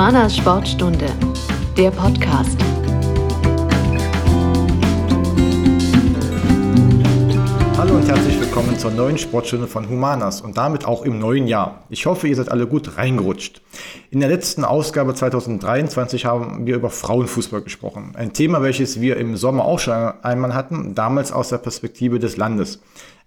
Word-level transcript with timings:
Humana 0.00 0.30
Sportstunde, 0.30 1.12
der 1.76 1.90
Podcast. 1.90 2.56
Und 8.00 8.08
herzlich 8.08 8.40
willkommen 8.40 8.78
zur 8.78 8.92
neuen 8.92 9.18
Sportstunde 9.18 9.66
von 9.66 9.86
Humanas 9.86 10.40
und 10.40 10.56
damit 10.56 10.86
auch 10.86 11.04
im 11.04 11.18
neuen 11.18 11.46
Jahr. 11.46 11.84
Ich 11.90 12.06
hoffe, 12.06 12.28
ihr 12.28 12.36
seid 12.36 12.50
alle 12.50 12.66
gut 12.66 12.96
reingerutscht. 12.96 13.60
In 14.10 14.20
der 14.20 14.30
letzten 14.30 14.64
Ausgabe 14.64 15.14
2023 15.14 16.24
haben 16.24 16.64
wir 16.66 16.76
über 16.76 16.88
Frauenfußball 16.88 17.60
gesprochen. 17.60 18.12
Ein 18.14 18.32
Thema, 18.32 18.62
welches 18.62 19.02
wir 19.02 19.18
im 19.18 19.36
Sommer 19.36 19.66
auch 19.66 19.78
schon 19.78 19.92
einmal 19.92 20.54
hatten, 20.54 20.94
damals 20.94 21.30
aus 21.30 21.50
der 21.50 21.58
Perspektive 21.58 22.18
des 22.18 22.38
Landes. 22.38 22.80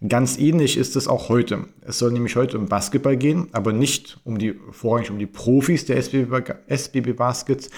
Ganz 0.09 0.40
ähnlich 0.40 0.76
ist 0.76 0.95
es 0.95 1.08
auch 1.08 1.30
heute. 1.30 1.66
Es 1.81 2.00
soll 2.00 2.12
nämlich 2.12 2.36
heute 2.36 2.58
um 2.58 2.66
Basketball 2.66 3.16
gehen, 3.16 3.50
aber 3.52 3.73
nicht 3.73 4.20
um 4.23 4.40
die, 4.40 4.55
vorrangig 4.72 5.12
um 5.12 5.20
die 5.20 5.28
Profis 5.28 5.86
der 5.86 5.98
SBB, 5.98 6.52
SBB 6.67 7.14
Baskets, 7.14 7.70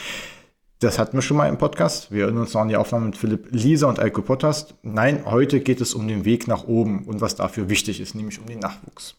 das 0.80 1.00
hatten 1.00 1.18
wir 1.18 1.22
schon 1.22 1.38
mal 1.38 1.48
im 1.48 1.58
Podcast. 1.58 2.12
Wir 2.12 2.24
erinnern 2.24 2.42
uns 2.42 2.54
noch 2.54 2.62
an 2.62 2.68
die 2.68 2.76
Aufnahme 2.76 3.08
mit 3.08 3.18
Philipp 3.18 3.48
Lisa 3.52 3.88
und 3.88 4.00
Alko 4.00 4.22
Pottast. 4.22 4.76
Nein, 4.84 5.24
heute 5.26 5.62
geht 5.62 5.80
es 5.80 5.94
um 5.94 6.08
den 6.08 6.26
Weg 6.26 6.48
nach 6.48 6.66
oben 6.66 7.06
und 7.06 7.22
was 7.22 7.36
dafür 7.36 7.70
wichtig 7.70 8.02
ist, 8.02 8.14
nämlich 8.14 8.40
um 8.40 8.46
den 8.46 8.60
Nachwuchs. 8.60 9.16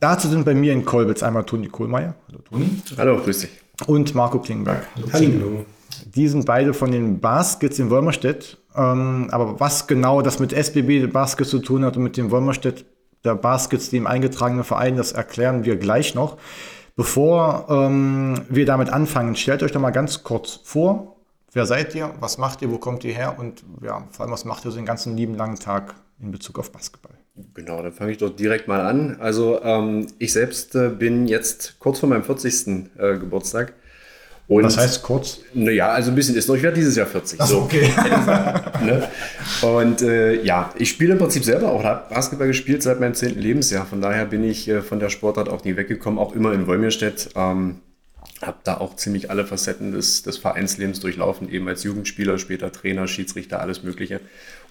Dazu 0.00 0.28
sind 0.28 0.44
bei 0.44 0.54
mir 0.54 0.72
in 0.72 0.84
Kolbitz 0.84 1.22
einmal 1.22 1.44
Toni 1.44 1.68
Kohlmeier. 1.68 2.16
Hallo 2.26 2.40
Toni. 2.40 2.68
Hallo, 2.96 3.18
grüß 3.18 3.40
dich. 3.40 3.50
Und 3.86 4.14
Marco 4.16 4.40
Klingberg. 4.40 4.86
Hallo. 5.12 5.64
Die 6.14 6.26
sind 6.26 6.46
beide 6.46 6.74
von 6.74 6.90
den 6.90 7.20
Baskets 7.20 7.78
in 7.78 7.88
Wolmerstedt. 7.88 8.58
Ähm, 8.74 9.28
aber 9.30 9.60
was 9.60 9.86
genau 9.86 10.22
das 10.22 10.40
mit 10.40 10.52
SBB 10.52 11.06
Baskets 11.12 11.50
zu 11.50 11.60
tun 11.60 11.84
hat 11.84 11.96
und 11.96 12.02
mit 12.02 12.16
dem 12.16 12.32
Wolmerstedt 12.32 12.84
der 13.24 13.36
Baskets, 13.36 13.90
dem 13.90 14.08
eingetragenen 14.08 14.64
Verein, 14.64 14.96
das 14.96 15.12
erklären 15.12 15.64
wir 15.64 15.76
gleich 15.76 16.16
noch. 16.16 16.38
Bevor 16.94 17.66
ähm, 17.70 18.42
wir 18.48 18.66
damit 18.66 18.90
anfangen, 18.90 19.34
stellt 19.36 19.62
euch 19.62 19.72
doch 19.72 19.80
mal 19.80 19.90
ganz 19.90 20.22
kurz 20.22 20.60
vor. 20.62 21.16
Wer 21.52 21.66
seid 21.66 21.94
ihr? 21.94 22.14
Was 22.20 22.38
macht 22.38 22.62
ihr? 22.62 22.70
Wo 22.70 22.78
kommt 22.78 23.04
ihr 23.04 23.14
her? 23.14 23.38
Und 23.38 23.64
ja, 23.82 24.06
vor 24.10 24.24
allem, 24.24 24.32
was 24.32 24.44
macht 24.44 24.64
ihr 24.64 24.70
so 24.70 24.76
den 24.76 24.86
ganzen 24.86 25.16
lieben 25.16 25.34
langen 25.34 25.58
Tag 25.58 25.94
in 26.20 26.30
Bezug 26.30 26.58
auf 26.58 26.72
Basketball? 26.72 27.12
Genau, 27.54 27.82
dann 27.82 27.92
fange 27.92 28.12
ich 28.12 28.18
doch 28.18 28.30
direkt 28.30 28.68
mal 28.68 28.80
an. 28.80 29.16
Also 29.20 29.62
ähm, 29.62 30.06
ich 30.18 30.32
selbst 30.32 30.74
äh, 30.74 30.90
bin 30.90 31.26
jetzt 31.26 31.78
kurz 31.78 31.98
vor 31.98 32.08
meinem 32.08 32.24
40. 32.24 32.90
Äh, 32.98 33.18
Geburtstag 33.18 33.74
und 34.48 34.64
Was 34.64 34.76
heißt 34.76 35.02
kurz? 35.02 35.40
Naja, 35.54 35.88
also 35.88 36.10
ein 36.10 36.14
bisschen 36.14 36.34
ist 36.34 36.48
noch. 36.48 36.56
Ich 36.56 36.62
werde 36.62 36.76
dieses 36.76 36.96
Jahr 36.96 37.06
40. 37.06 37.40
Ach, 37.40 37.46
so. 37.46 37.60
okay. 37.60 37.88
ne? 38.84 39.08
Und 39.62 40.02
äh, 40.02 40.42
ja, 40.42 40.72
ich 40.76 40.90
spiele 40.90 41.12
im 41.12 41.18
Prinzip 41.18 41.44
selber 41.44 41.70
auch 41.70 41.82
Basketball 41.82 42.48
gespielt 42.48 42.82
seit 42.82 43.00
meinem 43.00 43.14
10. 43.14 43.38
Lebensjahr. 43.38 43.86
Von 43.86 44.02
daher 44.02 44.26
bin 44.26 44.44
ich 44.44 44.68
äh, 44.68 44.82
von 44.82 45.00
der 45.00 45.08
Sportart 45.08 45.48
auch 45.48 45.64
nie 45.64 45.76
weggekommen, 45.76 46.18
auch 46.18 46.34
immer 46.34 46.52
in 46.52 46.66
Wolmirstedt. 46.66 47.30
Ähm, 47.34 47.76
habe 48.42 48.58
da 48.64 48.78
auch 48.78 48.96
ziemlich 48.96 49.30
alle 49.30 49.46
Facetten 49.46 49.92
des, 49.92 50.22
des 50.22 50.36
Vereinslebens 50.38 51.00
durchlaufen, 51.00 51.48
eben 51.48 51.68
als 51.68 51.84
Jugendspieler, 51.84 52.38
später 52.38 52.72
Trainer, 52.72 53.06
Schiedsrichter, 53.06 53.60
alles 53.60 53.82
Mögliche. 53.82 54.20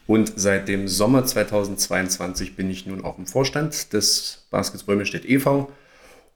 Und 0.08 0.34
seit 0.36 0.68
dem 0.68 0.88
Sommer 0.88 1.26
2022 1.26 2.56
bin 2.56 2.70
ich 2.70 2.86
nun 2.86 3.04
auch 3.04 3.18
im 3.18 3.28
Vorstand 3.28 3.94
des 3.94 4.46
Baskets 4.52 4.88
Wolmirstedt 4.88 5.26
e.V. 5.26 5.72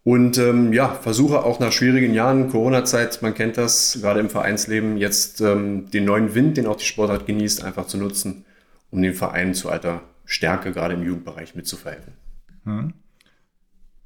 Und 0.05 0.37
ähm, 0.37 0.71
ja, 0.71 0.93
versuche 0.93 1.43
auch 1.43 1.59
nach 1.59 1.71
schwierigen 1.71 2.13
Jahren, 2.13 2.51
Corona-Zeit, 2.51 3.23
man 3.23 3.33
kennt 3.33 3.57
das, 3.57 3.97
gerade 3.99 4.19
im 4.19 4.29
Vereinsleben, 4.29 4.97
jetzt 4.97 5.41
ähm, 5.41 5.89
den 5.89 6.05
neuen 6.05 6.35
Wind, 6.35 6.57
den 6.57 6.67
auch 6.67 6.75
die 6.75 6.85
Sportart 6.85 7.25
genießt, 7.25 7.63
einfach 7.63 7.87
zu 7.87 7.97
nutzen, 7.97 8.45
um 8.91 9.01
den 9.01 9.15
Verein 9.15 9.55
zu 9.55 9.67
alter 9.67 10.01
Stärke, 10.23 10.73
gerade 10.73 10.93
im 10.93 11.03
Jugendbereich, 11.03 11.55
mitzuverhelfen. 11.55 12.13
Hm. 12.65 12.93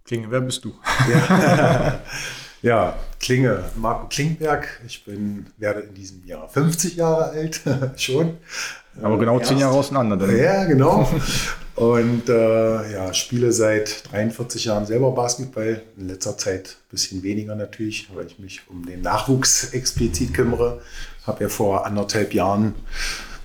Klinge, 0.06 0.32
wer 0.32 0.40
bist 0.40 0.64
du? 0.64 0.74
Ja. 1.12 2.00
ja, 2.62 2.96
Klinge, 3.20 3.66
Marco 3.76 4.08
Klingberg. 4.08 4.80
Ich 4.88 5.04
bin, 5.04 5.48
werde 5.58 5.82
in 5.82 5.96
diesem 5.96 6.24
Jahr 6.24 6.48
50 6.48 6.96
Jahre 6.96 7.26
alt, 7.32 7.62
schon. 7.98 8.38
Aber 9.02 9.20
genau 9.20 9.42
zehn 9.42 9.58
Jahre 9.58 9.76
auseinander. 9.76 10.16
Dann. 10.16 10.38
Ja, 10.38 10.64
genau. 10.64 11.10
Und 11.80 12.28
äh, 12.28 12.92
ja, 12.92 13.14
spiele 13.14 13.54
seit 13.54 14.12
43 14.12 14.66
Jahren 14.66 14.86
selber 14.86 15.12
Basketball. 15.12 15.82
In 15.96 16.10
letzter 16.10 16.38
Zeit 16.38 16.76
ein 16.78 16.92
bisschen 16.92 17.24
weniger 17.24 17.56
natürlich, 17.56 18.14
weil 18.14 18.28
ich 18.28 18.38
mich 18.38 18.62
um 18.68 18.86
den 18.86 19.02
Nachwuchs 19.02 19.72
explizit 19.72 20.34
kümmere. 20.34 20.82
Habe 21.26 21.46
ja 21.46 21.50
vor 21.50 21.86
anderthalb 21.86 22.34
Jahren 22.34 22.76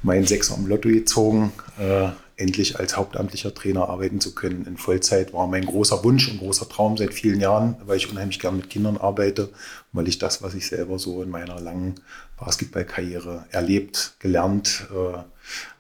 meinen 0.02 0.26
Sechser 0.26 0.56
im 0.56 0.66
Lotto 0.66 0.88
gezogen. 0.88 1.52
Äh, 1.78 2.08
endlich 2.36 2.76
als 2.76 2.96
hauptamtlicher 2.96 3.54
Trainer 3.54 3.88
arbeiten 3.88 4.20
zu 4.20 4.34
können 4.34 4.66
in 4.66 4.78
Vollzeit 4.78 5.32
war 5.32 5.46
mein 5.46 5.64
großer 5.64 6.02
Wunsch 6.02 6.28
und 6.28 6.38
großer 6.38 6.68
Traum 6.68 6.96
seit 6.96 7.14
vielen 7.14 7.40
Jahren, 7.40 7.76
weil 7.86 7.98
ich 7.98 8.10
unheimlich 8.10 8.40
gern 8.40 8.56
mit 8.56 8.68
Kindern 8.68 8.96
arbeite, 8.96 9.50
weil 9.92 10.08
ich 10.08 10.18
das, 10.18 10.42
was 10.42 10.54
ich 10.54 10.66
selber 10.66 10.98
so 10.98 11.22
in 11.22 11.30
meiner 11.30 11.60
langen 11.60 12.00
Basketballkarriere 12.36 13.44
erlebt, 13.52 14.14
gelernt 14.18 14.88
äh, 14.90 15.22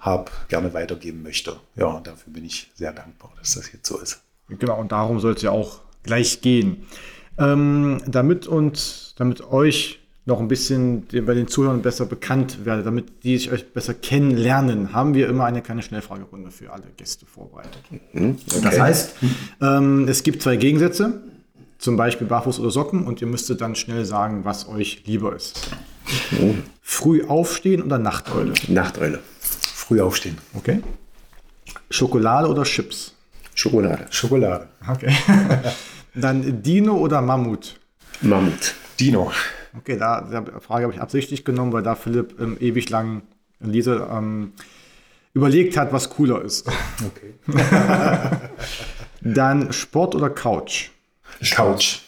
habe, 0.00 0.30
gerne 0.48 0.72
weitergeben 0.74 1.22
möchte. 1.22 1.56
Ja, 1.76 1.86
und 1.86 2.06
dafür 2.06 2.32
bin 2.32 2.44
ich 2.44 2.70
sehr 2.74 2.92
dankbar, 2.92 3.32
dass 3.38 3.54
das 3.54 3.72
jetzt 3.72 3.86
so 3.86 3.98
ist. 3.98 4.20
Genau, 4.48 4.78
und 4.78 4.92
darum 4.92 5.20
soll 5.20 5.34
es 5.34 5.42
ja 5.42 5.50
auch 5.50 5.80
gleich 6.02 6.40
gehen. 6.40 6.86
Ähm, 7.38 8.00
damit 8.06 8.46
und 8.46 9.14
damit 9.18 9.42
euch 9.42 10.00
noch 10.26 10.40
ein 10.40 10.48
bisschen 10.48 11.06
bei 11.06 11.34
den 11.34 11.48
Zuhörern 11.48 11.82
besser 11.82 12.06
bekannt 12.06 12.64
werde, 12.64 12.82
damit 12.82 13.24
die 13.24 13.36
sich 13.36 13.52
euch 13.52 13.72
besser 13.72 13.92
kennenlernen, 13.92 14.94
haben 14.94 15.14
wir 15.14 15.28
immer 15.28 15.44
eine 15.44 15.60
kleine 15.60 15.82
Schnellfragerunde 15.82 16.50
für 16.50 16.72
alle 16.72 16.84
Gäste 16.96 17.26
vorbereitet. 17.26 17.82
Mhm, 18.12 18.38
okay. 18.48 18.60
Das 18.62 18.78
heißt, 18.78 19.14
ähm, 19.60 20.08
es 20.08 20.22
gibt 20.22 20.42
zwei 20.42 20.56
Gegensätze, 20.56 21.20
zum 21.78 21.96
Beispiel 21.96 22.26
Barfuß 22.26 22.58
oder 22.60 22.70
Socken, 22.70 23.06
und 23.06 23.20
ihr 23.20 23.26
müsstet 23.26 23.60
dann 23.60 23.74
schnell 23.74 24.06
sagen, 24.06 24.44
was 24.44 24.66
euch 24.66 25.02
lieber 25.04 25.36
ist. 25.36 25.68
Mhm. 26.30 26.62
Früh 26.80 27.24
aufstehen 27.24 27.82
oder 27.82 27.98
Nachteule? 27.98 28.54
Nachteule. 28.68 29.20
Früh 29.86 30.00
aufstehen. 30.00 30.38
Okay. 30.54 30.82
Schokolade 31.90 32.48
oder 32.48 32.62
Chips? 32.62 33.14
Schokolade. 33.54 34.06
Schokolade. 34.08 34.68
Okay. 34.88 35.14
dann 36.14 36.62
Dino 36.62 36.96
oder 36.96 37.20
Mammut? 37.20 37.78
Mammut. 38.22 38.74
Dino. 38.98 39.30
Okay, 39.76 39.98
da 39.98 40.22
die 40.22 40.60
Frage 40.60 40.84
habe 40.84 40.94
ich 40.94 41.02
absichtlich 41.02 41.44
genommen, 41.44 41.74
weil 41.74 41.82
da 41.82 41.96
Philipp 41.96 42.40
ähm, 42.40 42.56
ewig 42.60 42.88
lang 42.88 43.22
Lisa 43.60 44.16
ähm, 44.16 44.54
überlegt 45.34 45.76
hat, 45.76 45.92
was 45.92 46.08
cooler 46.08 46.40
ist. 46.40 46.66
Okay. 47.06 47.34
Dann 49.20 49.70
Sport 49.72 50.14
oder 50.14 50.30
Couch? 50.30 50.88
Couch. 51.50 52.00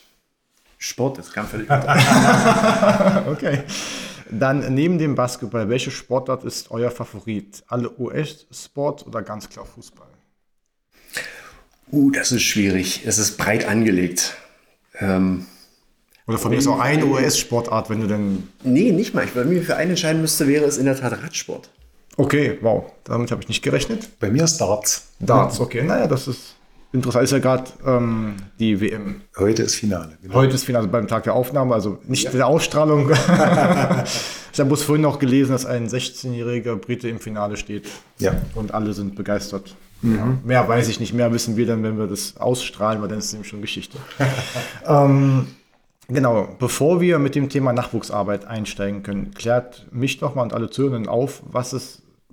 Sport 0.78 1.18
ist 1.18 1.34
ganz 1.34 1.50
völlig 1.50 1.68
Okay. 1.70 3.64
Dann 4.30 4.74
neben 4.74 4.98
dem 4.98 5.14
Basketball, 5.14 5.68
welche 5.68 5.90
Sportart 5.90 6.44
ist 6.44 6.70
euer 6.70 6.90
Favorit? 6.90 7.62
Alle 7.68 7.90
US-Sport 7.98 9.06
oder 9.06 9.22
ganz 9.22 9.48
klar 9.48 9.64
Fußball? 9.64 10.08
Uh, 11.92 12.10
das 12.10 12.32
ist 12.32 12.42
schwierig. 12.42 13.02
Es 13.06 13.18
ist 13.18 13.36
breit 13.36 13.66
angelegt. 13.68 14.36
Ähm, 14.98 15.46
oder 16.26 16.38
von 16.38 16.50
mir 16.50 16.58
ist 16.58 16.66
auch 16.66 16.80
eine 16.80 17.06
US-Sportart, 17.06 17.88
wenn 17.88 18.00
du 18.00 18.08
denn. 18.08 18.48
Nee, 18.64 18.90
nicht 18.90 19.14
mal. 19.14 19.26
Wenn 19.34 19.52
ich 19.52 19.58
mir 19.58 19.62
für 19.62 19.76
einen 19.76 19.90
entscheiden 19.90 20.20
müsste, 20.20 20.48
wäre 20.48 20.64
es 20.64 20.76
in 20.76 20.86
der 20.86 20.98
Tat 20.98 21.12
Radsport. 21.22 21.70
Okay, 22.16 22.58
wow. 22.62 22.90
Damit 23.04 23.30
habe 23.30 23.42
ich 23.42 23.48
nicht 23.48 23.62
gerechnet. 23.62 24.18
Bei 24.18 24.30
mir 24.30 24.44
ist 24.44 24.58
Darts. 24.58 25.08
Darts, 25.20 25.60
okay. 25.60 25.84
Naja, 25.84 26.08
das 26.08 26.26
ist 26.26 26.55
interessant. 26.92 27.24
Ist 27.24 27.32
ja 27.32 27.38
gerade 27.38 27.64
ähm, 27.84 28.36
die 28.58 28.80
WM. 28.80 29.22
Heute 29.38 29.62
ist 29.62 29.74
Finale. 29.74 30.18
Genau. 30.22 30.34
Heute 30.34 30.54
ist 30.54 30.64
Finale 30.64 30.88
beim 30.88 31.06
Tag 31.08 31.24
der 31.24 31.34
Aufnahme, 31.34 31.74
also 31.74 31.98
nicht 32.06 32.24
ja. 32.24 32.30
der 32.30 32.46
Ausstrahlung. 32.46 33.10
ich 34.52 34.60
habe 34.60 34.68
bloß 34.68 34.82
vorhin 34.82 35.02
noch 35.02 35.18
gelesen, 35.18 35.52
dass 35.52 35.66
ein 35.66 35.88
16-jähriger 35.88 36.76
Brite 36.76 37.08
im 37.08 37.18
Finale 37.18 37.56
steht. 37.56 37.88
Ja. 38.18 38.34
Und 38.54 38.74
alle 38.74 38.92
sind 38.92 39.14
begeistert. 39.14 39.74
Mhm. 40.02 40.16
Ja, 40.16 40.38
mehr 40.44 40.68
weiß 40.68 40.88
ich 40.88 41.00
nicht, 41.00 41.14
mehr 41.14 41.32
wissen 41.32 41.56
wir 41.56 41.66
dann, 41.66 41.82
wenn 41.82 41.98
wir 41.98 42.06
das 42.06 42.36
ausstrahlen, 42.36 43.00
weil 43.00 43.08
dann 43.08 43.18
ist 43.18 43.26
es 43.26 43.32
nämlich 43.32 43.48
schon 43.48 43.62
Geschichte. 43.62 43.98
ähm, 44.86 45.46
Genau, 46.08 46.54
bevor 46.60 47.00
wir 47.00 47.18
mit 47.18 47.34
dem 47.34 47.48
Thema 47.48 47.72
Nachwuchsarbeit 47.72 48.44
einsteigen 48.44 49.02
können, 49.02 49.34
klärt 49.34 49.86
mich 49.90 50.18
doch 50.18 50.36
mal 50.36 50.42
und 50.42 50.54
alle 50.54 50.70
Zuhörenden 50.70 51.08
auf, 51.08 51.42
was 51.50 51.72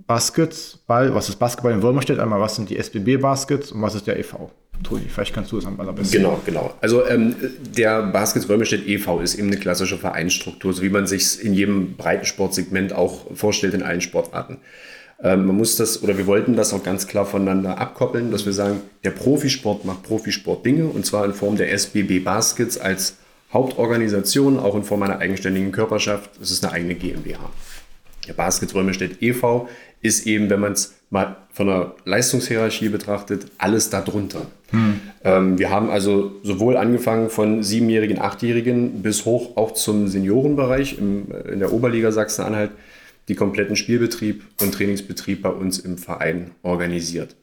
ist 0.03 0.07
Basketball, 0.07 1.13
was 1.15 1.29
ist 1.29 1.37
Basketball 1.37 1.73
in 1.73 1.81
Wolmerstedt, 1.81 2.19
einmal 2.19 2.39
was 2.39 2.55
sind 2.55 2.69
die 2.69 2.77
SBB 2.77 3.17
Baskets 3.17 3.71
und 3.71 3.81
was 3.81 3.95
ist 3.95 4.07
der 4.07 4.19
e.V.? 4.19 4.51
Toni, 4.81 5.05
vielleicht 5.07 5.33
kannst 5.33 5.51
du 5.51 5.57
es 5.57 5.65
am 5.65 5.79
allerbesten. 5.79 6.19
Genau, 6.19 6.41
genau. 6.45 6.73
Also 6.81 7.07
ähm, 7.07 7.35
der 7.77 8.03
Baskets 8.03 8.49
Wolmerstedt 8.49 8.87
e.V. 8.87 9.21
ist 9.21 9.35
eben 9.35 9.47
eine 9.47 9.57
klassische 9.57 9.97
Vereinsstruktur, 9.97 10.73
so 10.73 10.81
wie 10.81 10.89
man 10.89 11.07
sich 11.07 11.43
in 11.43 11.53
jedem 11.53 11.95
Breitensportsegment 11.95 12.93
auch 12.93 13.33
vorstellt 13.35 13.73
in 13.73 13.83
allen 13.83 14.01
Sportarten. 14.01 14.57
Ähm, 15.21 15.45
man 15.45 15.55
muss 15.55 15.75
das, 15.75 16.03
oder 16.03 16.17
wir 16.17 16.27
wollten 16.27 16.55
das 16.55 16.73
auch 16.73 16.83
ganz 16.83 17.07
klar 17.07 17.25
voneinander 17.25 17.77
abkoppeln, 17.77 18.31
dass 18.31 18.45
wir 18.45 18.53
sagen, 18.53 18.81
der 19.03 19.11
Profisport 19.11 19.85
macht 19.85 20.03
Profisport 20.03 20.65
Dinge 20.65 20.85
und 20.85 21.05
zwar 21.05 21.23
in 21.25 21.33
Form 21.33 21.55
der 21.55 21.71
SBB 21.71 22.19
Baskets 22.19 22.77
als 22.77 23.17
Hauptorganisation, 23.53 24.59
auch 24.59 24.75
in 24.75 24.83
Form 24.83 25.03
einer 25.03 25.19
eigenständigen 25.19 25.71
Körperschaft. 25.71 26.31
Es 26.41 26.51
ist 26.51 26.65
eine 26.65 26.73
eigene 26.73 26.95
GmbH. 26.95 27.51
Der 28.27 28.33
Baskets 28.33 28.73
Römerstedt 28.73 29.21
e.V. 29.21 29.69
ist 30.03 30.27
eben, 30.27 30.49
wenn 30.51 30.59
man 30.59 30.73
es 30.73 30.93
mal 31.09 31.37
von 31.51 31.67
der 31.67 31.95
Leistungshierarchie 32.05 32.89
betrachtet, 32.89 33.45
alles 33.57 33.89
darunter. 33.89 34.45
Hm. 34.71 34.99
Ähm, 35.23 35.59
wir 35.59 35.69
haben 35.69 35.89
also 35.89 36.33
sowohl 36.43 36.77
angefangen 36.77 37.29
von 37.29 37.63
Siebenjährigen, 37.63 38.19
Achtjährigen 38.19 39.01
bis 39.01 39.25
hoch 39.25 39.55
auch 39.57 39.71
zum 39.73 40.07
Seniorenbereich 40.07 40.97
im, 40.97 41.27
in 41.51 41.59
der 41.59 41.71
Oberliga 41.71 42.11
Sachsen-Anhalt 42.11 42.71
die 43.29 43.35
kompletten 43.35 43.75
Spielbetrieb 43.75 44.43
und 44.61 44.73
Trainingsbetrieb 44.73 45.41
bei 45.41 45.49
uns 45.49 45.79
im 45.79 45.97
Verein 45.97 46.51
organisiert. 46.61 47.35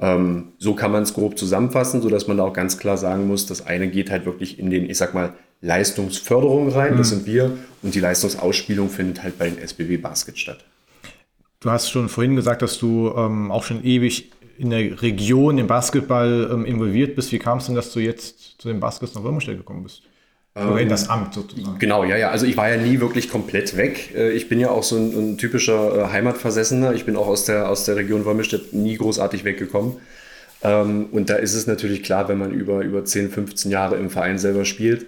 Ähm, 0.00 0.52
so 0.58 0.74
kann 0.74 0.92
man 0.92 1.02
es 1.02 1.12
grob 1.12 1.38
zusammenfassen, 1.38 2.00
sodass 2.00 2.26
man 2.26 2.38
da 2.38 2.44
auch 2.44 2.54
ganz 2.54 2.78
klar 2.78 2.96
sagen 2.96 3.26
muss, 3.26 3.44
das 3.46 3.66
eine 3.66 3.88
geht 3.88 4.10
halt 4.10 4.24
wirklich 4.24 4.58
in 4.58 4.70
den, 4.70 4.88
ich 4.88 4.96
sag 4.96 5.12
mal, 5.12 5.34
Leistungsförderung 5.60 6.70
rein, 6.70 6.94
mhm. 6.94 6.98
das 6.98 7.10
sind 7.10 7.26
wir, 7.26 7.58
und 7.82 7.94
die 7.94 8.00
Leistungsausspielung 8.00 8.88
findet 8.88 9.22
halt 9.22 9.38
bei 9.38 9.50
den 9.50 9.58
SBW 9.58 9.98
Basket 9.98 10.38
statt. 10.38 10.64
Du 11.60 11.70
hast 11.70 11.90
schon 11.90 12.08
vorhin 12.08 12.36
gesagt, 12.36 12.62
dass 12.62 12.78
du 12.78 13.12
ähm, 13.14 13.52
auch 13.52 13.64
schon 13.64 13.84
ewig 13.84 14.30
in 14.56 14.70
der 14.70 15.02
Region 15.02 15.58
im 15.58 15.66
Basketball 15.66 16.48
ähm, 16.50 16.64
involviert 16.64 17.16
bist. 17.16 17.32
Wie 17.32 17.38
kam 17.38 17.58
es 17.58 17.66
denn, 17.66 17.74
dass 17.74 17.92
du 17.92 18.00
jetzt 18.00 18.60
zu 18.60 18.68
den 18.68 18.80
Baskets 18.80 19.14
nach 19.14 19.22
Würmstedt 19.22 19.58
gekommen 19.58 19.82
bist? 19.82 20.02
Oder 20.54 20.80
in 20.80 20.88
das 20.88 21.08
Amt 21.08 21.34
sozusagen. 21.34 21.78
Genau, 21.78 22.02
ja, 22.02 22.16
ja. 22.16 22.30
Also 22.30 22.44
ich 22.44 22.56
war 22.56 22.68
ja 22.68 22.76
nie 22.76 22.98
wirklich 22.98 23.30
komplett 23.30 23.76
weg. 23.76 24.14
Äh, 24.16 24.32
ich 24.32 24.48
bin 24.48 24.58
ja 24.58 24.70
auch 24.70 24.82
so 24.82 24.96
ein, 24.96 25.12
ein 25.12 25.38
typischer 25.38 25.96
äh, 25.96 26.12
Heimatversessener. 26.12 26.92
Ich 26.94 27.04
bin 27.04 27.16
auch 27.16 27.28
aus 27.28 27.44
der, 27.44 27.68
aus 27.68 27.84
der 27.84 27.96
Region 27.96 28.24
Wolmirstedt 28.24 28.72
nie 28.72 28.96
großartig 28.96 29.44
weggekommen. 29.44 29.96
Ähm, 30.62 31.06
und 31.12 31.30
da 31.30 31.36
ist 31.36 31.54
es 31.54 31.66
natürlich 31.66 32.02
klar, 32.02 32.28
wenn 32.28 32.38
man 32.38 32.50
über, 32.50 32.80
über 32.80 33.04
10, 33.04 33.30
15 33.30 33.70
Jahre 33.70 33.96
im 33.96 34.10
Verein 34.10 34.38
selber 34.38 34.64
spielt, 34.64 35.06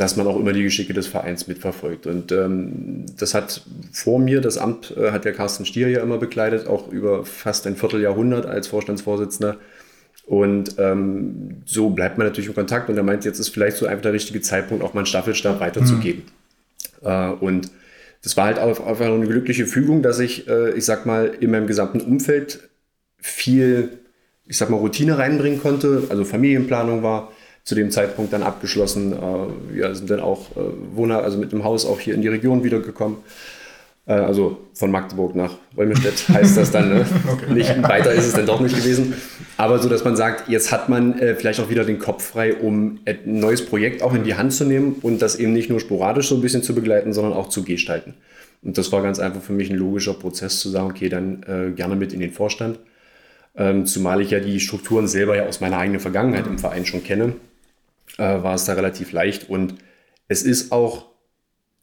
dass 0.00 0.16
man 0.16 0.26
auch 0.26 0.40
immer 0.40 0.54
die 0.54 0.62
Geschicke 0.62 0.94
des 0.94 1.06
Vereins 1.06 1.46
mitverfolgt. 1.46 2.06
Und 2.06 2.32
ähm, 2.32 3.04
das 3.18 3.34
hat 3.34 3.62
vor 3.92 4.18
mir, 4.18 4.40
das 4.40 4.56
Amt 4.56 4.96
äh, 4.96 5.10
hat 5.10 5.26
der 5.26 5.34
Carsten 5.34 5.66
Stier 5.66 5.90
ja 5.90 6.02
immer 6.02 6.16
bekleidet, 6.16 6.66
auch 6.66 6.90
über 6.90 7.26
fast 7.26 7.66
ein 7.66 7.76
Vierteljahrhundert 7.76 8.46
als 8.46 8.68
Vorstandsvorsitzender. 8.68 9.58
Und 10.24 10.76
ähm, 10.78 11.60
so 11.66 11.90
bleibt 11.90 12.16
man 12.16 12.26
natürlich 12.26 12.48
im 12.48 12.54
Kontakt 12.54 12.88
und 12.88 12.96
er 12.96 13.02
meint, 13.02 13.26
jetzt 13.26 13.38
ist 13.38 13.50
vielleicht 13.50 13.76
so 13.76 13.84
einfach 13.84 14.00
der 14.00 14.14
richtige 14.14 14.40
Zeitpunkt, 14.40 14.82
auch 14.82 14.94
mal 14.94 15.00
einen 15.00 15.06
Staffelstab 15.06 15.60
weiterzugeben. 15.60 16.22
Mhm. 17.02 17.06
Äh, 17.06 17.30
und 17.32 17.70
das 18.22 18.38
war 18.38 18.46
halt 18.46 18.58
auch 18.58 18.86
einfach 18.86 19.04
eine 19.04 19.26
glückliche 19.26 19.66
Fügung, 19.66 20.00
dass 20.00 20.18
ich, 20.18 20.48
äh, 20.48 20.70
ich 20.70 20.86
sag 20.86 21.04
mal, 21.04 21.30
in 21.40 21.50
meinem 21.50 21.66
gesamten 21.66 22.00
Umfeld 22.00 22.70
viel, 23.18 23.98
ich 24.46 24.56
sag 24.56 24.70
mal, 24.70 24.78
Routine 24.78 25.18
reinbringen 25.18 25.60
konnte, 25.60 26.04
also 26.08 26.24
Familienplanung 26.24 27.02
war 27.02 27.32
zu 27.64 27.74
dem 27.74 27.90
Zeitpunkt 27.90 28.32
dann 28.32 28.42
abgeschlossen. 28.42 29.12
Äh, 29.12 29.74
wir 29.74 29.94
sind 29.94 30.10
dann 30.10 30.20
auch 30.20 30.50
äh, 30.56 30.60
Wohner, 30.94 31.22
also 31.22 31.38
mit 31.38 31.52
dem 31.52 31.64
Haus 31.64 31.86
auch 31.86 32.00
hier 32.00 32.14
in 32.14 32.22
die 32.22 32.28
Region 32.28 32.64
wiedergekommen. 32.64 33.18
Äh, 34.06 34.12
also 34.12 34.58
von 34.74 34.90
Magdeburg 34.90 35.34
nach 35.34 35.54
Wolmirstedt 35.74 36.28
heißt 36.28 36.56
das 36.56 36.70
dann. 36.70 36.88
Ne? 36.88 37.06
okay. 37.32 37.52
Nicht 37.52 37.82
weiter 37.82 38.12
ist 38.12 38.26
es 38.26 38.32
dann 38.32 38.46
doch 38.46 38.60
nicht 38.60 38.76
gewesen. 38.76 39.14
Aber 39.56 39.78
so, 39.78 39.88
dass 39.88 40.04
man 40.04 40.16
sagt, 40.16 40.48
jetzt 40.48 40.72
hat 40.72 40.88
man 40.88 41.18
vielleicht 41.36 41.60
auch 41.60 41.68
wieder 41.68 41.84
den 41.84 41.98
Kopf 41.98 42.24
frei, 42.24 42.54
um 42.54 43.00
ein 43.04 43.18
neues 43.24 43.66
Projekt 43.66 44.02
auch 44.02 44.14
in 44.14 44.24
die 44.24 44.34
Hand 44.34 44.54
zu 44.54 44.64
nehmen 44.64 44.96
und 45.02 45.20
das 45.20 45.36
eben 45.36 45.52
nicht 45.52 45.68
nur 45.68 45.80
sporadisch 45.80 46.28
so 46.28 46.34
ein 46.34 46.40
bisschen 46.40 46.62
zu 46.62 46.74
begleiten, 46.74 47.12
sondern 47.12 47.34
auch 47.34 47.50
zu 47.50 47.62
gestalten. 47.62 48.14
Und 48.62 48.78
das 48.78 48.92
war 48.92 49.02
ganz 49.02 49.18
einfach 49.18 49.42
für 49.42 49.52
mich 49.52 49.70
ein 49.70 49.76
logischer 49.76 50.14
Prozess 50.14 50.60
zu 50.60 50.68
sagen, 50.68 50.90
okay, 50.90 51.08
dann 51.08 51.42
äh, 51.42 51.70
gerne 51.72 51.96
mit 51.96 52.12
in 52.12 52.20
den 52.20 52.32
Vorstand. 52.32 52.78
Ähm, 53.56 53.86
zumal 53.86 54.20
ich 54.20 54.30
ja 54.30 54.40
die 54.40 54.60
Strukturen 54.60 55.08
selber 55.08 55.36
ja 55.36 55.46
aus 55.46 55.60
meiner 55.60 55.78
eigenen 55.78 56.00
Vergangenheit 56.00 56.46
im 56.46 56.58
Verein 56.58 56.86
schon 56.86 57.02
kenne, 57.02 57.34
äh, 58.18 58.42
war 58.42 58.54
es 58.54 58.64
da 58.64 58.74
relativ 58.74 59.12
leicht. 59.12 59.48
Und 59.48 59.74
es 60.28 60.42
ist 60.42 60.72
auch 60.72 61.06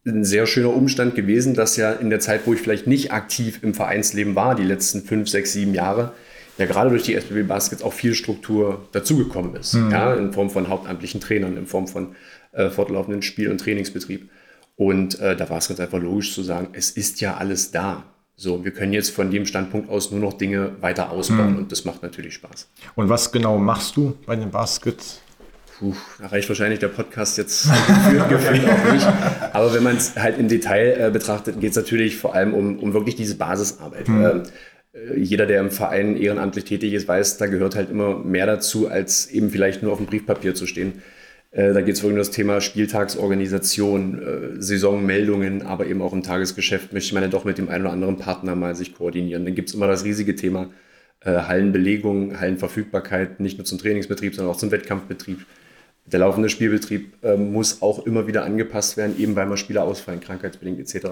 ein 0.06 0.24
sehr 0.24 0.48
schöner 0.48 0.74
Umstand 0.74 1.16
gewesen, 1.16 1.54
dass 1.54 1.76
ja 1.76 1.92
in 1.92 2.10
der 2.10 2.20
Zeit, 2.20 2.42
wo 2.46 2.54
ich 2.54 2.62
vielleicht 2.62 2.88
nicht 2.88 3.12
aktiv 3.12 3.60
im 3.62 3.74
Vereinsleben 3.74 4.36
war, 4.36 4.56
die 4.56 4.64
letzten 4.64 5.02
fünf, 5.02 5.30
sechs, 5.30 5.54
sieben 5.54 5.74
Jahre, 5.74 6.14
ja 6.58 6.66
gerade 6.66 6.90
durch 6.90 7.04
die 7.04 7.14
SBB 7.14 7.48
Baskets 7.48 7.84
auch 7.84 7.94
viel 7.94 8.16
Struktur 8.16 8.88
dazugekommen 8.92 9.56
ist. 9.56 9.74
Mhm. 9.74 9.92
Ja, 9.92 10.14
in 10.14 10.34
Form 10.34 10.50
von 10.50 10.70
hauptamtlichen 10.70 11.22
Trainern, 11.22 11.58
in 11.58 11.68
Form 11.68 11.88
von 11.88 12.16
äh, 12.54 12.70
fortlaufenden 12.70 13.22
Spiel- 13.22 13.52
und 13.52 13.60
Trainingsbetrieb. 13.60 14.30
Und 14.76 15.20
äh, 15.20 15.36
da 15.36 15.50
war 15.50 15.58
es 15.58 15.68
ganz 15.68 15.80
einfach 15.80 16.00
logisch 16.00 16.34
zu 16.34 16.44
sagen, 16.44 16.70
es 16.74 16.92
ist 16.92 17.20
ja 17.20 17.36
alles 17.38 17.72
da. 17.72 18.04
So, 18.36 18.64
wir 18.64 18.72
können 18.72 18.94
jetzt 18.94 19.10
von 19.10 19.32
dem 19.32 19.48
Standpunkt 19.48 19.90
aus 19.90 20.12
nur 20.12 20.20
noch 20.20 20.34
Dinge 20.34 20.72
weiter 20.80 21.12
ausbauen 21.12 21.54
mhm. 21.54 21.58
und 21.58 21.72
das 21.72 21.86
macht 21.86 22.04
natürlich 22.04 22.36
Spaß. 22.36 22.70
Und 22.96 23.10
was 23.10 23.32
genau 23.32 23.58
machst 23.58 23.98
du 23.98 24.16
bei 24.28 24.36
den 24.36 24.52
Baskets? 24.52 25.22
Puh, 25.80 25.94
da 26.20 26.28
reicht 26.28 26.50
wahrscheinlich 26.50 26.80
der 26.80 26.88
Podcast 26.88 27.38
jetzt 27.38 27.68
gefühlt, 27.88 28.30
gefühlt 28.30 28.68
auch 28.68 28.92
nicht. 28.92 29.06
Aber 29.54 29.74
wenn 29.74 29.84
man 29.84 29.98
es 29.98 30.16
halt 30.16 30.40
im 30.40 30.48
Detail 30.48 30.98
äh, 31.00 31.12
betrachtet, 31.12 31.60
geht 31.60 31.72
es 31.72 31.76
natürlich 31.76 32.18
vor 32.18 32.34
allem 32.34 32.54
um, 32.54 32.80
um 32.80 32.94
wirklich 32.94 33.16
diese 33.16 33.36
Basisarbeit. 33.36 34.08
Mhm. 34.08 34.26
Äh, 34.26 35.20
jeder, 35.20 35.46
der 35.46 35.62
im 35.62 35.70
Verein 35.70 36.18
ehrenamtlich 36.18 36.66
tätig 36.66 36.94
ist, 36.94 37.08
weiß, 37.08 37.38
da 37.38 37.46
gehört 37.46 37.76
halt 37.76 37.92
immer 37.92 38.18
mehr 38.18 38.48
dazu, 38.48 38.88
als 38.88 39.28
eben 39.28 39.52
vielleicht 39.52 39.84
nur 39.84 39.92
auf 39.92 40.00
dem 40.00 40.08
Briefpapier 40.08 40.56
zu 40.56 40.66
stehen. 40.66 41.04
Äh, 41.52 41.74
da 41.74 41.82
geht 41.82 41.96
es 41.96 42.02
wirklich 42.02 42.14
um 42.14 42.18
das 42.18 42.32
Thema 42.32 42.60
Spieltagsorganisation, 42.60 44.22
äh, 44.58 44.62
Saisonmeldungen, 44.62 45.62
aber 45.62 45.86
eben 45.86 46.02
auch 46.02 46.14
im 46.14 46.24
Tagesgeschäft 46.24 46.92
möchte 46.92 47.14
man 47.14 47.22
ja 47.22 47.30
doch 47.30 47.46
mit 47.46 47.60
dem 47.60 47.70
einen 47.70 47.86
oder 47.86 47.94
anderen 47.94 48.18
Partner 48.18 48.56
mal 48.56 48.76
sich 48.76 48.96
koordinieren. 48.96 49.46
Dann 49.46 49.54
gibt 49.54 49.70
es 49.70 49.76
immer 49.76 49.88
das 49.88 50.04
riesige 50.04 50.36
Thema 50.36 50.72
äh, 51.22 51.32
Hallenbelegung, 51.32 52.40
Hallenverfügbarkeit, 52.40 53.40
nicht 53.40 53.58
nur 53.58 53.66
zum 53.66 53.78
Trainingsbetrieb, 53.78 54.34
sondern 54.34 54.54
auch 54.54 54.60
zum 54.60 54.72
Wettkampfbetrieb 54.72 55.46
der 56.08 56.20
laufende 56.22 56.50
Spielbetrieb 56.50 57.24
äh, 57.24 57.36
muss 57.36 57.82
auch 57.82 58.06
immer 58.06 58.28
wieder 58.28 58.44
angepasst 58.44 58.98
werden, 58.98 59.20
eben 59.20 59.36
weil 59.36 59.46
mal 59.46 59.58
Spieler 59.58 59.84
ausfallen, 59.84 60.20
krankheitsbedingt 60.20 60.80
etc. 60.80 61.08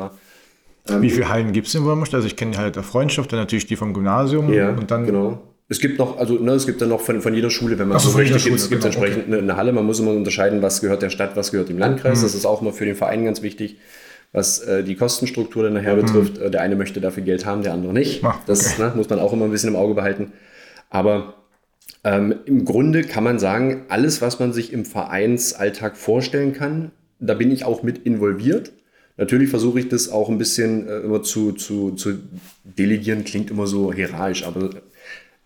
Ähm, 0.90 1.02
Wie 1.02 1.10
viele 1.10 1.30
Hallen 1.30 1.52
gibt 1.52 1.68
es 1.68 1.76
in 1.76 1.84
Wolmerstadt? 1.84 2.20
Also 2.20 2.28
ich 2.28 2.36
kenne 2.36 2.52
die 2.52 2.58
Halle 2.58 2.72
der 2.72 2.84
Freundschaft, 2.84 3.32
dann 3.32 3.40
natürlich 3.40 3.66
die 3.66 3.76
vom 3.76 3.94
Gymnasium 3.94 4.54
ja, 4.54 4.70
und 4.70 4.90
dann 4.92 5.06
genau. 5.06 5.42
Es 5.68 5.80
gibt 5.80 5.98
noch, 5.98 6.20
also 6.20 6.36
ne, 6.36 6.52
es 6.52 6.68
gibt 6.68 6.80
dann 6.82 6.90
noch 6.90 7.02
von, 7.02 7.22
von 7.22 7.34
jeder 7.34 7.50
Schule, 7.50 7.80
wenn 7.80 7.88
man 7.88 7.98
so 7.98 8.16
möchte, 8.16 8.38
gibt 8.38 8.60
es 8.60 8.70
genau, 8.70 8.86
entsprechend 8.86 9.24
okay. 9.24 9.34
eine, 9.34 9.38
eine, 9.38 9.58
Halle. 9.58 9.74
Man 9.74 9.86
muss 9.86 10.00
immer 10.00 10.12
unterscheiden, 10.12 10.62
was 10.62 10.80
gehört 10.80 11.02
der 11.02 11.10
Stadt, 11.10 11.36
was 11.36 11.52
gehört 11.52 11.70
dem 11.70 11.80
Landkreis. 11.80 12.20
Mhm. 12.20 12.24
Das 12.24 12.36
ist 12.36 12.46
auch 12.46 12.62
immer 12.62 12.72
für 12.72 12.86
den 12.86 12.96
Verein 12.96 13.26
ganz 13.26 13.42
wichtig, 13.42 13.78
was 14.32 14.60
äh, 14.60 14.84
die 14.84 14.96
Kostenstruktur 14.96 15.64
dann 15.64 15.74
nachher 15.74 15.96
mhm. 15.96 16.02
betrifft. 16.02 16.38
Äh, 16.38 16.52
der 16.52 16.62
eine 16.62 16.76
möchte 16.76 17.02
dafür 17.02 17.24
Geld 17.24 17.48
haben, 17.48 17.64
der 17.64 17.74
andere 17.74 17.94
nicht. 17.94 18.24
Ach, 18.24 18.36
okay. 18.36 18.44
Das 18.46 18.78
ne, 18.78 18.94
muss 18.96 19.10
man 19.10 19.18
auch 19.18 19.34
immer 19.34 19.46
ein 19.46 19.52
bisschen 19.52 19.70
im 19.70 19.76
Auge 19.76 19.96
behalten. 19.96 20.34
Aber 20.92 21.34
ähm, 22.06 22.36
Im 22.46 22.66
Grunde 22.66 23.04
kann 23.04 23.24
man 23.24 23.40
sagen, 23.40 23.86
alles, 23.90 24.22
was 24.22 24.40
man 24.40 24.54
sich 24.54 24.72
im 24.72 24.86
Vereinsalltag 24.86 25.98
vorstellen 25.98 26.54
kann, 26.54 26.92
da 27.20 27.34
bin 27.34 27.50
ich 27.50 27.66
auch 27.66 27.82
mit 27.82 27.98
involviert. 27.98 28.72
Natürlich 29.18 29.50
versuche 29.50 29.80
ich 29.80 29.90
das 29.90 30.10
auch 30.10 30.30
ein 30.30 30.38
bisschen 30.38 30.88
äh, 30.88 31.00
immer 31.00 31.24
zu, 31.24 31.54
zu, 31.54 31.94
zu 31.94 32.20
delegieren, 32.64 33.24
klingt 33.24 33.50
immer 33.50 33.66
so 33.66 33.92
hierarchisch, 33.92 34.46
aber 34.46 34.70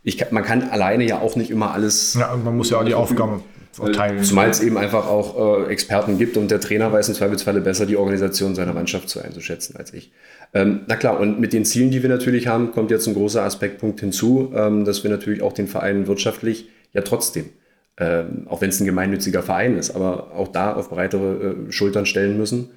ich, 0.04 0.32
man 0.32 0.44
kann 0.44 0.64
alleine 0.64 1.06
ja 1.06 1.20
auch 1.20 1.38
nicht 1.38 1.50
immer 1.50 1.72
alles. 1.72 2.16
Ja, 2.16 2.36
man 2.36 2.58
muss 2.58 2.72
ja 2.72 2.80
auch 2.80 2.86
die 2.86 2.94
Aufgaben 2.94 3.42
Zumal 3.72 4.50
es 4.50 4.62
eben 4.62 4.78
einfach 4.78 5.08
auch 5.08 5.66
äh, 5.68 5.72
Experten 5.72 6.18
gibt 6.18 6.38
und 6.38 6.52
der 6.52 6.60
Trainer 6.60 6.92
weiß 6.92 7.10
im 7.10 7.16
Zweifelsfalle 7.16 7.62
besser, 7.62 7.86
die 7.86 7.98
Organisation 7.98 8.56
seiner 8.56 8.74
Mannschaft 8.74 9.10
zu 9.10 9.22
einzuschätzen 9.22 9.76
als 9.78 9.94
ich. 9.94 10.12
Ähm, 10.54 10.82
na 10.88 10.96
klar, 10.96 11.20
und 11.20 11.40
mit 11.40 11.54
den 11.54 11.66
Zielen, 11.66 11.92
die 11.92 12.02
wir 12.02 12.10
natürlich 12.10 12.48
haben, 12.48 12.72
kommt 12.72 12.92
jetzt 12.92 13.08
ein 13.08 13.14
großer 13.14 13.44
Aspektpunkt 13.44 14.00
hinzu, 14.00 14.52
ähm, 14.56 14.86
dass 14.86 15.04
wir 15.04 15.12
natürlich 15.12 15.42
auch 15.42 15.54
den 15.54 15.68
Verein 15.68 16.08
wirtschaftlich 16.08 16.70
ja 16.94 17.02
trotzdem, 17.02 17.46
ähm, 17.98 18.48
auch 18.50 18.62
wenn 18.62 18.70
es 18.70 18.80
ein 18.80 18.86
gemeinnütziger 18.86 19.44
Verein 19.44 19.78
ist, 19.78 19.92
aber 19.92 20.34
auch 20.34 20.48
da 20.48 20.74
auf 20.74 20.90
breitere 20.90 21.56
äh, 21.68 21.72
Schultern 21.72 22.06
stellen 22.06 22.38
müssen, 22.38 22.72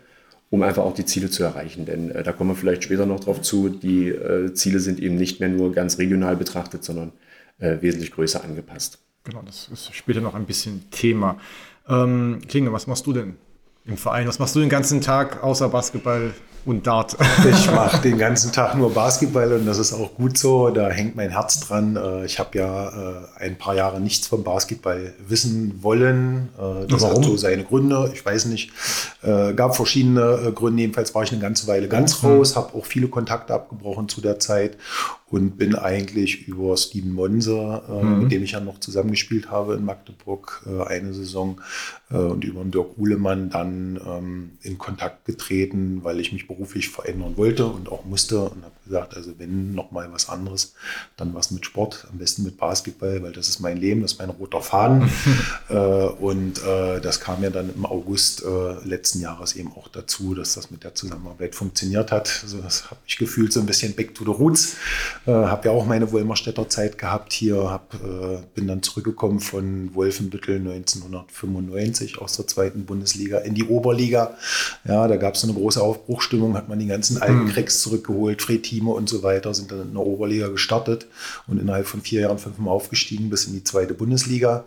um 0.51 0.63
einfach 0.63 0.85
auch 0.85 0.95
die 0.95 1.07
Ziele 1.07 1.31
zu 1.31 1.43
erreichen. 1.43 1.87
Denn 1.87 2.11
äh, 2.11 2.23
da 2.23 2.33
kommen 2.33 2.51
wir 2.51 2.57
vielleicht 2.57 2.85
später 2.85 3.07
noch 3.07 3.21
drauf 3.21 3.41
zu, 3.41 3.71
die 3.71 4.09
äh, 4.09 4.53
Ziele 4.53 4.81
sind 4.81 5.01
eben 5.01 5.17
nicht 5.17 5.41
mehr 5.41 5.49
nur 5.49 5.73
ganz 5.73 5.99
regional 5.99 6.37
betrachtet, 6.37 6.85
sondern 6.85 7.13
äh, 7.59 7.79
wesentlich 7.81 8.13
größer 8.13 8.45
angepasst. 8.45 8.99
Genau, 9.25 9.43
das 9.47 9.69
ist 9.73 9.95
später 9.95 10.21
noch 10.21 10.35
ein 10.35 10.47
bisschen 10.47 10.91
Thema. 10.91 11.39
Ähm, 11.89 12.41
Klinge, 12.49 12.73
was 12.73 12.87
machst 12.87 13.07
du 13.07 13.13
denn 13.13 13.37
im 13.85 13.97
Verein? 13.97 14.27
Was 14.27 14.39
machst 14.39 14.55
du 14.55 14.61
den 14.61 14.69
ganzen 14.69 15.01
Tag 15.01 15.43
außer 15.43 15.69
Basketball? 15.69 16.33
und 16.65 16.87
Dart. 16.87 17.17
Ich 17.49 17.71
mache 17.71 18.01
den 18.01 18.19
ganzen 18.19 18.53
Tag 18.53 18.77
nur 18.77 18.93
Basketball 18.95 19.53
und 19.53 19.67
das 19.67 19.79
ist 19.79 19.93
auch 19.93 20.15
gut 20.15 20.39
so. 20.39 20.71
Da 20.71 20.89
hängt 20.91 21.17
mein 21.17 21.31
Herz 21.31 21.61
dran. 21.61 21.97
Äh, 21.97 22.25
ich 22.25 22.39
habe 22.39 22.57
ja 22.57 22.89
äh, 22.89 23.45
ein 23.45 23.59
paar 23.59 23.75
Jahre 23.75 24.01
nichts 24.01 24.27
vom 24.27 24.45
Basketball 24.45 25.13
wissen 25.27 25.83
wollen. 25.83 26.51
Äh, 26.57 26.87
das 26.87 27.03
Warum? 27.03 27.17
hat 27.17 27.25
so 27.25 27.37
seine 27.37 27.65
Gründe. 27.65 28.11
Ich 28.15 28.25
weiß 28.25 28.47
nicht. 28.47 28.71
Gab 29.23 29.77
verschiedene 29.77 30.53
Gründe. 30.55 30.81
Jedenfalls 30.81 31.15
war 31.15 31.23
ich 31.23 31.31
eine 31.31 31.41
ganze 31.41 31.69
Weile 31.69 31.87
ganz 31.87 32.25
raus, 32.25 32.57
habe 32.57 32.75
auch 32.75 32.85
viele 32.85 33.07
Kontakte 33.07 33.55
abgebrochen 33.55 34.09
zu 34.09 34.21
der 34.21 34.41
Zeit 34.41 34.77
und 35.33 35.57
bin 35.57 35.75
eigentlich 35.75 36.47
über 36.47 36.77
Steven 36.77 37.15
Monser, 37.15 37.83
äh, 37.89 38.05
mhm. 38.05 38.19
mit 38.21 38.33
dem 38.33 38.43
ich 38.43 38.53
ja 38.53 38.61
noch 38.61 38.79
zusammengespielt 38.79 39.51
habe 39.51 39.75
in 39.75 39.85
Magdeburg 39.85 40.67
äh, 40.67 40.83
eine 40.85 41.15
Saison 41.15 41.59
äh, 42.11 42.17
und 42.17 42.45
über 42.45 42.61
den 42.61 42.71
Dirk 42.71 42.99
Uhlemann 42.99 43.49
dann 43.49 43.99
ähm, 44.07 44.51
in 44.61 44.77
Kontakt 44.77 45.25
getreten, 45.25 46.01
weil 46.03 46.21
ich 46.21 46.35
mich 46.35 46.47
beruflich 46.47 46.91
verändern 46.91 47.39
wollte 47.39 47.65
und 47.65 47.91
auch 47.91 48.05
musste 48.05 48.41
und 48.43 48.63
habe 48.63 48.75
gesagt, 48.85 49.17
also 49.17 49.33
wenn 49.39 49.75
noch 49.75 49.91
mal 49.91 50.11
was 50.13 50.29
anderes, 50.29 50.75
dann 51.17 51.35
was 51.35 51.51
mit 51.51 51.65
Sport, 51.65 52.07
am 52.11 52.19
besten 52.19 52.43
mit 52.43 52.57
Basketball, 52.57 53.23
weil 53.23 53.33
das 53.33 53.49
ist 53.49 53.61
mein 53.61 53.77
Leben, 53.77 54.03
das 54.03 54.13
ist 54.13 54.19
mein 54.19 54.31
roter 54.31 54.61
Faden 54.61 55.11
äh, 55.69 55.75
und 55.77 56.63
äh, 56.65 57.01
das 57.01 57.21
kam 57.21 57.43
ja 57.43 57.51
dann 57.51 57.73
im 57.75 57.87
August 57.87 58.43
äh, 58.43 58.87
letzten 58.87 59.21
Jahres 59.21 59.55
eben 59.55 59.73
auch 59.73 59.89
dazu, 59.89 60.35
dass 60.35 60.55
das 60.55 60.71
mit 60.71 60.85
der 60.85 60.95
Zusammenarbeit 60.95 61.55
funktioniert 61.55 62.11
hat. 62.13 62.41
Also 62.43 62.59
das 62.59 62.91
habe 62.91 63.01
ich 63.07 63.17
gefühlt 63.17 63.53
so 63.53 63.61
ein 63.61 63.67
bisschen 63.67 63.95
back 63.95 64.15
to 64.15 64.25
the 64.25 64.31
roots. 64.31 64.77
Äh, 65.27 65.33
habe 65.33 65.69
ja 65.69 65.75
auch 65.75 65.87
meine 65.87 66.11
Wolmerstädter 66.13 66.69
Zeit 66.69 66.99
gehabt 66.99 67.33
hier, 67.33 67.71
hab, 67.71 67.95
äh, 67.95 68.43
bin 68.55 68.67
dann 68.67 68.83
zurückgekommen 68.83 69.41
von 69.41 69.95
Wolfenbüttel 69.95 70.57
1995 70.57 72.19
aus 72.19 72.37
der 72.37 72.47
zweiten 72.47 72.85
Bundesliga 72.85 73.39
in 73.39 73.55
die 73.55 73.65
Oberliga. 73.65 74.37
Ja, 74.85 75.07
da 75.07 75.17
gab 75.17 75.35
es 75.35 75.45
eine 75.45 75.55
große 75.55 75.81
Aufbruchstimmung, 75.81 76.57
hat 76.57 76.69
man 76.69 76.79
die 76.79 76.87
ganzen 76.87 77.21
alten 77.21 77.45
mhm. 77.45 77.49
Cracks 77.49 77.81
zurückgeholt, 77.81 78.43
Fred 78.43 78.67
Thieme 78.83 78.91
und 78.91 79.09
so 79.09 79.23
weiter, 79.23 79.55
sind 79.55 79.71
dann 79.71 79.83
in 79.83 79.95
der 79.95 80.03
Oberliga 80.03 80.49
gestartet 80.49 81.07
und 81.47 81.61
innerhalb 81.61 81.87
von 81.87 82.01
vier 82.01 82.23
Jahren 82.23 82.39
fünfmal 82.39 82.75
aufgestiegen 82.75 83.31
bis 83.31 83.47
in 83.47 83.53
die 83.53 83.65
zweite 83.65 83.95
Bundesliga. 83.95 84.65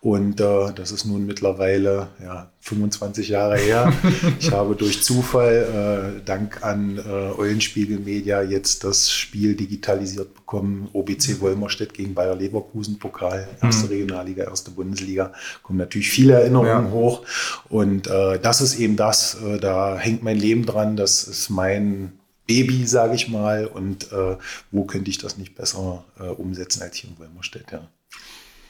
Und 0.00 0.40
äh, 0.40 0.72
das 0.74 0.92
ist 0.92 1.04
nun 1.04 1.26
mittlerweile 1.26 2.08
ja, 2.22 2.50
25 2.60 3.28
Jahre 3.28 3.56
her. 3.58 3.92
ich 4.40 4.50
habe 4.52 4.76
durch 4.76 5.02
Zufall, 5.02 6.16
äh, 6.18 6.24
dank 6.24 6.62
an 6.62 6.98
äh, 6.98 7.38
Eulenspiegel 7.38 7.98
Media, 7.98 8.42
jetzt 8.42 8.84
das 8.84 9.10
Spiel 9.10 9.54
digitalisiert 9.56 10.34
bekommen. 10.34 10.88
OBC 10.92 11.40
Wolmerstedt 11.40 11.94
gegen 11.94 12.14
Bayer 12.14 12.36
Leverkusen, 12.36 12.98
Pokal, 12.98 13.48
erste 13.62 13.86
mhm. 13.86 13.92
Regionalliga, 13.92 14.44
erste 14.44 14.70
Bundesliga. 14.70 15.32
Kommen 15.62 15.78
natürlich 15.78 16.10
viele 16.10 16.34
Erinnerungen 16.34 16.86
ja. 16.86 16.90
hoch. 16.90 17.22
Und 17.68 18.06
äh, 18.06 18.38
das 18.38 18.60
ist 18.60 18.78
eben 18.78 18.96
das, 18.96 19.36
äh, 19.42 19.58
da 19.58 19.96
hängt 19.98 20.22
mein 20.22 20.38
Leben 20.38 20.64
dran. 20.66 20.96
Das 20.96 21.24
ist 21.24 21.50
mein 21.50 22.12
Baby, 22.46 22.86
sage 22.86 23.14
ich 23.14 23.28
mal. 23.28 23.66
Und 23.66 24.12
äh, 24.12 24.36
wo 24.70 24.84
könnte 24.84 25.10
ich 25.10 25.18
das 25.18 25.36
nicht 25.36 25.54
besser 25.54 26.04
äh, 26.18 26.24
umsetzen 26.24 26.82
als 26.82 26.96
hier 26.96 27.10
in 27.10 27.18
Wolmerstedt, 27.18 27.72
ja. 27.72 27.88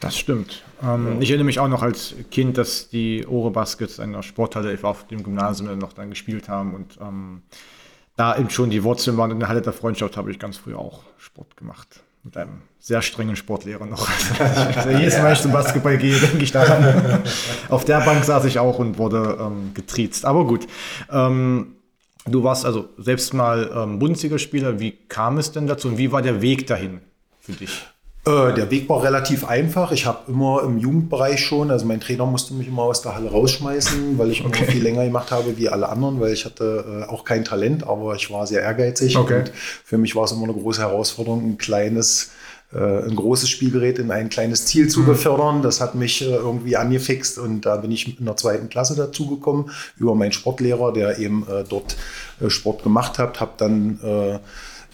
Das 0.00 0.16
stimmt. 0.18 0.62
Ähm, 0.82 1.14
ja. 1.14 1.20
Ich 1.20 1.30
erinnere 1.30 1.46
mich 1.46 1.58
auch 1.58 1.68
noch 1.68 1.82
als 1.82 2.14
Kind, 2.30 2.58
dass 2.58 2.90
die 2.90 3.26
Ore 3.26 3.50
Baskets 3.50 3.98
in 3.98 4.12
der 4.12 4.22
Sporthalle 4.22 4.78
auf 4.82 5.06
dem 5.06 5.22
Gymnasium 5.22 5.78
noch 5.78 5.94
dann 5.94 6.10
gespielt 6.10 6.48
haben 6.48 6.74
und 6.74 6.98
ähm, 7.00 7.42
da 8.16 8.36
eben 8.36 8.50
schon 8.50 8.70
die 8.70 8.82
Wurzeln 8.82 9.16
waren. 9.16 9.30
In 9.30 9.38
der 9.38 9.48
Halle 9.48 9.62
der 9.62 9.72
Freundschaft 9.72 10.16
habe 10.16 10.30
ich 10.30 10.38
ganz 10.38 10.58
früh 10.58 10.74
auch 10.74 11.02
Sport 11.18 11.56
gemacht. 11.56 12.02
Mit 12.24 12.36
einem 12.36 12.62
sehr 12.80 13.02
strengen 13.02 13.36
Sportlehrer 13.36 13.86
noch. 13.86 14.08
Also 14.76 14.90
jedes 14.90 15.16
Mal, 15.16 15.26
wenn 15.26 15.32
ich 15.32 15.40
zum 15.40 15.52
Basketball 15.52 15.96
gehe, 15.96 16.18
denke 16.18 16.42
ich 16.42 16.52
daran. 16.52 17.22
auf 17.68 17.84
der 17.84 18.00
Bank 18.00 18.24
saß 18.24 18.44
ich 18.46 18.58
auch 18.58 18.78
und 18.78 18.98
wurde 18.98 19.38
ähm, 19.40 19.72
getriezt. 19.74 20.24
Aber 20.24 20.44
gut. 20.44 20.66
Ähm, 21.10 21.75
du 22.26 22.42
warst 22.44 22.64
also 22.64 22.88
selbst 22.98 23.34
mal 23.34 23.70
ähm, 23.74 23.98
Bundesligaspieler. 23.98 24.80
Wie 24.80 24.92
kam 25.08 25.38
es 25.38 25.52
denn 25.52 25.66
dazu 25.66 25.88
und 25.88 25.98
wie 25.98 26.12
war 26.12 26.22
der 26.22 26.42
Weg 26.42 26.66
dahin 26.66 27.00
für 27.40 27.52
dich? 27.52 27.86
Äh, 28.26 28.54
der 28.54 28.70
Weg 28.72 28.88
war 28.88 29.04
relativ 29.04 29.44
einfach. 29.44 29.92
Ich 29.92 30.04
habe 30.04 30.18
immer 30.26 30.64
im 30.64 30.78
Jugendbereich 30.78 31.44
schon, 31.44 31.70
also 31.70 31.86
mein 31.86 32.00
Trainer 32.00 32.26
musste 32.26 32.54
mich 32.54 32.66
immer 32.66 32.82
aus 32.82 33.00
der 33.00 33.14
Halle 33.14 33.30
rausschmeißen, 33.30 34.18
weil 34.18 34.32
ich 34.32 34.44
okay. 34.44 34.64
immer 34.64 34.72
viel 34.72 34.82
länger 34.82 35.04
gemacht 35.04 35.30
habe 35.30 35.56
wie 35.56 35.68
alle 35.68 35.88
anderen, 35.88 36.20
weil 36.20 36.32
ich 36.32 36.44
hatte 36.44 37.04
äh, 37.06 37.10
auch 37.10 37.24
kein 37.24 37.44
Talent, 37.44 37.86
aber 37.86 38.16
ich 38.16 38.28
war 38.32 38.44
sehr 38.48 38.62
ehrgeizig. 38.62 39.16
Okay. 39.16 39.40
Und 39.40 39.52
für 39.54 39.96
mich 39.96 40.16
war 40.16 40.24
es 40.24 40.32
immer 40.32 40.42
eine 40.42 40.54
große 40.54 40.80
Herausforderung, 40.80 41.50
ein 41.50 41.58
kleines, 41.58 42.32
ein 42.72 43.14
großes 43.14 43.48
Spielgerät 43.48 43.98
in 43.98 44.10
ein 44.10 44.28
kleines 44.28 44.66
Ziel 44.66 44.88
zu 44.88 45.00
mhm. 45.00 45.06
befördern. 45.06 45.62
Das 45.62 45.80
hat 45.80 45.94
mich 45.94 46.22
irgendwie 46.22 46.76
angefixt 46.76 47.38
und 47.38 47.62
da 47.62 47.76
bin 47.76 47.92
ich 47.92 48.18
in 48.18 48.24
der 48.26 48.36
zweiten 48.36 48.68
Klasse 48.68 48.96
dazugekommen 48.96 49.70
über 49.96 50.14
meinen 50.14 50.32
Sportlehrer, 50.32 50.92
der 50.92 51.18
eben 51.18 51.46
dort 51.68 51.96
Sport 52.48 52.82
gemacht 52.82 53.18
hat, 53.18 53.40
habe 53.40 53.52
dann 53.56 54.40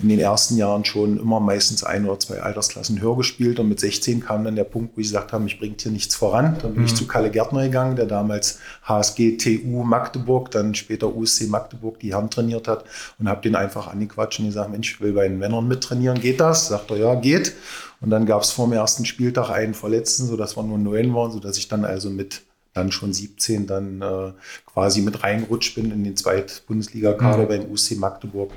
in 0.02 0.08
den 0.08 0.18
ersten 0.18 0.56
Jahren 0.56 0.84
schon 0.84 1.18
immer 1.18 1.40
meistens 1.40 1.84
ein 1.84 2.04
oder 2.06 2.18
zwei 2.18 2.40
Altersklassen 2.40 3.00
höher 3.00 3.16
gespielt. 3.16 3.60
Und 3.60 3.68
mit 3.68 3.80
16 3.80 4.20
kam 4.20 4.44
dann 4.44 4.56
der 4.56 4.64
Punkt, 4.64 4.96
wo 4.96 5.00
ich 5.00 5.08
gesagt 5.08 5.32
habe, 5.32 5.44
mich 5.44 5.58
bringt 5.58 5.80
hier 5.80 5.92
nichts 5.92 6.14
voran. 6.14 6.58
Dann 6.60 6.72
bin 6.72 6.82
mhm. 6.82 6.86
ich 6.86 6.94
zu 6.94 7.06
Kalle 7.06 7.30
Gärtner 7.30 7.62
gegangen, 7.62 7.96
der 7.96 8.06
damals 8.06 8.58
HSG 8.84 9.36
TU 9.36 9.84
Magdeburg, 9.84 10.50
dann 10.50 10.74
später 10.74 11.14
USC 11.14 11.46
Magdeburg 11.46 12.00
die 12.00 12.12
Herren 12.12 12.30
trainiert 12.30 12.68
hat 12.68 12.84
und 13.18 13.28
habe 13.28 13.42
den 13.42 13.54
einfach 13.54 13.86
angequatscht 13.86 14.40
und 14.40 14.46
gesagt, 14.46 14.70
Mensch, 14.70 14.94
ich 14.94 15.00
will 15.00 15.12
bei 15.12 15.28
den 15.28 15.38
Männern 15.38 15.68
mittrainieren, 15.68 16.20
geht 16.20 16.40
das? 16.40 16.68
Sagt 16.68 16.90
er, 16.90 16.96
ja, 16.96 17.14
geht. 17.14 17.54
Und 18.00 18.10
dann 18.10 18.26
gab 18.26 18.42
es 18.42 18.50
vor 18.50 18.66
dem 18.66 18.72
ersten 18.72 19.04
Spieltag 19.04 19.50
einen 19.50 19.74
Verletzten, 19.74 20.26
sodass 20.26 20.56
wir 20.56 20.64
nur 20.64 20.78
neun 20.78 21.14
waren, 21.14 21.30
sodass 21.30 21.56
ich 21.56 21.68
dann 21.68 21.84
also 21.84 22.10
mit 22.10 22.42
dann 22.74 22.92
schon 22.92 23.12
17 23.12 23.66
dann 23.66 24.00
äh, 24.00 24.32
quasi 24.66 25.02
mit 25.02 25.22
reingerutscht 25.22 25.74
bin 25.74 25.90
in 25.90 26.04
den 26.04 26.16
Zweit-Bundesliga-Kader 26.16 27.44
mhm. 27.44 27.48
beim 27.48 27.70
UC 27.70 27.96
Magdeburg. 27.98 28.52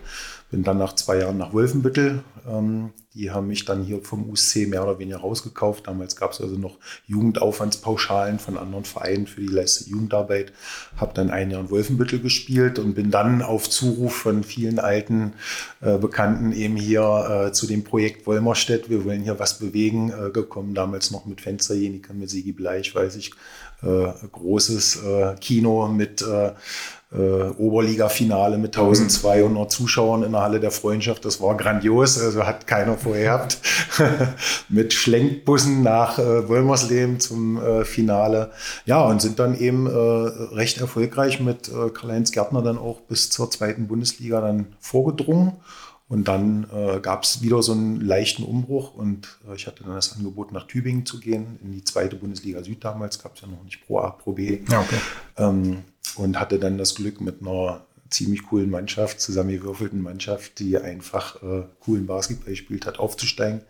Bin 0.52 0.64
dann 0.64 0.78
nach 0.78 0.94
zwei 0.94 1.20
Jahren 1.20 1.38
nach 1.38 1.54
Wolfenbüttel. 1.54 2.24
Ähm, 2.48 2.92
die 3.16 3.32
haben 3.32 3.48
mich 3.48 3.64
dann 3.64 3.84
hier 3.84 4.02
vom 4.02 4.30
USC 4.30 4.68
mehr 4.68 4.84
oder 4.84 5.00
weniger 5.00 5.20
rausgekauft. 5.20 5.88
Damals 5.88 6.18
gab 6.18 6.34
es 6.34 6.42
also 6.42 6.58
noch 6.58 6.78
Jugendaufwandspauschalen 7.08 8.40
von 8.40 8.58
anderen 8.58 8.84
Vereinen 8.84 9.26
für 9.26 9.40
die 9.40 9.48
letzte 9.48 9.90
Jugendarbeit. 9.90 10.52
Habe 10.98 11.14
dann 11.14 11.30
ein 11.30 11.50
Jahr 11.50 11.62
in 11.62 11.72
Wolfenbüttel 11.72 12.20
gespielt 12.20 12.78
und 12.78 12.94
bin 12.94 13.12
dann 13.12 13.42
auf 13.42 13.70
Zuruf 13.70 14.16
von 14.16 14.44
vielen 14.44 14.80
alten 14.80 15.34
äh, 15.80 15.98
Bekannten 15.98 16.52
eben 16.52 16.76
hier 16.76 17.48
äh, 17.48 17.52
zu 17.54 17.68
dem 17.68 17.86
Projekt 17.86 18.28
Wolmerstedt. 18.28 18.90
Wir 18.90 19.06
wollen 19.06 19.24
hier 19.24 19.40
was 19.40 19.60
bewegen 19.60 20.12
äh, 20.12 20.30
gekommen. 20.32 20.76
Damals 20.76 21.10
noch 21.10 21.26
mit 21.26 21.40
Fensterjeniker, 21.40 22.14
mit 22.14 22.30
Sigi 22.30 22.52
Bleich, 22.52 22.94
weiß 22.94 23.16
ich. 23.16 23.32
Äh, 23.86 24.14
großes 24.32 25.04
äh, 25.04 25.36
Kino 25.40 25.88
mit 25.88 26.22
äh, 26.22 26.52
Oberliga-Finale 27.58 28.58
mit 28.58 28.76
1200 28.76 29.72
Zuschauern 29.72 30.24
in 30.24 30.32
der 30.32 30.42
Halle 30.42 30.60
der 30.60 30.72
Freundschaft. 30.72 31.24
Das 31.24 31.40
war 31.40 31.56
grandios, 31.56 32.20
also 32.20 32.46
hat 32.46 32.68
keiner 32.68 32.98
vorher 32.98 33.48
mit 34.70 34.94
Schlenkbussen 34.94 35.84
nach 35.84 36.20
äh, 36.20 36.50
Wolmersleben 36.50 37.20
zum 37.20 37.64
äh, 37.64 37.86
Finale. 37.86 38.52
Ja, 38.86 39.06
und 39.06 39.22
sind 39.22 39.40
dann 39.40 39.58
eben 39.58 39.88
äh, 39.88 39.90
recht 40.56 40.82
erfolgreich 40.82 41.40
mit 41.40 41.70
äh, 41.70 41.90
Karl-Heinz 41.90 42.32
Gärtner 42.32 42.62
dann 42.62 42.78
auch 42.78 43.02
bis 43.02 43.30
zur 43.30 43.50
zweiten 43.52 43.88
Bundesliga 43.88 44.42
dann 44.42 44.68
vorgedrungen. 44.80 45.54
Und 46.08 46.28
dann 46.28 46.68
äh, 46.72 47.00
gab 47.00 47.24
es 47.24 47.42
wieder 47.42 47.64
so 47.64 47.72
einen 47.72 48.00
leichten 48.00 48.44
Umbruch 48.44 48.94
und 48.94 49.40
äh, 49.48 49.56
ich 49.56 49.66
hatte 49.66 49.84
dann 49.84 49.96
das 49.96 50.16
Angebot, 50.16 50.52
nach 50.52 50.68
Tübingen 50.68 51.06
zu 51.06 51.20
gehen, 51.20 51.60
in 51.64 51.72
die 51.72 51.84
zweite 51.84 52.16
Bundesliga 52.16 52.64
Süd 52.64 52.84
damals, 52.84 53.22
gab 53.22 53.36
es 53.36 53.42
ja 53.42 53.48
noch 53.48 53.64
nicht 53.64 53.86
Pro 53.86 54.00
A, 54.00 54.12
Pro 54.12 54.34
B. 54.34 54.60
Ja, 54.70 54.82
okay. 54.82 55.00
Ähm, 55.38 55.84
und 56.16 56.40
hatte 56.40 56.60
dann 56.60 56.78
das 56.78 56.94
Glück 56.94 57.22
mit 57.22 57.42
einer 57.42 57.86
ziemlich 58.10 58.44
coolen 58.44 58.70
Mannschaft, 58.70 59.20
zusammengewürfelten 59.20 60.02
Mannschaft, 60.02 60.60
die 60.60 60.78
einfach 60.78 61.42
äh, 61.42 61.64
coolen 61.80 62.06
Basketball 62.06 62.52
gespielt 62.52 62.86
hat, 62.86 63.00
aufzusteigen 63.00 63.62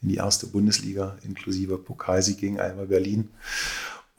in 0.00 0.08
die 0.08 0.16
erste 0.16 0.46
Bundesliga, 0.46 1.18
inklusive 1.22 1.78
Pokalsieg 1.78 2.38
gegen 2.38 2.58
Alba 2.58 2.86
Berlin. 2.86 3.30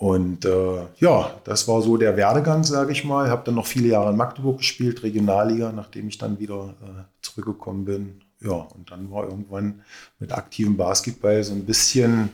Und 0.04 0.44
äh, 0.44 0.82
ja, 1.00 1.32
das 1.46 1.66
war 1.70 1.82
so 1.82 1.96
der 1.96 2.18
Werdegang, 2.18 2.66
sage 2.66 2.92
ich 2.92 3.06
mal. 3.06 3.30
Habe 3.30 3.44
dann 3.46 3.56
noch 3.56 3.66
viele 3.66 3.88
Jahre 3.88 4.10
in 4.10 4.18
Magdeburg 4.18 4.58
gespielt, 4.58 5.02
Regionalliga, 5.02 5.72
nachdem 5.72 6.10
ich 6.10 6.18
dann 6.18 6.40
wieder 6.40 6.74
äh, 6.82 7.04
zurückgekommen 7.22 7.86
bin. 7.86 8.22
Ja, 8.42 8.52
und 8.52 8.92
dann 8.92 9.10
war 9.12 9.24
irgendwann 9.24 9.80
mit 10.20 10.34
aktivem 10.34 10.76
Basketball 10.76 11.42
so 11.46 11.54
ein 11.54 11.64
bisschen 11.64 12.32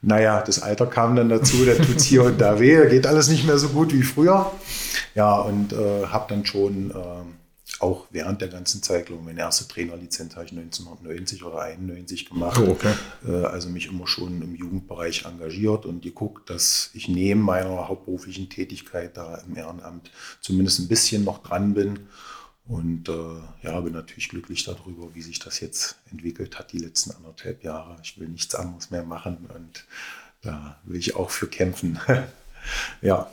naja, 0.00 0.42
das 0.42 0.62
Alter 0.62 0.86
kam 0.86 1.16
dann 1.16 1.28
dazu, 1.28 1.64
da 1.64 1.74
tut 1.74 1.96
es 1.96 2.04
hier 2.04 2.22
und 2.24 2.40
da 2.40 2.60
weh, 2.60 2.88
geht 2.88 3.06
alles 3.06 3.28
nicht 3.28 3.46
mehr 3.46 3.58
so 3.58 3.68
gut 3.68 3.92
wie 3.92 4.02
früher. 4.02 4.52
Ja, 5.16 5.36
und 5.40 5.72
äh, 5.72 6.06
habe 6.06 6.26
dann 6.28 6.46
schon 6.46 6.92
äh, 6.92 6.94
auch 7.82 8.06
während 8.10 8.40
der 8.40 8.48
ganzen 8.48 8.82
Zeit, 8.82 9.06
glaube 9.06 9.22
ich, 9.22 9.26
meine 9.26 9.40
erste 9.40 9.66
Trainerlizenz 9.66 10.36
habe 10.36 10.46
ich 10.46 10.52
1990 10.52 11.44
oder 11.44 11.62
91 11.62 12.28
gemacht. 12.28 12.60
Oh, 12.60 12.70
okay. 12.70 12.94
äh, 13.26 13.44
also 13.44 13.68
mich 13.68 13.86
immer 13.88 14.06
schon 14.06 14.40
im 14.42 14.54
Jugendbereich 14.54 15.24
engagiert 15.24 15.86
und 15.86 16.02
geguckt, 16.02 16.48
dass 16.50 16.90
ich 16.94 17.08
neben 17.08 17.40
meiner 17.40 17.88
hauptberuflichen 17.88 18.48
Tätigkeit 18.48 19.16
da 19.16 19.36
im 19.46 19.56
Ehrenamt 19.56 20.10
zumindest 20.40 20.80
ein 20.80 20.88
bisschen 20.88 21.24
noch 21.24 21.42
dran 21.42 21.74
bin 21.74 22.08
und 22.66 23.08
äh, 23.08 23.66
ja, 23.66 23.80
bin 23.80 23.92
natürlich 23.92 24.28
glücklich 24.28 24.64
darüber, 24.64 25.14
wie 25.14 25.22
sich 25.22 25.40
das 25.40 25.60
jetzt 25.60 25.96
entwickelt 26.10 26.58
hat, 26.58 26.72
die 26.72 26.78
letzten 26.78 27.10
anderthalb 27.10 27.64
Jahre. 27.64 27.98
Ich 28.02 28.18
will 28.18 28.28
nichts 28.28 28.54
anderes 28.54 28.90
mehr 28.90 29.02
machen 29.02 29.48
und 29.54 29.84
da 30.42 30.78
will 30.84 30.98
ich 30.98 31.16
auch 31.16 31.30
für 31.30 31.48
kämpfen. 31.48 31.98
ja. 33.02 33.30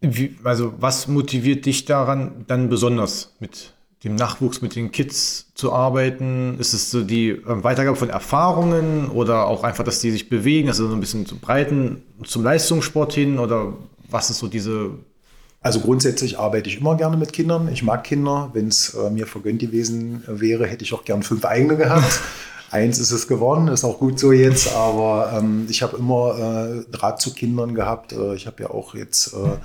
Wie, 0.00 0.36
also, 0.44 0.74
was 0.78 1.08
motiviert 1.08 1.66
dich 1.66 1.84
daran, 1.84 2.44
dann 2.46 2.68
besonders 2.68 3.34
mit 3.40 3.72
dem 4.04 4.14
Nachwuchs, 4.14 4.62
mit 4.62 4.76
den 4.76 4.92
Kids 4.92 5.46
zu 5.54 5.72
arbeiten? 5.72 6.56
Ist 6.60 6.72
es 6.72 6.90
so 6.90 7.02
die 7.02 7.30
äh, 7.30 7.42
Weitergabe 7.44 7.96
von 7.96 8.08
Erfahrungen 8.08 9.08
oder 9.08 9.46
auch 9.46 9.64
einfach, 9.64 9.82
dass 9.82 10.00
die 10.00 10.12
sich 10.12 10.28
bewegen, 10.28 10.68
also 10.68 10.88
so 10.88 10.94
ein 10.94 11.00
bisschen 11.00 11.26
zum 11.26 11.40
Breiten, 11.40 12.02
zum 12.24 12.44
Leistungssport 12.44 13.12
hin 13.12 13.38
oder 13.38 13.72
was 14.08 14.30
ist 14.30 14.38
so 14.38 14.46
diese 14.46 14.90
Also 15.60 15.80
grundsätzlich 15.80 16.38
arbeite 16.38 16.68
ich 16.70 16.80
immer 16.80 16.96
gerne 16.96 17.16
mit 17.16 17.32
Kindern. 17.32 17.68
Ich 17.72 17.82
mag 17.82 18.04
Kinder. 18.04 18.50
Wenn 18.52 18.68
es 18.68 18.94
äh, 18.94 19.10
mir 19.10 19.26
vergönnt 19.26 19.58
gewesen 19.58 20.22
wäre, 20.28 20.66
hätte 20.66 20.84
ich 20.84 20.94
auch 20.94 21.04
gern 21.04 21.24
fünf 21.24 21.44
eigene 21.44 21.76
gehabt. 21.76 22.20
Eins 22.70 22.98
ist 22.98 23.12
es 23.12 23.26
geworden, 23.26 23.68
ist 23.68 23.84
auch 23.84 23.98
gut 23.98 24.18
so 24.18 24.32
jetzt, 24.32 24.74
aber 24.74 25.32
ähm, 25.38 25.66
ich 25.70 25.82
habe 25.82 25.96
immer 25.96 26.38
äh, 26.38 26.84
Draht 26.90 27.20
zu 27.20 27.32
Kindern 27.32 27.74
gehabt. 27.74 28.12
Äh, 28.12 28.34
ich 28.34 28.46
habe 28.46 28.62
ja 28.62 28.70
auch 28.70 28.94
jetzt 28.94 29.32
äh, 29.32 29.56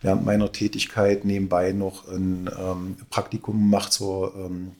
während 0.00 0.24
meiner 0.24 0.52
Tätigkeit 0.52 1.24
nebenbei 1.24 1.72
noch 1.72 2.06
ein 2.08 2.48
ähm, 2.56 2.96
Praktikum 3.10 3.58
gemacht 3.58 3.92
zur 3.92 4.34
ähm, 4.36 4.72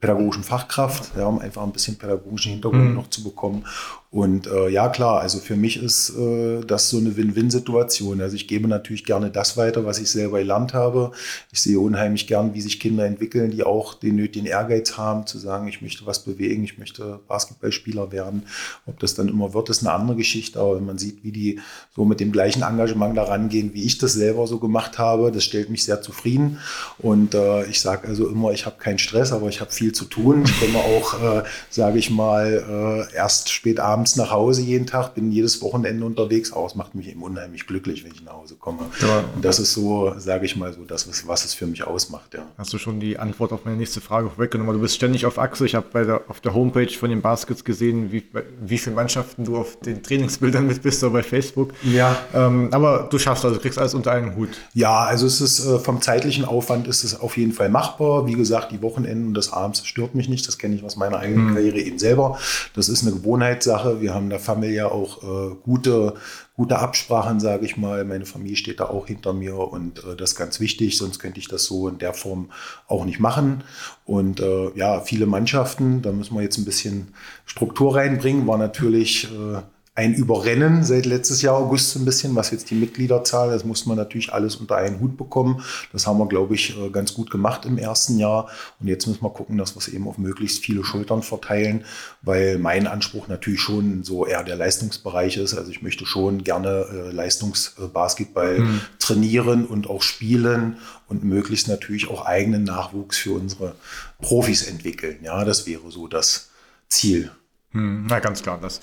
pädagogischen 0.00 0.44
Fachkraft, 0.44 1.16
ja, 1.16 1.26
um 1.26 1.40
einfach 1.40 1.62
ein 1.62 1.72
bisschen 1.72 1.98
pädagogischen 1.98 2.52
Hintergrund 2.52 2.90
mhm. 2.90 2.94
noch 2.94 3.10
zu 3.10 3.22
bekommen. 3.22 3.66
Und 4.10 4.46
äh, 4.46 4.70
ja, 4.70 4.88
klar, 4.88 5.20
also 5.20 5.38
für 5.38 5.54
mich 5.54 5.82
ist 5.82 6.16
äh, 6.16 6.62
das 6.62 6.88
so 6.88 6.96
eine 6.96 7.18
Win-Win-Situation. 7.18 8.22
Also 8.22 8.36
ich 8.36 8.48
gebe 8.48 8.66
natürlich 8.66 9.04
gerne 9.04 9.30
das 9.30 9.58
weiter, 9.58 9.84
was 9.84 9.98
ich 9.98 10.10
selber 10.10 10.38
gelernt 10.38 10.72
habe. 10.72 11.12
Ich 11.52 11.60
sehe 11.60 11.78
unheimlich 11.78 12.26
gern, 12.26 12.54
wie 12.54 12.62
sich 12.62 12.80
Kinder 12.80 13.04
entwickeln, 13.04 13.50
die 13.50 13.64
auch 13.64 13.92
den 13.92 14.16
nötigen 14.16 14.46
Ehrgeiz 14.46 14.96
haben, 14.96 15.26
zu 15.26 15.36
sagen, 15.38 15.68
ich 15.68 15.82
möchte 15.82 16.06
was 16.06 16.20
bewegen, 16.20 16.64
ich 16.64 16.78
möchte 16.78 17.20
Basketballspieler 17.28 18.10
werden. 18.10 18.44
Ob 18.86 18.98
das 18.98 19.14
dann 19.14 19.28
immer 19.28 19.52
wird, 19.52 19.68
ist 19.68 19.86
eine 19.86 19.92
andere 19.92 20.16
Geschichte. 20.16 20.58
Aber 20.58 20.76
wenn 20.76 20.86
man 20.86 20.96
sieht, 20.96 21.22
wie 21.22 21.32
die 21.32 21.60
so 21.94 22.06
mit 22.06 22.18
dem 22.18 22.32
gleichen 22.32 22.62
Engagement 22.62 23.14
da 23.14 23.24
rangehen, 23.24 23.74
wie 23.74 23.84
ich 23.84 23.98
das 23.98 24.14
selber 24.14 24.46
so 24.46 24.58
gemacht 24.58 24.98
habe, 24.98 25.32
das 25.32 25.44
stellt 25.44 25.68
mich 25.68 25.84
sehr 25.84 26.00
zufrieden. 26.00 26.60
Und 26.96 27.34
äh, 27.34 27.66
ich 27.66 27.82
sage 27.82 28.08
also 28.08 28.26
immer, 28.26 28.52
ich 28.52 28.64
habe 28.64 28.76
keinen 28.78 28.98
Stress, 28.98 29.32
aber 29.32 29.48
ich 29.50 29.60
habe 29.60 29.70
viel 29.70 29.92
zu 29.92 30.06
tun. 30.06 30.44
Ich 30.46 30.58
komme 30.58 30.78
auch, 30.78 31.22
äh, 31.22 31.42
sage 31.68 31.98
ich 31.98 32.08
mal, 32.08 33.06
äh, 33.12 33.14
erst 33.14 33.50
spät 33.50 33.80
abends 33.80 33.97
abends 33.98 34.14
nach 34.14 34.30
Hause 34.30 34.62
jeden 34.62 34.86
Tag, 34.86 35.14
bin 35.14 35.32
jedes 35.32 35.60
Wochenende 35.60 36.06
unterwegs. 36.06 36.52
Auch 36.52 36.66
es 36.66 36.76
macht 36.76 36.94
mich 36.94 37.08
eben 37.08 37.22
unheimlich 37.22 37.66
glücklich, 37.66 38.04
wenn 38.04 38.12
ich 38.12 38.22
nach 38.22 38.34
Hause 38.34 38.54
komme. 38.54 38.78
Ja. 39.00 39.24
Und 39.34 39.44
das 39.44 39.58
ist 39.58 39.72
so, 39.72 40.14
sage 40.18 40.46
ich 40.46 40.56
mal 40.56 40.72
so, 40.72 40.84
das, 40.84 41.08
was, 41.08 41.26
was 41.26 41.44
es 41.44 41.54
für 41.54 41.66
mich 41.66 41.84
ausmacht. 41.84 42.34
Ja. 42.34 42.46
Hast 42.56 42.72
du 42.72 42.78
schon 42.78 43.00
die 43.00 43.18
Antwort 43.18 43.52
auf 43.52 43.64
meine 43.64 43.76
nächste 43.76 44.00
Frage 44.00 44.30
weggenommen? 44.36 44.74
Du 44.74 44.80
bist 44.80 44.94
ständig 44.94 45.26
auf 45.26 45.38
Achse. 45.38 45.66
Ich 45.66 45.74
habe 45.74 46.04
der, 46.04 46.22
auf 46.28 46.40
der 46.40 46.54
Homepage 46.54 46.90
von 46.90 47.10
den 47.10 47.22
Baskets 47.22 47.64
gesehen, 47.64 48.12
wie, 48.12 48.22
wie 48.60 48.78
viele 48.78 48.94
Mannschaften 48.94 49.44
du 49.44 49.56
auf 49.56 49.80
den 49.80 50.02
Trainingsbildern 50.02 50.66
mit 50.66 50.80
bist, 50.82 51.00
so 51.00 51.10
bei 51.10 51.24
Facebook. 51.24 51.72
Ja. 51.82 52.16
Ähm, 52.32 52.68
aber 52.70 53.08
du 53.10 53.18
schaffst 53.18 53.44
also, 53.44 53.58
kriegst 53.58 53.80
alles 53.80 53.94
unter 53.94 54.12
einen 54.12 54.36
Hut. 54.36 54.50
Ja, 54.74 55.04
also 55.04 55.26
es 55.26 55.40
ist 55.40 55.66
äh, 55.66 55.80
vom 55.80 56.00
zeitlichen 56.00 56.44
Aufwand 56.44 56.86
ist 56.86 57.02
es 57.02 57.18
auf 57.18 57.36
jeden 57.36 57.52
Fall 57.52 57.68
machbar. 57.68 58.28
Wie 58.28 58.34
gesagt, 58.34 58.70
die 58.70 58.80
Wochenenden 58.80 59.28
und 59.28 59.34
das 59.34 59.52
Abends 59.52 59.84
stört 59.84 60.14
mich 60.14 60.28
nicht. 60.28 60.46
Das 60.46 60.56
kenne 60.56 60.76
ich 60.76 60.84
aus 60.84 60.94
meiner 60.94 61.18
eigenen 61.18 61.50
mhm. 61.50 61.54
Karriere 61.54 61.78
eben 61.78 61.98
selber. 61.98 62.38
Das 62.74 62.88
ist 62.88 63.02
eine 63.02 63.12
Gewohnheitssache. 63.12 63.87
Sache. 63.88 64.00
Wir 64.00 64.14
haben 64.14 64.30
da 64.30 64.38
Familie 64.38 64.90
auch 64.90 65.22
äh, 65.22 65.54
gute, 65.62 66.14
gute 66.56 66.78
Absprachen, 66.78 67.40
sage 67.40 67.64
ich 67.64 67.76
mal. 67.76 68.04
Meine 68.04 68.26
Familie 68.26 68.56
steht 68.56 68.80
da 68.80 68.84
auch 68.86 69.06
hinter 69.06 69.32
mir 69.32 69.56
und 69.56 69.98
äh, 70.04 70.16
das 70.16 70.30
ist 70.30 70.36
ganz 70.36 70.60
wichtig, 70.60 70.96
sonst 70.96 71.18
könnte 71.18 71.40
ich 71.40 71.48
das 71.48 71.64
so 71.64 71.88
in 71.88 71.98
der 71.98 72.14
Form 72.14 72.50
auch 72.86 73.04
nicht 73.04 73.20
machen. 73.20 73.64
Und 74.04 74.40
äh, 74.40 74.70
ja, 74.74 75.00
viele 75.00 75.26
Mannschaften, 75.26 76.02
da 76.02 76.12
müssen 76.12 76.34
wir 76.34 76.42
jetzt 76.42 76.58
ein 76.58 76.64
bisschen 76.64 77.14
Struktur 77.46 77.96
reinbringen, 77.96 78.46
war 78.46 78.58
natürlich 78.58 79.28
äh, 79.32 79.62
ein 79.98 80.14
Überrennen 80.14 80.84
seit 80.84 81.06
letztes 81.06 81.42
Jahr 81.42 81.56
August 81.56 81.96
ein 81.96 82.04
bisschen, 82.04 82.36
was 82.36 82.52
jetzt 82.52 82.70
die 82.70 82.76
Mitgliederzahl, 82.76 83.50
das 83.50 83.64
muss 83.64 83.84
man 83.84 83.96
natürlich 83.96 84.32
alles 84.32 84.54
unter 84.54 84.76
einen 84.76 85.00
Hut 85.00 85.16
bekommen. 85.16 85.60
Das 85.92 86.06
haben 86.06 86.18
wir, 86.18 86.28
glaube 86.28 86.54
ich, 86.54 86.78
äh, 86.78 86.90
ganz 86.90 87.14
gut 87.14 87.32
gemacht 87.32 87.64
im 87.64 87.78
ersten 87.78 88.16
Jahr. 88.16 88.48
Und 88.78 88.86
jetzt 88.86 89.08
müssen 89.08 89.24
wir 89.24 89.30
gucken, 89.30 89.58
dass 89.58 89.74
wir 89.74 89.80
es 89.80 89.88
eben 89.88 90.06
auf 90.06 90.16
möglichst 90.16 90.64
viele 90.64 90.84
Schultern 90.84 91.24
verteilen, 91.24 91.84
weil 92.22 92.58
mein 92.60 92.86
Anspruch 92.86 93.26
natürlich 93.26 93.58
schon 93.58 94.04
so 94.04 94.24
eher 94.24 94.44
der 94.44 94.54
Leistungsbereich 94.54 95.36
ist. 95.36 95.54
Also 95.54 95.72
ich 95.72 95.82
möchte 95.82 96.06
schon 96.06 96.44
gerne 96.44 96.86
äh, 96.92 97.10
Leistungsbasketball 97.10 98.60
mhm. 98.60 98.80
trainieren 99.00 99.66
und 99.66 99.90
auch 99.90 100.02
spielen 100.02 100.76
und 101.08 101.24
möglichst 101.24 101.66
natürlich 101.66 102.08
auch 102.08 102.24
eigenen 102.24 102.62
Nachwuchs 102.62 103.18
für 103.18 103.32
unsere 103.32 103.74
Profis 104.20 104.62
entwickeln. 104.62 105.18
Ja, 105.24 105.44
das 105.44 105.66
wäre 105.66 105.90
so 105.90 106.06
das 106.06 106.50
Ziel. 106.88 107.32
Mhm. 107.72 108.06
Na, 108.08 108.20
ganz 108.20 108.44
klar. 108.44 108.60
Das 108.62 108.80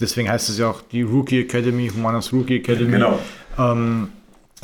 deswegen 0.00 0.30
heißt 0.30 0.48
es 0.48 0.58
ja 0.58 0.70
auch 0.70 0.82
die 0.82 1.02
Rookie 1.02 1.40
Academy, 1.40 1.88
Humanas 1.88 2.32
Rookie 2.32 2.56
Academy. 2.56 2.92
Genau. 2.92 3.18
Ähm, 3.58 4.08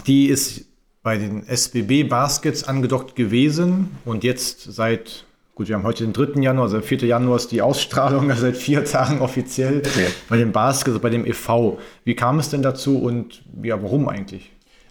die 0.07 0.27
ist 0.27 0.67
bei 1.03 1.19
den 1.19 1.47
SBB 1.47 2.09
Baskets 2.09 2.65
angedockt 2.65 3.15
gewesen 3.15 3.91
und 4.05 4.25
jetzt 4.25 4.73
seit, 4.73 5.25
gut, 5.55 5.69
wir 5.69 5.77
haben 5.77 5.85
heute 5.85 6.05
den 6.05 6.13
3. 6.13 6.41
Januar, 6.41 6.65
also 6.65 6.81
4. 6.81 7.05
Januar 7.05 7.37
ist 7.37 7.53
die 7.53 7.63
Ausstrahlung, 7.63 8.31
also 8.31 8.43
seit 8.43 8.57
vier 8.57 8.85
Tagen 8.85 9.21
offiziell 9.21 9.83
ja. 9.85 10.07
bei 10.29 10.37
dem 10.37 10.53
Baskets, 10.53 10.89
also 10.89 11.01
bei 11.01 11.11
dem 11.11 11.25
e.V. 11.25 11.79
Wie 12.05 12.17
kam 12.17 12.39
es 12.39 12.51
denn 12.51 12.63
dazu 12.63 12.99
und 12.99 13.43
ja, 13.63 13.81
warum 13.83 14.09
eigentlich? 14.09 14.51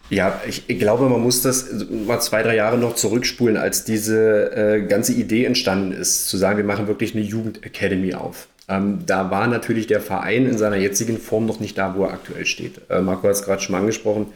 Ja, 0.10 0.40
ich, 0.48 0.64
ich, 0.68 0.78
glaube, 0.78 1.10
man 1.10 1.22
muss 1.22 1.42
das 1.42 1.68
mal 1.90 2.22
zwei, 2.22 2.44
drei 2.44 2.56
Jahre 2.56 2.78
noch 2.78 2.96
zurückspulen, 2.96 3.58
als 3.58 3.86
diese 3.86 4.56
äh, 4.56 4.86
ganze 4.86 5.14
Idee 5.14 5.46
entstanden 5.46 5.92
ist, 5.92 6.30
zu 6.30 6.38
sagen, 6.38 6.58
wir 6.58 6.64
machen 6.64 6.88
wirklich 6.88 7.16
eine 7.16 7.24
Jugend-Academy 7.24 8.14
auf. 8.14 8.48
Ähm, 8.68 9.00
da 9.06 9.30
war 9.32 9.48
natürlich 9.48 9.88
der 9.88 10.02
Verein 10.02 10.48
in 10.48 10.58
seiner 10.58 10.78
jetzigen 10.78 11.18
Form 11.18 11.46
noch 11.46 11.60
nicht 11.60 11.78
da, 11.78 11.96
wo 11.96 12.06
er 12.06 12.14
aktuell 12.14 12.46
steht. 12.46 12.82
Äh, 12.90 13.02
Marco 13.02 13.28
hat 13.28 13.36
es 13.36 13.44
gerade 13.44 13.62
schon 13.62 13.76
angesprochen. 13.76 14.28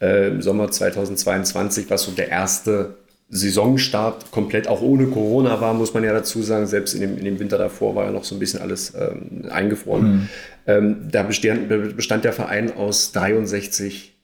Äh, 0.00 0.28
Im 0.28 0.42
Sommer 0.42 0.70
2022, 0.70 1.88
was 1.88 2.02
so 2.02 2.12
der 2.12 2.28
erste 2.28 2.96
Saisonstart 3.30 4.30
komplett 4.30 4.68
auch 4.68 4.82
ohne 4.82 5.06
Corona 5.06 5.60
war, 5.60 5.74
muss 5.74 5.94
man 5.94 6.04
ja 6.04 6.12
dazu 6.12 6.42
sagen. 6.42 6.66
Selbst 6.66 6.94
in 6.94 7.00
dem, 7.00 7.18
in 7.18 7.24
dem 7.24 7.38
Winter 7.38 7.58
davor 7.58 7.94
war 7.94 8.06
ja 8.06 8.10
noch 8.10 8.24
so 8.24 8.34
ein 8.34 8.38
bisschen 8.38 8.60
alles 8.60 8.92
ähm, 8.94 9.48
eingefroren. 9.50 10.02
Mhm. 10.02 10.28
Ähm, 10.66 10.96
da 11.10 11.22
bestand, 11.22 11.68
bestand 11.96 12.24
der 12.24 12.32
Verein 12.32 12.74
aus 12.76 13.12
63 13.12 14.14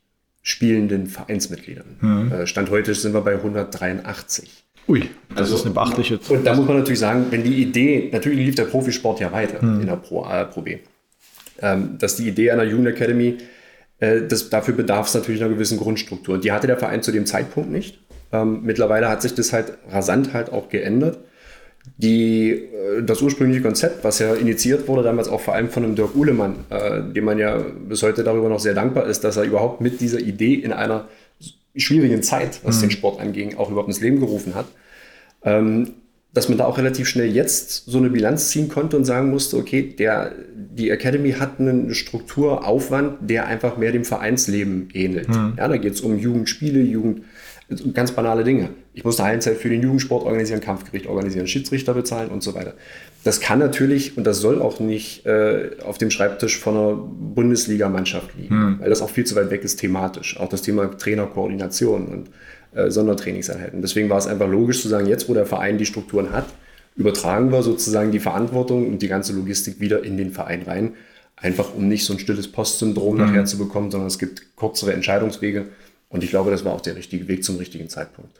spielenden 0.42 1.06
Vereinsmitgliedern. 1.06 1.96
Mhm. 2.00 2.32
Äh, 2.32 2.46
Stand 2.46 2.70
heute 2.70 2.94
sind 2.94 3.14
wir 3.14 3.20
bei 3.20 3.34
183. 3.34 4.64
Ui, 4.90 5.08
das 5.28 5.38
also, 5.38 5.54
ist 5.56 5.64
eine 5.66 5.74
beachtliche 5.74 6.20
Zahl. 6.20 6.38
Und 6.38 6.44
da 6.44 6.54
muss 6.54 6.66
man 6.66 6.78
natürlich 6.78 6.98
sagen, 6.98 7.26
wenn 7.30 7.44
die 7.44 7.62
Idee, 7.62 8.10
natürlich 8.12 8.38
lief 8.44 8.54
der 8.56 8.64
Profisport 8.64 9.20
ja 9.20 9.30
weiter 9.30 9.60
hm. 9.60 9.82
in 9.82 9.86
der 9.86 9.96
Pro, 9.96 10.26
äh, 10.26 10.44
Pro 10.46 10.62
B, 10.62 10.78
ähm, 11.62 11.96
dass 11.98 12.16
die 12.16 12.26
Idee 12.26 12.50
einer 12.50 12.64
Jugend 12.64 12.88
Academy, 12.88 13.38
äh, 14.00 14.22
das, 14.22 14.50
dafür 14.50 14.74
bedarf 14.74 15.06
es 15.06 15.14
natürlich 15.14 15.40
einer 15.40 15.52
gewissen 15.52 15.78
Grundstruktur. 15.78 16.34
Und 16.34 16.44
die 16.44 16.50
hatte 16.50 16.66
der 16.66 16.76
Verein 16.76 17.02
zu 17.02 17.12
dem 17.12 17.24
Zeitpunkt 17.24 17.70
nicht. 17.70 18.00
Ähm, 18.32 18.62
mittlerweile 18.64 19.08
hat 19.08 19.22
sich 19.22 19.34
das 19.34 19.52
halt 19.52 19.74
rasant 19.88 20.32
halt 20.32 20.50
auch 20.50 20.68
geändert. 20.68 21.18
Die, 21.96 22.50
äh, 22.50 23.02
das 23.04 23.22
ursprüngliche 23.22 23.62
Konzept, 23.62 24.02
was 24.02 24.18
ja 24.18 24.34
initiiert 24.34 24.88
wurde, 24.88 25.04
damals 25.04 25.28
auch 25.28 25.40
vor 25.40 25.54
allem 25.54 25.68
von 25.68 25.84
einem 25.84 25.94
Dirk 25.94 26.16
Uhlemann, 26.16 26.64
äh, 26.68 27.00
dem 27.12 27.24
man 27.24 27.38
ja 27.38 27.58
bis 27.88 28.02
heute 28.02 28.24
darüber 28.24 28.48
noch 28.48 28.60
sehr 28.60 28.74
dankbar 28.74 29.06
ist, 29.06 29.22
dass 29.22 29.36
er 29.36 29.44
überhaupt 29.44 29.80
mit 29.80 30.00
dieser 30.00 30.18
Idee 30.18 30.54
in 30.54 30.72
einer 30.72 31.06
schwierigen 31.76 32.24
Zeit, 32.24 32.60
was 32.64 32.78
mhm. 32.78 32.80
den 32.80 32.90
Sport 32.90 33.20
anging, 33.20 33.56
auch 33.56 33.70
überhaupt 33.70 33.88
ins 33.88 34.00
Leben 34.00 34.18
gerufen 34.18 34.56
hat. 34.56 34.66
Ähm, 35.42 35.94
dass 36.32 36.48
man 36.48 36.58
da 36.58 36.66
auch 36.66 36.78
relativ 36.78 37.08
schnell 37.08 37.28
jetzt 37.28 37.86
so 37.86 37.98
eine 37.98 38.08
Bilanz 38.08 38.50
ziehen 38.50 38.68
konnte 38.68 38.96
und 38.96 39.04
sagen 39.04 39.30
musste, 39.30 39.56
okay, 39.56 39.82
der, 39.82 40.32
die 40.54 40.90
Academy 40.90 41.32
hat 41.32 41.58
einen 41.58 41.92
Strukturaufwand, 41.92 43.28
der 43.28 43.46
einfach 43.46 43.76
mehr 43.76 43.90
dem 43.90 44.04
Vereinsleben 44.04 44.88
ähnelt. 44.92 45.28
Mhm. 45.28 45.54
Ja, 45.58 45.66
da 45.66 45.76
geht 45.76 45.94
es 45.94 46.00
um 46.00 46.18
Jugendspiele, 46.18 46.80
Jugend, 46.80 47.22
ganz 47.94 48.12
banale 48.12 48.44
Dinge. 48.44 48.70
Ich 48.94 49.04
muss 49.04 49.18
eine 49.18 49.30
Heilzeit 49.30 49.56
für 49.56 49.68
den 49.68 49.82
Jugendsport 49.82 50.24
organisieren, 50.24 50.60
Kampfgericht 50.60 51.06
organisieren, 51.06 51.48
Schiedsrichter 51.48 51.94
bezahlen 51.94 52.30
und 52.30 52.42
so 52.42 52.54
weiter. 52.54 52.74
Das 53.24 53.40
kann 53.40 53.58
natürlich 53.58 54.16
und 54.16 54.24
das 54.24 54.38
soll 54.38 54.62
auch 54.62 54.80
nicht 54.80 55.26
äh, 55.26 55.70
auf 55.84 55.98
dem 55.98 56.10
Schreibtisch 56.10 56.58
von 56.58 56.76
einer 56.76 56.94
Bundesligamannschaft 56.94 58.30
liegen, 58.36 58.54
hm. 58.54 58.80
weil 58.80 58.90
das 58.90 59.02
auch 59.02 59.10
viel 59.10 59.24
zu 59.24 59.34
weit 59.36 59.50
weg 59.50 59.62
ist 59.62 59.76
thematisch. 59.76 60.38
Auch 60.38 60.48
das 60.48 60.62
Thema 60.62 60.96
Trainerkoordination 60.96 62.06
und 62.06 62.30
äh, 62.72 62.90
Sondertrainingseinheiten. 62.90 63.82
Deswegen 63.82 64.08
war 64.08 64.18
es 64.18 64.26
einfach 64.26 64.48
logisch 64.48 64.82
zu 64.82 64.88
sagen, 64.88 65.06
jetzt 65.06 65.28
wo 65.28 65.34
der 65.34 65.46
Verein 65.46 65.78
die 65.78 65.86
Strukturen 65.86 66.30
hat, 66.30 66.46
übertragen 66.96 67.50
wir 67.50 67.62
sozusagen 67.62 68.12
die 68.12 68.20
Verantwortung 68.20 68.86
und 68.88 69.02
die 69.02 69.08
ganze 69.08 69.32
Logistik 69.32 69.80
wieder 69.80 70.04
in 70.04 70.16
den 70.16 70.32
Verein 70.32 70.62
rein. 70.62 70.94
Einfach 71.36 71.74
um 71.74 71.88
nicht 71.88 72.04
so 72.04 72.12
ein 72.12 72.18
stilles 72.18 72.48
Postsyndrom 72.52 73.18
hm. 73.18 73.26
nachher 73.26 73.44
zu 73.44 73.58
bekommen, 73.58 73.90
sondern 73.90 74.08
es 74.08 74.18
gibt 74.18 74.56
kürzere 74.56 74.92
Entscheidungswege. 74.92 75.66
Und 76.10 76.24
ich 76.24 76.30
glaube, 76.30 76.50
das 76.50 76.64
war 76.64 76.72
auch 76.72 76.80
der 76.80 76.96
richtige 76.96 77.28
Weg 77.28 77.44
zum 77.44 77.56
richtigen 77.56 77.88
Zeitpunkt. 77.88 78.38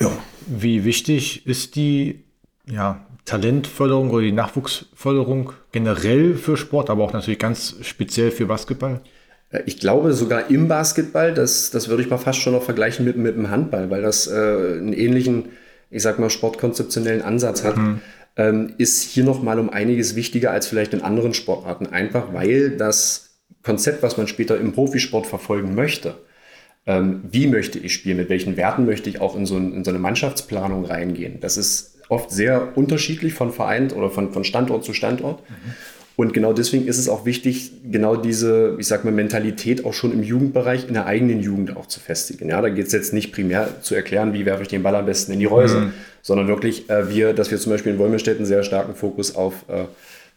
Ja. 0.00 0.10
Wie 0.46 0.84
wichtig 0.84 1.46
ist 1.46 1.76
die 1.76 2.24
ja, 2.66 3.04
Talentförderung 3.24 4.10
oder 4.10 4.22
die 4.22 4.32
Nachwuchsförderung 4.32 5.52
generell 5.72 6.34
für 6.34 6.56
Sport, 6.56 6.90
aber 6.90 7.04
auch 7.04 7.12
natürlich 7.12 7.38
ganz 7.38 7.76
speziell 7.82 8.30
für 8.30 8.46
Basketball? 8.46 9.00
Äh, 9.50 9.62
ich 9.66 9.78
glaube 9.78 10.12
sogar 10.12 10.50
im 10.50 10.68
Basketball, 10.68 11.34
das, 11.34 11.70
das 11.70 11.88
würde 11.88 12.02
ich 12.02 12.10
mal 12.10 12.18
fast 12.18 12.40
schon 12.40 12.52
noch 12.52 12.62
vergleichen 12.62 13.04
mit, 13.04 13.16
mit 13.16 13.36
dem 13.36 13.50
Handball, 13.50 13.90
weil 13.90 14.02
das 14.02 14.26
äh, 14.26 14.32
einen 14.32 14.92
ähnlichen, 14.92 15.50
ich 15.90 16.02
sag 16.02 16.18
mal, 16.18 16.30
sportkonzeptionellen 16.30 17.22
Ansatz 17.22 17.64
hat. 17.64 17.76
Mhm. 17.76 18.00
Ähm, 18.36 18.74
ist 18.78 19.02
hier 19.02 19.24
noch 19.24 19.42
mal 19.42 19.58
um 19.58 19.70
einiges 19.70 20.14
wichtiger 20.14 20.52
als 20.52 20.66
vielleicht 20.66 20.94
in 20.94 21.02
anderen 21.02 21.34
Sportarten. 21.34 21.88
Einfach 21.88 22.32
weil 22.32 22.76
das 22.76 23.30
Konzept, 23.62 24.02
was 24.02 24.16
man 24.16 24.28
später 24.28 24.58
im 24.58 24.72
Profisport 24.72 25.26
verfolgen 25.26 25.74
möchte, 25.74 26.14
ähm, 26.86 27.24
wie 27.30 27.48
möchte 27.48 27.78
ich 27.78 27.92
spielen, 27.92 28.16
mit 28.16 28.28
welchen 28.28 28.56
Werten 28.56 28.86
möchte 28.86 29.10
ich 29.10 29.20
auch 29.20 29.36
in 29.36 29.46
so, 29.46 29.56
ein, 29.56 29.74
in 29.74 29.84
so 29.84 29.90
eine 29.90 29.98
Mannschaftsplanung 29.98 30.84
reingehen, 30.84 31.40
das 31.40 31.56
ist 31.56 31.98
oft 32.08 32.30
sehr 32.30 32.76
unterschiedlich 32.76 33.34
von 33.34 33.52
Verein 33.52 33.92
oder 33.92 34.10
von, 34.10 34.32
von 34.32 34.44
Standort 34.44 34.84
zu 34.84 34.92
Standort. 34.92 35.48
Mhm. 35.48 35.74
Und 36.20 36.34
genau 36.34 36.52
deswegen 36.52 36.86
ist 36.86 36.98
es 36.98 37.08
auch 37.08 37.24
wichtig, 37.24 37.72
genau 37.90 38.14
diese, 38.14 38.76
ich 38.78 38.86
sag 38.86 39.06
mal, 39.06 39.10
Mentalität 39.10 39.86
auch 39.86 39.94
schon 39.94 40.12
im 40.12 40.22
Jugendbereich 40.22 40.86
in 40.86 40.92
der 40.92 41.06
eigenen 41.06 41.40
Jugend 41.40 41.74
auch 41.74 41.86
zu 41.86 41.98
festigen. 41.98 42.50
Ja, 42.50 42.60
da 42.60 42.68
geht 42.68 42.88
es 42.88 42.92
jetzt 42.92 43.14
nicht 43.14 43.32
primär 43.32 43.80
zu 43.80 43.94
erklären, 43.94 44.34
wie 44.34 44.44
werfe 44.44 44.60
ich 44.60 44.68
den 44.68 44.82
Ball 44.82 44.94
am 44.96 45.06
besten 45.06 45.32
in 45.32 45.40
die 45.40 45.48
Häuser, 45.48 45.80
mhm. 45.80 45.92
sondern 46.20 46.46
wirklich, 46.46 46.90
äh, 46.90 47.08
wir, 47.08 47.32
dass 47.32 47.50
wir 47.50 47.56
zum 47.56 47.72
Beispiel 47.72 47.92
in 47.92 47.98
Wolmerstedt 47.98 48.36
einen 48.36 48.44
sehr 48.44 48.64
starken 48.64 48.94
Fokus 48.94 49.34
auf 49.34 49.64
äh, 49.68 49.84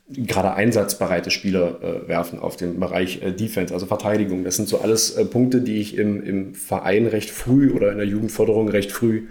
gerade 0.07 0.53
einsatzbereite 0.53 1.31
Spieler 1.31 1.79
äh, 1.81 2.07
werfen 2.07 2.39
auf 2.39 2.55
den 2.55 2.79
Bereich 2.79 3.21
äh, 3.21 3.33
Defense, 3.33 3.73
also 3.73 3.85
Verteidigung. 3.85 4.45
Das 4.45 4.55
sind 4.55 4.69
so 4.69 4.79
alles 4.79 5.17
äh, 5.17 5.25
Punkte, 5.25 5.59
die 5.59 5.81
ich 5.81 5.97
im, 5.97 6.23
im 6.23 6.55
Verein 6.55 7.07
recht 7.07 7.29
früh 7.29 7.73
oder 7.73 7.91
in 7.91 7.97
der 7.97 8.07
Jugendförderung 8.07 8.69
recht 8.69 8.93
früh 8.93 9.23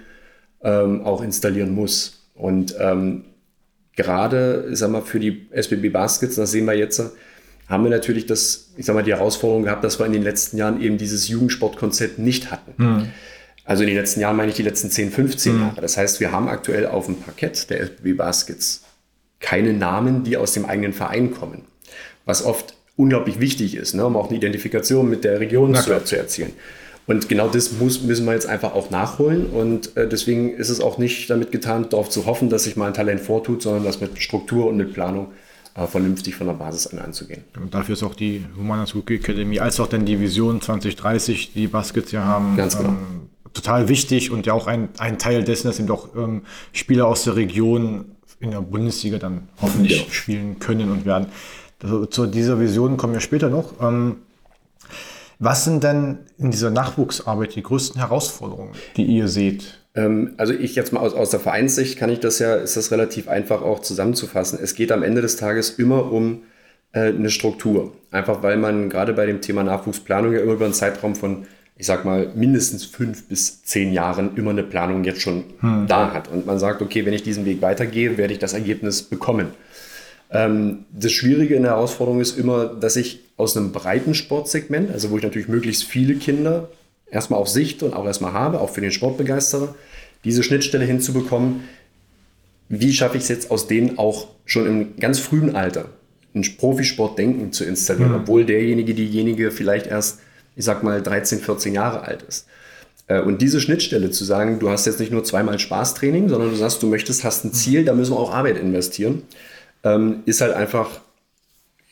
ähm, 0.62 1.00
auch 1.00 1.22
installieren 1.22 1.74
muss. 1.74 2.28
Und 2.34 2.76
ähm, 2.78 3.24
gerade, 3.96 4.68
ich 4.70 4.78
sag 4.78 4.90
mal, 4.90 5.02
für 5.02 5.20
die 5.20 5.46
SBB 5.50 5.90
Baskets, 5.90 6.36
das 6.36 6.50
sehen 6.50 6.64
wir 6.64 6.74
jetzt, 6.74 7.02
haben 7.68 7.84
wir 7.84 7.90
natürlich 7.90 8.26
das, 8.26 8.70
ich 8.76 8.86
sag 8.86 8.94
mal, 8.94 9.02
die 9.02 9.12
Herausforderung 9.12 9.64
gehabt, 9.64 9.84
dass 9.84 9.98
wir 9.98 10.06
in 10.06 10.12
den 10.12 10.22
letzten 10.22 10.56
Jahren 10.56 10.80
eben 10.80 10.98
dieses 10.98 11.28
Jugendsportkonzept 11.28 12.18
nicht 12.18 12.50
hatten. 12.50 12.74
Mhm. 12.76 13.08
Also 13.64 13.84
in 13.84 13.88
den 13.88 13.96
letzten 13.96 14.20
Jahren 14.20 14.36
meine 14.36 14.50
ich 14.50 14.56
die 14.56 14.62
letzten 14.62 14.90
10, 14.90 15.12
15 15.12 15.54
mhm. 15.54 15.60
Jahre. 15.62 15.80
Das 15.80 15.96
heißt, 15.96 16.20
wir 16.20 16.32
haben 16.32 16.48
aktuell 16.48 16.86
auf 16.86 17.06
dem 17.06 17.16
Parkett 17.16 17.70
der 17.70 17.80
SBB 17.80 18.16
Baskets 18.16 18.82
keine 19.40 19.72
Namen, 19.72 20.24
die 20.24 20.36
aus 20.36 20.52
dem 20.52 20.64
eigenen 20.64 20.92
Verein 20.92 21.32
kommen. 21.32 21.62
Was 22.24 22.44
oft 22.44 22.74
unglaublich 22.96 23.40
wichtig 23.40 23.74
ist, 23.74 23.94
ne, 23.94 24.04
um 24.06 24.16
auch 24.16 24.28
eine 24.28 24.36
Identifikation 24.36 25.08
mit 25.08 25.24
der 25.24 25.40
Region 25.40 25.74
zu, 25.74 26.04
zu 26.04 26.16
erzielen. 26.16 26.52
Und 27.06 27.28
genau 27.28 27.48
das 27.48 27.72
muss, 27.72 28.02
müssen 28.02 28.26
wir 28.26 28.32
jetzt 28.32 28.46
einfach 28.46 28.74
auch 28.74 28.90
nachholen. 28.90 29.46
Und 29.46 29.96
äh, 29.96 30.08
deswegen 30.08 30.54
ist 30.54 30.68
es 30.68 30.80
auch 30.80 30.98
nicht 30.98 31.28
damit 31.30 31.50
getan, 31.50 31.88
darauf 31.88 32.08
zu 32.08 32.26
hoffen, 32.26 32.48
dass 32.48 32.64
sich 32.64 32.76
mal 32.76 32.86
ein 32.86 32.94
Talent 32.94 33.20
vortut, 33.20 33.62
sondern 33.62 33.84
das 33.84 34.00
mit 34.00 34.22
Struktur 34.22 34.66
und 34.66 34.76
mit 34.76 34.94
Planung 34.94 35.28
äh, 35.74 35.86
vernünftig 35.86 36.36
von 36.36 36.46
der 36.46 36.54
Basis 36.54 36.86
an 36.86 36.98
anzugehen. 36.98 37.42
Und 37.60 37.74
dafür 37.74 37.94
ist 37.94 38.02
auch 38.02 38.14
die 38.14 38.44
Humanas 38.56 38.94
Rookie 38.94 39.16
Academy 39.16 39.58
als 39.58 39.80
auch 39.80 39.88
dann 39.88 40.04
die 40.04 40.20
Vision 40.20 40.60
2030, 40.60 41.52
die 41.54 41.66
Baskets 41.66 42.12
ja 42.12 42.24
haben, 42.24 42.56
Ganz 42.56 42.76
genau. 42.76 42.90
Ähm, 42.90 43.30
total 43.52 43.88
wichtig 43.88 44.30
und 44.30 44.46
ja 44.46 44.52
auch 44.52 44.66
ein, 44.66 44.88
ein 44.98 45.18
Teil 45.18 45.44
dessen, 45.44 45.66
dass 45.66 45.78
eben 45.78 45.88
doch 45.88 46.14
ähm, 46.16 46.42
Spieler 46.72 47.06
aus 47.06 47.24
der 47.24 47.36
Region 47.36 48.04
in 48.38 48.50
der 48.50 48.60
Bundesliga 48.60 49.18
dann 49.18 49.48
hoffentlich 49.60 50.04
ja. 50.06 50.12
spielen 50.12 50.58
können 50.58 50.90
und 50.90 51.04
werden. 51.04 51.26
Also, 51.82 52.06
zu 52.06 52.26
dieser 52.26 52.60
Vision 52.60 52.96
kommen 52.96 53.12
wir 53.12 53.20
später 53.20 53.48
noch. 53.48 53.80
Ähm, 53.80 54.16
was 55.42 55.64
sind 55.64 55.82
denn 55.82 56.18
in 56.38 56.52
dieser 56.52 56.70
Nachwuchsarbeit 56.70 57.56
die 57.56 57.64
größten 57.64 58.00
Herausforderungen, 58.00 58.70
die 58.96 59.04
ihr 59.04 59.26
seht? 59.26 59.80
Ähm, 59.96 60.34
also 60.36 60.52
ich 60.52 60.76
jetzt 60.76 60.92
mal 60.92 61.00
aus, 61.00 61.14
aus 61.14 61.30
der 61.30 61.40
Vereinssicht 61.40 61.98
kann 61.98 62.10
ich 62.10 62.20
das 62.20 62.38
ja, 62.38 62.54
ist 62.54 62.76
das 62.76 62.92
relativ 62.92 63.26
einfach 63.26 63.60
auch 63.62 63.80
zusammenzufassen. 63.80 64.60
Es 64.62 64.76
geht 64.76 64.92
am 64.92 65.02
Ende 65.02 65.20
des 65.20 65.36
Tages 65.36 65.70
immer 65.70 66.12
um 66.12 66.42
äh, 66.92 67.08
eine 67.08 67.28
Struktur. 67.28 67.92
Einfach 68.12 68.44
weil 68.44 68.56
man 68.56 68.88
gerade 68.88 69.14
bei 69.14 69.26
dem 69.26 69.40
Thema 69.40 69.64
Nachwuchsplanung 69.64 70.32
ja 70.32 70.40
immer 70.40 70.52
über 70.52 70.64
einen 70.64 70.74
Zeitraum 70.74 71.16
von, 71.16 71.46
ich 71.76 71.86
sag 71.86 72.04
mal, 72.04 72.30
mindestens 72.36 72.84
fünf 72.84 73.26
bis 73.26 73.64
zehn 73.64 73.92
Jahren 73.92 74.36
immer 74.36 74.50
eine 74.50 74.62
Planung 74.62 75.02
jetzt 75.02 75.22
schon 75.22 75.42
hm. 75.58 75.86
da 75.88 76.12
hat. 76.12 76.28
Und 76.28 76.46
man 76.46 76.60
sagt, 76.60 76.82
okay, 76.82 77.04
wenn 77.04 77.14
ich 77.14 77.24
diesen 77.24 77.44
Weg 77.46 77.60
weitergehe, 77.62 78.16
werde 78.16 78.32
ich 78.32 78.38
das 78.38 78.52
Ergebnis 78.52 79.02
bekommen. 79.02 79.48
Ähm, 80.32 80.86
das 80.90 81.12
Schwierige 81.12 81.54
in 81.54 81.62
der 81.62 81.72
Herausforderung 81.72 82.20
ist 82.20 82.38
immer, 82.38 82.66
dass 82.66 82.96
ich 82.96 83.20
aus 83.36 83.56
einem 83.56 83.72
breiten 83.72 84.14
Sportsegment, 84.14 84.90
also 84.90 85.10
wo 85.10 85.18
ich 85.18 85.22
natürlich 85.22 85.48
möglichst 85.48 85.84
viele 85.84 86.14
Kinder 86.14 86.68
erstmal 87.10 87.38
auf 87.38 87.48
Sicht 87.48 87.82
und 87.82 87.92
auch 87.92 88.06
erstmal 88.06 88.32
habe, 88.32 88.60
auch 88.60 88.70
für 88.70 88.80
den 88.80 88.92
Sportbegeisterer, 88.92 89.74
diese 90.24 90.42
Schnittstelle 90.42 90.84
hinzubekommen, 90.84 91.64
wie 92.68 92.92
schaffe 92.94 93.18
ich 93.18 93.24
es 93.24 93.28
jetzt 93.28 93.50
aus 93.50 93.66
denen 93.66 93.98
auch 93.98 94.28
schon 94.46 94.66
im 94.66 94.96
ganz 94.96 95.18
frühen 95.18 95.54
Alter 95.54 95.86
ein 96.34 96.42
Profisportdenken 96.56 97.52
zu 97.52 97.64
installieren, 97.64 98.12
mhm. 98.12 98.20
obwohl 98.20 98.46
derjenige, 98.46 98.94
diejenige 98.94 99.50
vielleicht 99.50 99.86
erst, 99.86 100.20
ich 100.56 100.64
sag 100.64 100.82
mal, 100.82 101.02
13, 101.02 101.40
14 101.40 101.74
Jahre 101.74 102.02
alt 102.02 102.22
ist. 102.22 102.46
Äh, 103.06 103.20
und 103.20 103.42
diese 103.42 103.60
Schnittstelle 103.60 104.10
zu 104.10 104.24
sagen, 104.24 104.58
du 104.58 104.70
hast 104.70 104.86
jetzt 104.86 105.00
nicht 105.00 105.12
nur 105.12 105.24
zweimal 105.24 105.58
Spaßtraining, 105.58 106.30
sondern 106.30 106.48
du 106.48 106.56
sagst, 106.56 106.82
du 106.82 106.86
möchtest, 106.86 107.24
hast 107.24 107.44
ein 107.44 107.52
Ziel, 107.52 107.84
da 107.84 107.92
müssen 107.92 108.12
wir 108.12 108.18
auch 108.18 108.32
Arbeit 108.32 108.56
investieren 108.56 109.24
ähm, 109.84 110.22
ist 110.26 110.40
halt 110.40 110.54
einfach 110.54 111.00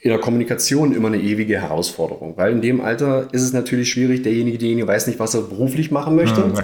in 0.02 0.10
der 0.10 0.18
Kommunikation 0.18 0.94
immer 0.94 1.08
eine 1.08 1.20
ewige 1.20 1.60
Herausforderung. 1.60 2.34
Weil 2.36 2.52
in 2.52 2.62
dem 2.62 2.80
Alter 2.80 3.28
ist 3.32 3.42
es 3.42 3.52
natürlich 3.52 3.90
schwierig, 3.90 4.22
derjenige, 4.22 4.58
derjenige 4.58 4.86
weiß 4.86 5.06
nicht, 5.06 5.18
was 5.18 5.34
er 5.34 5.42
beruflich 5.42 5.90
machen 5.90 6.16
möchte. 6.16 6.40
Mhm. 6.40 6.54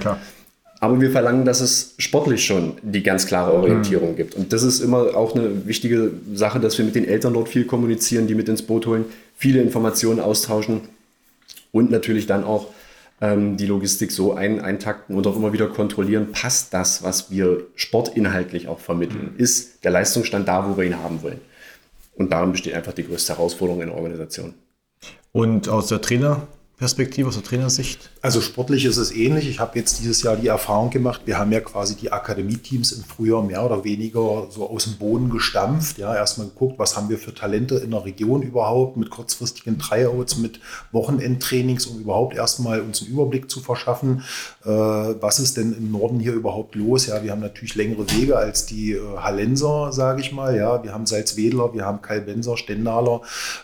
Aber 0.81 1.01
wir 1.01 1.11
verlangen, 1.11 1.45
dass 1.45 1.61
es 1.61 1.95
sportlich 1.99 2.45
schon 2.45 2.75
die 2.83 3.03
ganz 3.03 3.27
klare 3.27 3.53
Orientierung 3.53 4.12
mhm. 4.12 4.17
gibt. 4.17 4.35
Und 4.35 4.53
das 4.53 4.62
ist 4.62 4.81
immer 4.81 5.17
auch 5.17 5.35
eine 5.35 5.67
wichtige 5.67 6.12
Sache, 6.35 6.61
dass 6.61 6.79
wir 6.79 6.85
mit 6.85 6.95
den 6.95 7.07
Eltern 7.07 7.35
dort 7.35 7.49
viel 7.49 7.65
kommunizieren, 7.65 8.27
die 8.27 8.35
mit 8.35 8.49
ins 8.49 8.62
Boot 8.62 8.87
holen, 8.87 9.05
viele 9.37 9.61
Informationen 9.61 10.21
austauschen 10.21 10.83
und 11.73 11.91
natürlich 11.91 12.27
dann 12.27 12.45
auch 12.45 12.69
ähm, 13.20 13.57
die 13.57 13.66
Logistik 13.66 14.12
so 14.12 14.35
ein, 14.35 14.61
eintakten 14.61 15.16
und 15.16 15.26
auch 15.26 15.37
immer 15.37 15.52
wieder 15.52 15.68
kontrollieren, 15.68 16.33
passt 16.33 16.74
das, 16.74 17.02
was 17.02 17.31
wir 17.31 17.66
sportinhaltlich 17.74 18.68
auch 18.68 18.79
vermitteln? 18.79 19.33
Mhm. 19.35 19.40
Ist 19.40 19.85
der 19.85 19.90
Leistungsstand 19.90 20.46
da, 20.46 20.68
wo 20.68 20.76
wir 20.76 20.85
ihn 20.85 20.98
haben 20.98 21.22
wollen? 21.22 21.40
Und 22.14 22.31
darin 22.33 22.52
besteht 22.52 22.74
einfach 22.74 22.92
die 22.92 23.07
größte 23.07 23.35
Herausforderung 23.35 23.83
in 23.83 23.88
der 23.88 23.96
Organisation. 23.96 24.55
Und 25.33 25.68
aus 25.68 25.88
der 25.88 26.00
Trainer- 26.00 26.46
Perspektive, 26.76 27.29
aus 27.29 27.35
der 27.37 27.42
Trainersicht? 27.42 28.11
Also 28.27 28.41
sportlich 28.41 28.85
ist 28.87 28.97
es 28.97 29.15
ähnlich. 29.15 29.49
Ich 29.49 29.61
habe 29.61 29.79
jetzt 29.79 30.01
dieses 30.01 30.25
Jahr 30.25 30.35
die 30.35 30.49
Erfahrung 30.49 30.91
gemacht, 30.91 31.21
wir 31.27 31.39
haben 31.39 31.53
ja 31.53 31.61
quasi 31.61 31.95
die 31.95 32.11
Akademieteams 32.11 32.91
im 32.91 33.05
Frühjahr 33.05 33.41
mehr 33.41 33.65
oder 33.65 33.85
weniger 33.85 34.49
so 34.51 34.69
aus 34.69 34.83
dem 34.83 34.95
Boden 34.95 35.31
gestampft. 35.31 35.99
Ja, 35.99 36.12
erstmal 36.12 36.49
geguckt, 36.49 36.77
was 36.77 36.97
haben 36.97 37.09
wir 37.09 37.19
für 37.19 37.33
Talente 37.33 37.77
in 37.77 37.93
der 37.93 38.05
Region 38.05 38.43
überhaupt, 38.43 38.97
mit 38.97 39.11
kurzfristigen 39.11 39.79
Tryouts, 39.79 40.39
mit 40.39 40.59
Wochenendtrainings, 40.91 41.87
um 41.87 42.01
überhaupt 42.01 42.35
erstmal 42.35 42.81
uns 42.81 43.01
einen 43.01 43.12
Überblick 43.12 43.49
zu 43.49 43.61
verschaffen, 43.61 44.25
äh, 44.65 44.71
was 44.71 45.39
ist 45.39 45.57
denn 45.57 45.73
im 45.73 45.93
Norden 45.93 46.19
hier 46.19 46.33
überhaupt 46.33 46.75
los. 46.75 47.07
Ja, 47.07 47.23
wir 47.23 47.31
haben 47.31 47.43
natürlich 47.43 47.77
längere 47.77 48.11
Wege 48.11 48.37
als 48.37 48.67
die 48.67 48.95
äh, 48.95 49.19
Hallenser, 49.19 49.93
sage 49.93 50.21
ich 50.21 50.33
mal. 50.33 50.57
Ja, 50.57 50.83
wir 50.83 50.93
haben 50.93 51.07
Salzwedler, 51.07 51.73
wir 51.75 51.87
haben 51.87 52.03
Kalbenser, 52.03 52.57
Stendaler. 52.57 53.21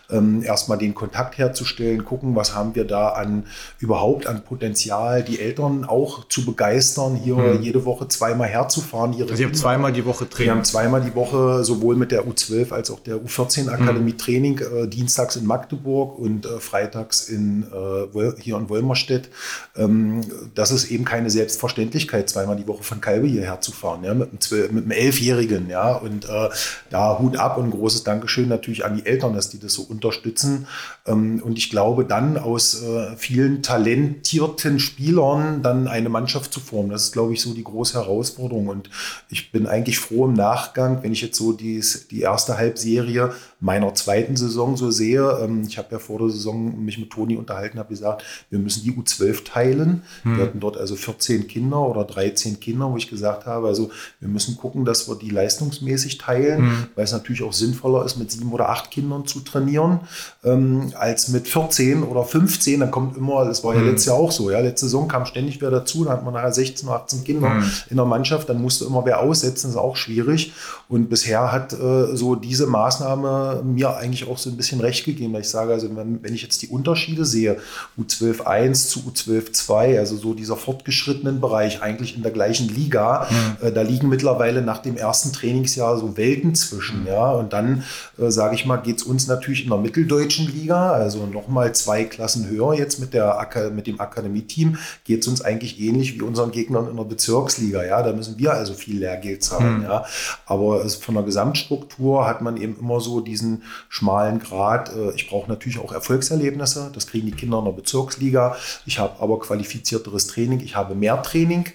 Ähm, 0.09 0.41
erstmal 0.41 0.77
den 0.77 0.95
Kontakt 0.95 1.37
herzustellen, 1.37 2.05
gucken, 2.05 2.37
was 2.37 2.55
haben 2.55 2.75
wir 2.75 2.85
da 2.85 3.09
an 3.09 3.43
überhaupt 3.79 4.25
an 4.25 4.41
Potenzial, 4.53 5.23
die 5.23 5.39
Eltern 5.39 5.83
auch 5.83 6.27
zu 6.27 6.45
begeistern, 6.45 7.15
hier 7.15 7.35
mhm. 7.35 7.63
jede 7.63 7.85
Woche 7.85 8.07
zweimal 8.07 8.47
herzufahren. 8.47 9.11
Ihre 9.13 9.23
also 9.23 9.35
Sie 9.35 9.45
haben 9.45 9.55
zweimal 9.55 9.91
die 9.91 10.05
Woche 10.05 10.29
Training? 10.29 10.45
Wir 10.45 10.55
haben 10.55 10.63
zweimal 10.63 11.01
die 11.01 11.15
Woche 11.15 11.63
sowohl 11.63 11.95
mit 11.95 12.11
der 12.11 12.23
U12 12.23 12.71
als 12.71 12.91
auch 12.91 12.99
der 12.99 13.15
U14 13.15 13.67
Akademie 13.69 14.13
mhm. 14.13 14.17
Training, 14.19 14.59
äh, 14.59 14.87
dienstags 14.87 15.37
in 15.37 15.47
Magdeburg 15.47 16.19
und 16.19 16.45
äh, 16.45 16.59
freitags 16.59 17.29
in, 17.29 17.63
äh, 17.63 18.41
hier 18.41 18.57
in 18.57 18.69
Wolmerstedt. 18.69 19.29
Ähm, 19.75 20.21
das 20.53 20.69
ist 20.69 20.91
eben 20.91 21.03
keine 21.03 21.31
Selbstverständlichkeit, 21.31 22.29
zweimal 22.29 22.55
die 22.55 22.67
Woche 22.67 22.83
von 22.83 23.01
Kalbe 23.01 23.25
hierher 23.25 23.59
zu 23.59 23.71
fahren, 23.71 24.03
ja, 24.03 24.13
mit 24.13 24.29
einem, 24.29 24.39
12, 24.39 24.71
mit 24.71 24.83
einem 24.83 24.91
Elfjährigen. 24.91 25.67
Ja, 25.69 25.95
und 25.95 26.25
äh, 26.25 26.49
da 26.91 27.17
Hut 27.17 27.37
ab 27.37 27.57
und 27.57 27.65
ein 27.65 27.71
großes 27.71 28.03
Dankeschön 28.03 28.49
natürlich 28.49 28.85
an 28.85 28.97
die 28.97 29.05
Eltern, 29.07 29.33
dass 29.33 29.49
die 29.49 29.59
das 29.59 29.73
so 29.73 29.81
unterstützen. 29.81 30.67
Ähm, 31.07 31.41
und 31.43 31.57
ich 31.57 31.71
glaube, 31.71 32.05
dann 32.05 32.37
aus 32.37 32.83
äh, 32.83 33.17
vielen 33.17 33.63
talentierten 33.63 34.42
Spielern 34.79 35.61
dann 35.61 35.87
eine 35.87 36.09
Mannschaft 36.09 36.53
zu 36.53 36.59
formen. 36.59 36.89
Das 36.89 37.03
ist, 37.03 37.11
glaube 37.13 37.33
ich, 37.33 37.41
so 37.41 37.53
die 37.53 37.63
große 37.63 37.95
Herausforderung. 37.95 38.67
Und 38.67 38.89
ich 39.29 39.51
bin 39.51 39.67
eigentlich 39.67 39.99
froh 39.99 40.25
im 40.25 40.33
Nachgang, 40.33 41.03
wenn 41.03 41.11
ich 41.11 41.21
jetzt 41.21 41.37
so 41.37 41.53
dies, 41.53 42.07
die 42.09 42.21
erste 42.21 42.57
Halbserie 42.57 43.33
meiner 43.59 43.95
zweiten 43.95 44.35
Saison 44.35 44.77
so 44.77 44.91
sehe. 44.91 45.39
Ähm, 45.41 45.63
ich 45.67 45.77
habe 45.77 45.87
ja 45.91 45.99
vor 45.99 46.19
der 46.19 46.29
Saison 46.29 46.83
mich 46.83 46.97
mit 46.97 47.09
Toni 47.09 47.37
unterhalten, 47.37 47.79
habe 47.79 47.89
gesagt, 47.89 48.23
wir 48.49 48.59
müssen 48.59 48.83
die 48.83 48.91
U12 48.91 49.45
teilen. 49.45 50.03
Hm. 50.23 50.37
Wir 50.37 50.43
hatten 50.45 50.59
dort 50.59 50.77
also 50.77 50.95
14 50.95 51.47
Kinder 51.47 51.79
oder 51.79 52.03
13 52.03 52.59
Kinder, 52.59 52.91
wo 52.91 52.97
ich 52.97 53.09
gesagt 53.09 53.45
habe, 53.45 53.67
also 53.67 53.89
wir 54.19 54.29
müssen 54.29 54.57
gucken, 54.57 54.85
dass 54.85 55.07
wir 55.07 55.15
die 55.15 55.29
leistungsmäßig 55.29 56.17
teilen, 56.17 56.57
hm. 56.59 56.87
weil 56.95 57.05
es 57.05 57.11
natürlich 57.11 57.43
auch 57.43 57.53
sinnvoller 57.53 58.05
ist, 58.05 58.17
mit 58.17 58.31
sieben 58.31 58.51
oder 58.51 58.69
acht 58.69 58.91
Kindern 58.91 59.25
zu 59.25 59.39
trainieren, 59.39 60.01
ähm, 60.43 60.91
als 60.95 61.29
mit 61.29 61.47
14 61.47 62.03
oder 62.03 62.23
15 62.23 62.73
dann 62.79 62.91
kommt 62.91 63.17
immer, 63.17 63.45
das 63.45 63.63
war 63.63 63.73
ja 63.73 63.81
mhm. 63.81 63.89
letztes 63.89 64.07
Jahr 64.07 64.17
auch 64.23 64.31
so, 64.31 64.49
ja, 64.49 64.59
letzte 64.59 64.85
Saison 64.85 65.07
kam 65.07 65.25
ständig 65.25 65.61
wer 65.61 65.69
dazu, 65.69 66.05
dann 66.05 66.13
hat 66.13 66.23
man 66.23 66.33
nachher 66.33 66.53
16 66.53 66.87
oder 66.87 66.97
18 66.97 67.23
Kinder 67.23 67.49
mhm. 67.49 67.71
in 67.89 67.97
der 67.97 68.05
Mannschaft, 68.05 68.47
dann 68.49 68.61
musste 68.61 68.85
immer 68.85 69.05
wer 69.05 69.19
aussetzen, 69.19 69.69
ist 69.69 69.75
auch 69.75 69.95
schwierig. 69.95 70.53
Und 70.87 71.09
bisher 71.09 71.51
hat 71.51 71.73
äh, 71.73 72.15
so 72.15 72.35
diese 72.35 72.67
Maßnahme 72.67 73.63
mir 73.65 73.97
eigentlich 73.97 74.29
auch 74.29 74.37
so 74.37 74.49
ein 74.49 74.57
bisschen 74.57 74.79
recht 74.79 75.05
gegeben, 75.05 75.33
weil 75.33 75.41
ich 75.41 75.49
sage, 75.49 75.73
also 75.73 75.93
wenn, 75.95 76.23
wenn 76.23 76.33
ich 76.33 76.41
jetzt 76.41 76.61
die 76.61 76.67
Unterschiede 76.67 77.25
sehe, 77.25 77.57
U12.1 77.99 78.87
zu 78.87 78.99
U12.2, 79.01 79.99
also 79.99 80.15
so 80.17 80.33
dieser 80.33 80.55
fortgeschrittenen 80.55 81.41
Bereich, 81.41 81.81
eigentlich 81.81 82.15
in 82.15 82.23
der 82.23 82.31
gleichen 82.31 82.69
Liga, 82.69 83.27
mhm. 83.29 83.67
äh, 83.67 83.71
da 83.71 83.81
liegen 83.81 84.07
mittlerweile 84.07 84.61
nach 84.61 84.79
dem 84.79 84.95
ersten 84.95 85.33
Trainingsjahr 85.33 85.97
so 85.97 86.15
Welten 86.15 86.55
zwischen, 86.55 87.05
ja, 87.07 87.31
und 87.31 87.53
dann, 87.53 87.83
äh, 88.17 88.29
sage 88.29 88.55
ich 88.55 88.65
mal, 88.65 88.77
geht 88.77 88.97
es 88.97 89.03
uns 89.03 89.27
natürlich 89.27 89.63
in 89.63 89.69
der 89.69 89.79
mitteldeutschen 89.79 90.47
Liga, 90.53 90.91
also 90.91 91.25
nochmal 91.25 91.73
zwei 91.73 92.03
Klassen 92.05 92.47
höher 92.47 92.73
jetzt 92.73 92.99
mit, 92.99 93.13
der, 93.13 93.47
mit 93.73 93.87
dem 93.87 93.99
Akademieteam 94.13 94.77
geht 95.03 95.21
es 95.21 95.27
uns 95.27 95.41
eigentlich 95.41 95.79
ähnlich 95.79 96.15
wie 96.15 96.21
unseren 96.21 96.51
Gegnern 96.51 96.87
in 96.89 96.95
der 96.95 97.03
Bezirksliga. 97.03 97.83
Ja, 97.83 98.01
da 98.03 98.13
müssen 98.13 98.37
wir 98.37 98.53
also 98.53 98.73
viel 98.73 98.99
Lehrgeld 98.99 99.43
zahlen. 99.43 99.79
Mhm. 99.79 99.83
Ja, 99.83 100.05
aber 100.45 100.85
es, 100.85 100.95
von 100.95 101.15
der 101.15 101.23
Gesamtstruktur 101.23 102.25
hat 102.25 102.41
man 102.41 102.57
eben 102.57 102.77
immer 102.79 103.01
so 103.01 103.19
diesen 103.19 103.63
schmalen 103.89 104.39
Grad. 104.39 104.95
Äh, 104.95 105.11
ich 105.15 105.29
brauche 105.29 105.49
natürlich 105.49 105.79
auch 105.79 105.91
Erfolgserlebnisse. 105.91 106.91
Das 106.93 107.07
kriegen 107.07 107.27
die 107.27 107.33
Kinder 107.33 107.59
in 107.59 107.65
der 107.65 107.71
Bezirksliga. 107.71 108.55
Ich 108.85 108.99
habe 108.99 109.21
aber 109.21 109.39
qualifizierteres 109.39 110.27
Training. 110.27 110.59
Ich 110.61 110.75
habe 110.75 110.95
mehr 110.95 111.21
Training. 111.21 111.65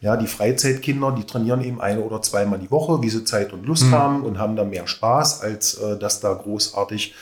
Ja, 0.00 0.16
die 0.16 0.28
Freizeitkinder, 0.28 1.10
die 1.10 1.24
trainieren 1.24 1.60
eben 1.60 1.80
eine 1.80 2.02
oder 2.02 2.22
zweimal 2.22 2.60
die 2.60 2.70
Woche, 2.70 3.02
wie 3.02 3.10
sie 3.10 3.24
Zeit 3.24 3.52
und 3.52 3.66
Lust 3.66 3.86
mhm. 3.86 3.92
haben 3.92 4.22
und 4.22 4.38
haben 4.38 4.54
da 4.54 4.62
mehr 4.62 4.86
Spaß, 4.86 5.40
als 5.40 5.74
äh, 5.74 5.98
dass 5.98 6.20
da 6.20 6.34
großartig 6.34 7.14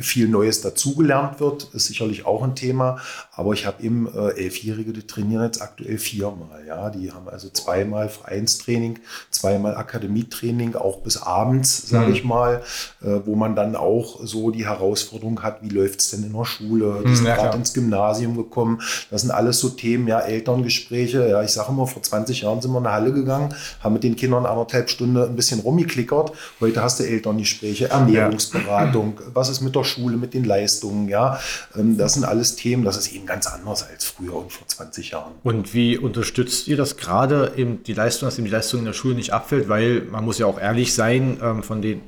viel 0.00 0.28
Neues 0.28 0.60
dazugelernt 0.60 1.40
wird, 1.40 1.68
ist 1.72 1.86
sicherlich 1.86 2.26
auch 2.26 2.42
ein 2.42 2.54
Thema. 2.54 2.98
Aber 3.32 3.52
ich 3.52 3.66
habe 3.66 3.82
eben 3.82 4.08
äh, 4.14 4.30
Elfjährige, 4.30 4.92
die 4.92 5.06
trainieren 5.06 5.44
jetzt 5.44 5.60
aktuell 5.60 5.98
viermal. 5.98 6.64
Ja, 6.66 6.90
die 6.90 7.10
haben 7.10 7.28
also 7.28 7.48
zweimal 7.48 8.08
Vereinstraining, 8.08 9.00
zweimal 9.30 9.76
Akademietraining, 9.76 10.76
auch 10.76 10.98
bis 11.00 11.16
abends, 11.16 11.88
sage 11.88 12.08
mhm. 12.08 12.14
ich 12.14 12.24
mal, 12.24 12.62
äh, 13.02 13.20
wo 13.24 13.34
man 13.34 13.56
dann 13.56 13.74
auch 13.76 14.20
so 14.24 14.50
die 14.50 14.66
Herausforderung 14.66 15.42
hat, 15.42 15.62
wie 15.62 15.68
läuft 15.68 16.00
es 16.00 16.10
denn 16.10 16.22
in 16.22 16.32
der 16.32 16.44
Schule? 16.44 17.00
Die 17.04 17.08
mhm, 17.08 17.16
sind 17.16 17.26
ja, 17.26 17.36
gerade 17.36 17.56
ins 17.56 17.74
Gymnasium 17.74 18.36
gekommen. 18.36 18.80
Das 19.10 19.22
sind 19.22 19.30
alles 19.30 19.58
so 19.58 19.70
Themen, 19.70 20.06
ja, 20.06 20.20
Elterngespräche. 20.20 21.28
Ja, 21.28 21.42
ich 21.42 21.50
sage 21.50 21.70
immer, 21.70 21.86
vor 21.86 22.02
20 22.02 22.42
Jahren 22.42 22.60
sind 22.60 22.72
wir 22.72 22.78
in 22.78 22.86
eine 22.86 22.94
Halle 22.94 23.12
gegangen, 23.12 23.54
haben 23.80 23.92
mit 23.92 24.04
den 24.04 24.16
Kindern 24.16 24.46
anderthalb 24.46 24.90
Stunden 24.90 25.16
ein 25.16 25.36
bisschen 25.36 25.60
rumgeklickert. 25.60 26.32
Heute 26.60 26.82
hast 26.82 27.00
du 27.00 27.04
Elterngespräche, 27.04 27.90
Ernährungsberatung, 27.90 29.14
ja. 29.18 29.26
was 29.34 29.48
ist 29.48 29.53
mit 29.60 29.74
der 29.74 29.84
Schule, 29.84 30.16
mit 30.16 30.34
den 30.34 30.44
Leistungen, 30.44 31.08
ja. 31.08 31.40
Ähm, 31.76 31.96
das 31.96 32.14
sind 32.14 32.24
alles 32.24 32.56
Themen, 32.56 32.84
das 32.84 32.96
ist 32.96 33.12
eben 33.12 33.26
ganz 33.26 33.46
anders 33.46 33.88
als 33.88 34.04
früher 34.04 34.34
und 34.34 34.52
vor 34.52 34.66
20 34.66 35.10
Jahren. 35.10 35.32
Und 35.42 35.74
wie 35.74 35.98
unterstützt 35.98 36.68
ihr 36.68 36.76
das 36.76 36.96
gerade 36.96 37.52
eben 37.56 37.82
die 37.82 37.94
Leistung, 37.94 38.26
dass 38.26 38.38
eben 38.38 38.46
die 38.46 38.52
Leistung 38.52 38.80
in 38.80 38.86
der 38.86 38.92
Schule 38.92 39.14
nicht 39.14 39.32
abfällt? 39.32 39.68
Weil 39.68 40.02
man 40.10 40.24
muss 40.24 40.38
ja 40.38 40.46
auch 40.46 40.60
ehrlich 40.60 40.94
sein, 40.94 41.38
ähm, 41.42 41.62
von 41.62 41.82
den 41.82 42.00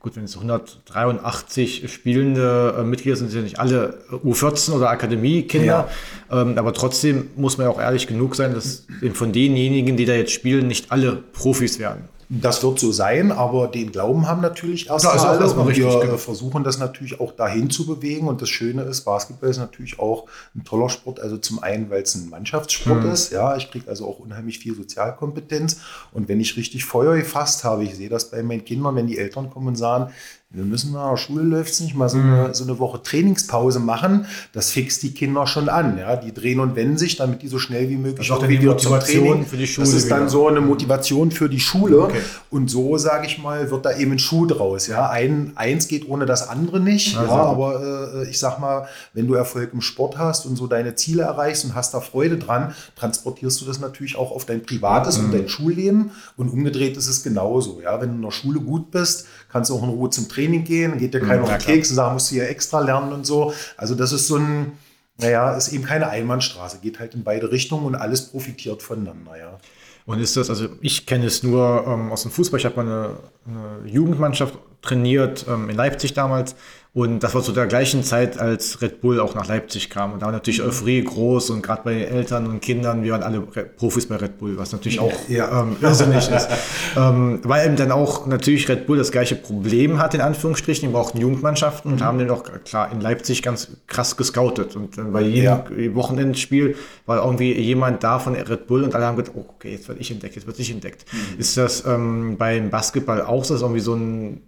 gut, 0.00 0.16
wenn 0.16 0.24
es 0.24 0.34
183 0.36 1.90
spielende 1.92 2.76
äh, 2.78 2.82
Mitglieder 2.82 3.16
sind, 3.16 3.30
sind 3.30 3.40
ja 3.40 3.44
nicht 3.44 3.58
alle 3.58 3.98
U14 4.10 4.72
oder 4.72 4.90
Akademiekinder. 4.90 5.88
Ja. 6.30 6.42
Ähm, 6.42 6.58
aber 6.58 6.72
trotzdem 6.72 7.30
muss 7.36 7.58
man 7.58 7.66
ja 7.66 7.72
auch 7.72 7.80
ehrlich 7.80 8.06
genug 8.06 8.34
sein, 8.34 8.54
dass 8.54 8.86
von 9.14 9.32
denjenigen, 9.32 9.96
die 9.96 10.04
da 10.04 10.14
jetzt 10.14 10.32
spielen, 10.32 10.66
nicht 10.66 10.90
alle 10.90 11.16
Profis 11.16 11.78
werden. 11.78 12.08
Das 12.28 12.62
wird 12.62 12.80
so 12.80 12.90
sein, 12.90 13.30
aber 13.30 13.68
den 13.68 13.92
Glauben 13.92 14.26
haben 14.26 14.42
natürlich 14.42 14.88
erst 14.88 15.06
also 15.06 15.26
alle 15.26 15.48
und 15.48 15.76
wir 15.76 16.00
genau. 16.00 16.16
versuchen 16.16 16.64
das 16.64 16.78
natürlich 16.78 17.20
auch 17.20 17.32
dahin 17.32 17.70
zu 17.70 17.86
bewegen. 17.86 18.26
Und 18.26 18.42
das 18.42 18.48
Schöne 18.48 18.82
ist, 18.82 19.04
Basketball 19.04 19.48
ist 19.48 19.58
natürlich 19.58 20.00
auch 20.00 20.26
ein 20.54 20.64
toller 20.64 20.88
Sport. 20.88 21.20
Also 21.20 21.36
zum 21.36 21.62
einen, 21.62 21.88
weil 21.88 22.02
es 22.02 22.16
ein 22.16 22.28
Mannschaftssport 22.28 23.04
mhm. 23.04 23.10
ist. 23.10 23.30
Ja, 23.30 23.56
ich 23.56 23.70
kriege 23.70 23.88
also 23.88 24.06
auch 24.06 24.18
unheimlich 24.18 24.58
viel 24.58 24.74
Sozialkompetenz. 24.74 25.80
Und 26.12 26.28
wenn 26.28 26.40
ich 26.40 26.56
richtig 26.56 26.84
Feuer 26.84 27.16
gefasst 27.16 27.62
habe, 27.62 27.84
ich 27.84 27.94
sehe 27.94 28.08
das 28.08 28.30
bei 28.30 28.42
meinen 28.42 28.64
Kindern, 28.64 28.96
wenn 28.96 29.06
die 29.06 29.18
Eltern 29.18 29.48
kommen 29.50 29.68
und 29.68 29.76
sagen, 29.76 30.12
wir 30.56 30.64
müssen 30.64 30.92
nach 30.92 31.10
der 31.10 31.16
Schule 31.18 31.42
läuft 31.42 31.72
es 31.72 31.80
nicht 31.80 31.94
mal 31.94 32.08
so 32.08 32.16
eine, 32.16 32.48
mhm. 32.48 32.54
so 32.54 32.64
eine 32.64 32.78
Woche 32.78 33.02
Trainingspause 33.02 33.78
machen. 33.78 34.24
Das 34.54 34.70
fixt 34.70 35.02
die 35.02 35.12
Kinder 35.12 35.46
schon 35.46 35.68
an. 35.68 35.98
Ja? 35.98 36.16
Die 36.16 36.32
drehen 36.32 36.60
und 36.60 36.74
wenden 36.76 36.96
sich, 36.96 37.16
damit 37.16 37.42
die 37.42 37.48
so 37.48 37.58
schnell 37.58 37.90
wie 37.90 37.96
möglich 37.96 38.32
auch 38.32 38.48
wieder 38.48 38.72
Motivation 38.72 39.24
Training. 39.24 39.46
Für 39.46 39.56
die 39.58 39.66
Schule 39.66 39.86
das 39.86 39.94
ist 39.94 40.10
dann 40.10 40.20
wieder. 40.20 40.30
so 40.30 40.48
eine 40.48 40.62
Motivation 40.62 41.30
für 41.30 41.50
die 41.50 41.60
Schule. 41.60 42.00
Okay. 42.00 42.20
Und 42.48 42.70
so, 42.70 42.96
sage 42.96 43.26
ich 43.26 43.38
mal, 43.38 43.70
wird 43.70 43.84
da 43.84 43.98
eben 43.98 44.12
ein 44.12 44.18
Schuh 44.18 44.46
draus. 44.46 44.86
Ja? 44.86 45.10
Ein, 45.10 45.52
eins 45.56 45.88
geht 45.88 46.08
ohne 46.08 46.24
das 46.24 46.48
andere 46.48 46.80
nicht. 46.80 47.18
Also. 47.18 47.30
Ja, 47.30 47.42
aber 47.42 48.14
äh, 48.14 48.30
ich 48.30 48.38
sag 48.38 48.58
mal, 48.58 48.88
wenn 49.12 49.26
du 49.26 49.34
Erfolg 49.34 49.74
im 49.74 49.82
Sport 49.82 50.16
hast 50.16 50.46
und 50.46 50.56
so 50.56 50.66
deine 50.66 50.94
Ziele 50.94 51.24
erreichst 51.24 51.66
und 51.66 51.74
hast 51.74 51.92
da 51.92 52.00
Freude 52.00 52.38
dran, 52.38 52.74
transportierst 52.96 53.60
du 53.60 53.66
das 53.66 53.78
natürlich 53.78 54.16
auch 54.16 54.30
auf 54.30 54.46
dein 54.46 54.62
privates 54.62 55.18
mhm. 55.18 55.26
und 55.26 55.34
dein 55.34 55.48
Schulleben. 55.50 56.12
Und 56.38 56.48
umgedreht 56.48 56.96
ist 56.96 57.08
es 57.08 57.22
genauso. 57.22 57.82
Ja? 57.82 58.00
Wenn 58.00 58.08
du 58.08 58.14
in 58.14 58.22
der 58.22 58.30
Schule 58.30 58.60
gut 58.60 58.90
bist, 58.90 59.26
kannst 59.52 59.68
du 59.68 59.74
auch 59.74 59.82
in 59.82 59.90
Ruhe 59.90 60.08
zum 60.08 60.30
Training 60.30 60.45
gehen, 60.64 60.98
geht 60.98 61.14
dir 61.14 61.20
keiner 61.20 61.42
mhm, 61.42 61.48
den 61.48 61.58
Keks 61.58 61.90
und 61.90 61.96
sagt, 61.96 62.12
musst 62.12 62.30
du 62.30 62.36
hier 62.36 62.48
extra 62.48 62.80
lernen 62.80 63.12
und 63.12 63.26
so. 63.26 63.52
Also 63.76 63.94
das 63.94 64.12
ist 64.12 64.26
so 64.26 64.36
ein, 64.36 64.72
naja, 65.18 65.54
ist 65.54 65.72
eben 65.72 65.84
keine 65.84 66.08
Einbahnstraße, 66.08 66.78
geht 66.82 66.98
halt 66.98 67.14
in 67.14 67.24
beide 67.24 67.50
Richtungen 67.50 67.86
und 67.86 67.94
alles 67.94 68.28
profitiert 68.28 68.82
voneinander, 68.82 69.36
ja. 69.38 69.58
Und 70.06 70.20
ist 70.20 70.36
das, 70.36 70.50
also 70.50 70.68
ich 70.80 71.04
kenne 71.04 71.26
es 71.26 71.42
nur 71.42 71.84
ähm, 71.86 72.12
aus 72.12 72.22
dem 72.22 72.30
Fußball, 72.30 72.60
ich 72.60 72.64
habe 72.64 72.76
mal 72.76 72.86
eine, 72.86 73.16
eine 73.46 73.90
Jugendmannschaft 73.90 74.56
trainiert 74.80 75.46
ähm, 75.48 75.68
in 75.68 75.76
Leipzig 75.76 76.14
damals 76.14 76.54
und 76.96 77.22
das 77.22 77.34
war 77.34 77.42
zu 77.42 77.52
der 77.52 77.66
gleichen 77.66 78.02
Zeit, 78.04 78.38
als 78.38 78.80
Red 78.80 79.02
Bull 79.02 79.20
auch 79.20 79.34
nach 79.34 79.46
Leipzig 79.46 79.90
kam. 79.90 80.14
Und 80.14 80.22
da 80.22 80.26
war 80.26 80.32
natürlich 80.32 80.62
mhm. 80.62 80.68
Euphorie 80.68 81.04
groß 81.04 81.50
und 81.50 81.60
gerade 81.60 81.82
bei 81.84 82.00
Eltern 82.00 82.46
und 82.46 82.62
Kindern, 82.62 83.02
wir 83.02 83.12
waren 83.12 83.22
alle 83.22 83.42
Profis 83.42 84.06
bei 84.06 84.16
Red 84.16 84.38
Bull, 84.38 84.56
was 84.56 84.72
natürlich 84.72 84.98
auch 84.98 85.12
ja. 85.28 85.60
ähm, 85.60 85.76
irrsinnig 85.82 86.30
ist. 86.30 86.48
Ähm, 86.96 87.40
weil 87.42 87.66
eben 87.66 87.76
dann 87.76 87.92
auch 87.92 88.26
natürlich 88.26 88.70
Red 88.70 88.86
Bull 88.86 88.96
das 88.96 89.10
gleiche 89.10 89.34
Problem 89.34 89.98
hat, 89.98 90.14
in 90.14 90.22
Anführungsstrichen. 90.22 90.88
Die 90.88 90.92
brauchten 90.92 91.18
Jugendmannschaften 91.18 91.92
und 91.92 92.00
mhm. 92.00 92.04
haben 92.04 92.18
den 92.18 92.30
auch 92.30 92.42
klar 92.64 92.90
in 92.90 93.02
Leipzig 93.02 93.42
ganz 93.42 93.68
krass 93.86 94.16
gescoutet. 94.16 94.76
Und 94.76 94.96
dann 94.96 95.12
bei 95.12 95.20
jedem 95.20 95.44
ja. 95.44 95.94
Wochenendspiel 95.94 96.76
war 97.04 97.22
irgendwie 97.22 97.52
jemand 97.52 98.02
da 98.02 98.18
von 98.18 98.34
Red 98.34 98.66
Bull 98.66 98.82
und 98.82 98.94
alle 98.94 99.04
haben 99.04 99.16
gedacht, 99.16 99.34
oh, 99.36 99.44
okay, 99.46 99.72
jetzt 99.72 99.88
werde 99.88 100.00
ich 100.00 100.10
entdeckt, 100.10 100.36
jetzt 100.36 100.46
wird 100.46 100.58
ich 100.58 100.70
entdeckt. 100.70 101.04
Mhm. 101.12 101.40
Ist 101.40 101.58
das 101.58 101.84
ähm, 101.84 102.36
beim 102.38 102.70
Basketball 102.70 103.20
auch 103.20 103.44
so, 103.44 103.52
dass 103.52 103.60
irgendwie 103.60 103.80
so 103.80 103.94
ein 103.94 104.40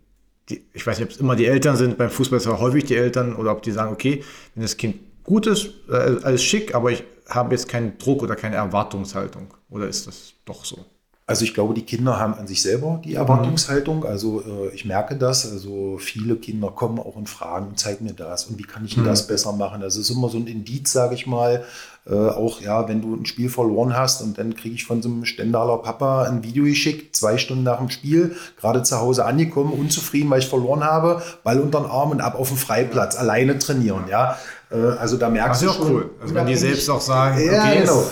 die, 0.49 0.65
ich 0.73 0.87
weiß 0.87 0.99
nicht, 0.99 1.09
ob 1.09 1.15
es 1.15 1.21
immer 1.21 1.37
die 1.37 1.47
Eltern 1.47 1.77
sind, 1.77 1.99
beim 1.99 2.11
Fußball 2.11 2.39
ist 2.39 2.47
es 2.47 2.59
häufig 2.59 2.85
die 2.85 2.97
Eltern 2.97 3.37
oder 3.37 3.53
ob 3.53 3.63
die 3.63 3.73
sagen, 3.73 3.93
okay, 3.93 4.25
wenn 4.55 4.63
das 4.63 4.77
Kind 4.77 4.97
gut 5.25 5.47
ist, 5.47 5.71
äh, 5.91 6.17
alles 6.23 6.43
schick, 6.43 6.75
aber 6.75 6.91
ich 6.91 7.05
habe 7.29 7.55
jetzt 7.55 7.69
keinen 7.69 7.99
Druck 7.99 8.23
oder 8.23 8.35
keine 8.35 8.57
Erwartungshaltung. 8.57 9.55
Oder 9.71 9.87
ist 9.87 10.07
das 10.07 10.33
doch 10.45 10.65
so? 10.65 10.85
Also 11.27 11.45
ich 11.45 11.53
glaube, 11.53 11.75
die 11.75 11.83
Kinder 11.83 12.19
haben 12.19 12.33
an 12.33 12.47
sich 12.47 12.63
selber 12.63 13.03
die 13.05 13.15
Erwartungshaltung. 13.15 14.07
Also 14.07 14.41
äh, 14.41 14.75
ich 14.75 14.87
merke 14.87 15.15
das. 15.15 15.53
Also 15.53 15.99
viele 15.99 16.37
Kinder 16.37 16.71
kommen 16.71 16.99
auch 16.99 17.17
und 17.17 17.29
fragen, 17.29 17.77
zeig 17.77 18.01
mir 18.01 18.15
das 18.15 18.47
und 18.47 18.59
wie 18.59 18.63
kann 18.63 18.87
ich 18.87 18.97
mhm. 18.97 19.05
das 19.05 19.27
besser 19.27 19.53
machen. 19.53 19.83
Das 19.83 19.97
ist 19.97 20.09
immer 20.09 20.31
so 20.31 20.39
ein 20.39 20.47
Indiz, 20.47 20.91
sage 20.91 21.15
ich 21.15 21.27
mal. 21.27 21.65
Äh, 22.09 22.15
auch 22.15 22.63
ja, 22.63 22.89
wenn 22.89 23.03
du 23.03 23.15
ein 23.15 23.27
Spiel 23.27 23.51
verloren 23.51 23.95
hast 23.95 24.23
und 24.23 24.39
dann 24.39 24.55
kriege 24.55 24.75
ich 24.75 24.87
von 24.87 25.03
so 25.03 25.11
einem 25.11 25.27
Stendaler 25.27 25.77
Papa 25.79 26.23
ein 26.23 26.43
Video 26.43 26.65
geschickt, 26.65 27.15
zwei 27.15 27.37
Stunden 27.37 27.65
nach 27.65 27.79
dem 27.79 27.91
Spiel, 27.91 28.35
gerade 28.59 28.83
zu 28.83 28.99
Hause 28.99 29.27
angekommen, 29.27 29.75
unzufrieden, 29.75 30.31
weil 30.31 30.39
ich 30.39 30.49
verloren 30.49 30.85
habe, 30.85 31.23
Ball 31.45 31.61
unter 31.61 31.81
den 31.81 31.91
Arm 31.91 32.11
und 32.13 32.23
ab 32.23 32.39
auf 32.39 32.49
dem 32.49 32.57
Freiplatz, 32.57 33.17
alleine 33.17 33.59
trainieren. 33.59 34.05
Ja, 34.09 34.39
also 34.75 35.17
da 35.17 35.29
merkst 35.29 35.63
das 35.63 35.71
ist 35.71 35.79
du 35.79 35.83
schon. 35.85 35.95
cool. 35.95 36.11
Also 36.21 36.35
wenn 36.35 36.47
die 36.47 36.57
selbst 36.57 36.89
auch 36.91 37.01
sagen, 37.01 37.41
ja, 37.41 37.63
okay, 37.63 37.81
genau. 37.81 38.05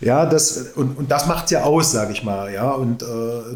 Ja, 0.00 0.26
das, 0.26 0.68
und, 0.76 0.96
und 0.96 1.10
das 1.10 1.26
macht 1.26 1.50
ja 1.50 1.64
aus, 1.64 1.90
sage 1.90 2.12
ich 2.12 2.22
mal. 2.22 2.52
Ja, 2.52 2.70
und 2.70 3.02
äh, 3.02 3.06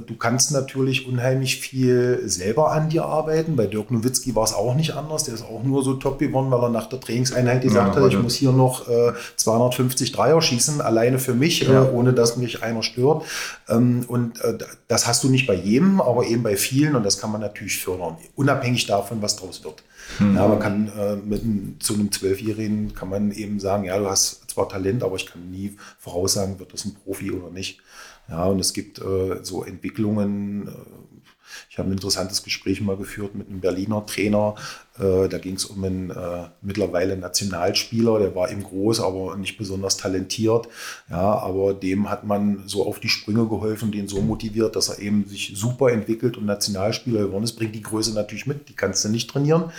du 0.05 0.16
kannst 0.18 0.50
natürlich 0.50 1.07
unheimlich 1.07 1.61
viel 1.61 2.20
selber 2.24 2.72
an 2.72 2.88
dir 2.88 3.05
arbeiten. 3.05 3.55
Bei 3.55 3.66
Dirk 3.66 3.92
Nowitzki 3.92 4.35
war 4.35 4.42
es 4.42 4.52
auch 4.52 4.74
nicht 4.74 4.96
anders. 4.96 5.24
Der 5.24 5.35
ist 5.35 5.44
auch 5.44 5.62
nur 5.62 5.85
so 5.85 5.94
top 5.94 6.18
geworden, 6.18 6.50
weil 6.50 6.61
er 6.61 6.68
nach 6.68 6.88
der 6.88 6.98
Trainingseinheit 6.98 7.62
gesagt 7.62 7.94
ja, 7.94 8.02
hat, 8.02 8.12
ich 8.12 8.20
muss 8.20 8.35
hier 8.35 8.50
noch 8.50 8.88
äh, 8.88 9.12
250 9.37 10.11
Dreier 10.11 10.42
schießen, 10.42 10.81
alleine 10.81 11.20
für 11.20 11.35
mich, 11.35 11.68
äh, 11.68 11.72
ja. 11.72 11.85
äh, 11.85 11.90
ohne 11.90 12.12
dass 12.12 12.37
mich 12.37 12.64
einer 12.64 12.83
stört. 12.83 13.22
Ähm, 13.68 14.05
und 14.09 14.40
äh, 14.40 14.59
das 14.88 15.07
hast 15.07 15.22
du 15.22 15.28
nicht 15.28 15.46
bei 15.46 15.55
jedem, 15.55 16.00
aber 16.00 16.26
eben 16.26 16.42
bei 16.42 16.57
vielen. 16.57 16.96
Und 16.96 17.05
das 17.07 17.18
kann 17.18 17.31
man 17.31 17.40
natürlich 17.40 17.78
fördern, 17.78 18.16
unabhängig 18.35 18.87
davon, 18.87 19.22
was 19.22 19.37
draus 19.37 19.62
wird. 19.62 19.85
Mhm. 20.18 20.36
Ja, 20.36 20.48
man 20.48 20.58
kann 20.58 20.92
äh, 20.96 21.16
mit 21.16 21.82
zu 21.82 21.94
einem 21.94 22.10
Zwölfjährigen 22.12 22.94
kann 22.94 23.08
man 23.08 23.32
eben 23.32 23.60
sagen, 23.60 23.84
ja, 23.84 23.98
du 23.98 24.06
hast 24.06 24.50
zwar 24.50 24.68
Talent, 24.68 25.02
aber 25.02 25.16
ich 25.16 25.26
kann 25.26 25.50
nie 25.50 25.76
voraussagen, 25.98 26.58
wird 26.58 26.72
das 26.72 26.84
ein 26.84 26.94
Profi 26.94 27.30
oder 27.30 27.50
nicht. 27.50 27.80
Ja, 28.28 28.44
und 28.46 28.60
es 28.60 28.72
gibt 28.72 29.00
äh, 29.00 29.40
so 29.42 29.64
Entwicklungen, 29.64 30.68
äh, 30.68 30.70
ich 31.72 31.78
habe 31.78 31.88
ein 31.88 31.92
interessantes 31.92 32.42
Gespräch 32.42 32.82
mal 32.82 32.98
geführt 32.98 33.35
mit 33.35 33.48
einem 33.48 33.61
Berliner 33.61 34.04
Trainer. 34.04 34.56
Äh, 34.98 35.26
da 35.30 35.38
ging 35.38 35.54
es 35.54 35.64
um 35.64 35.82
einen 35.82 36.11
äh, 36.11 36.44
mittlerweile 36.61 37.16
Nationalspieler, 37.16 38.18
der 38.18 38.35
war 38.35 38.50
eben 38.50 38.62
groß, 38.62 39.00
aber 39.00 39.37
nicht 39.38 39.56
besonders 39.56 39.96
talentiert. 39.96 40.68
Ja, 41.08 41.38
aber 41.38 41.72
dem 41.72 42.11
hat 42.11 42.24
man 42.24 42.64
so 42.66 42.87
auf 42.87 43.00
die 43.00 43.08
Sprünge 43.08 43.48
geholfen, 43.48 43.90
den 43.90 44.06
so 44.06 44.20
motiviert, 44.20 44.76
dass 44.76 44.90
er 44.90 44.98
eben 44.98 45.26
sich 45.26 45.54
super 45.56 45.90
entwickelt 45.90 46.37
und 46.37 46.44
Nationalspieler 46.44 47.22
geworden 47.22 47.44
ist. 47.44 47.54
Bringt 47.54 47.74
die 47.74 47.82
Größe 47.82 48.12
natürlich 48.12 48.44
mit, 48.44 48.68
die 48.68 48.76
kannst 48.76 49.02
du 49.06 49.08
nicht 49.08 49.30
trainieren. 49.30 49.72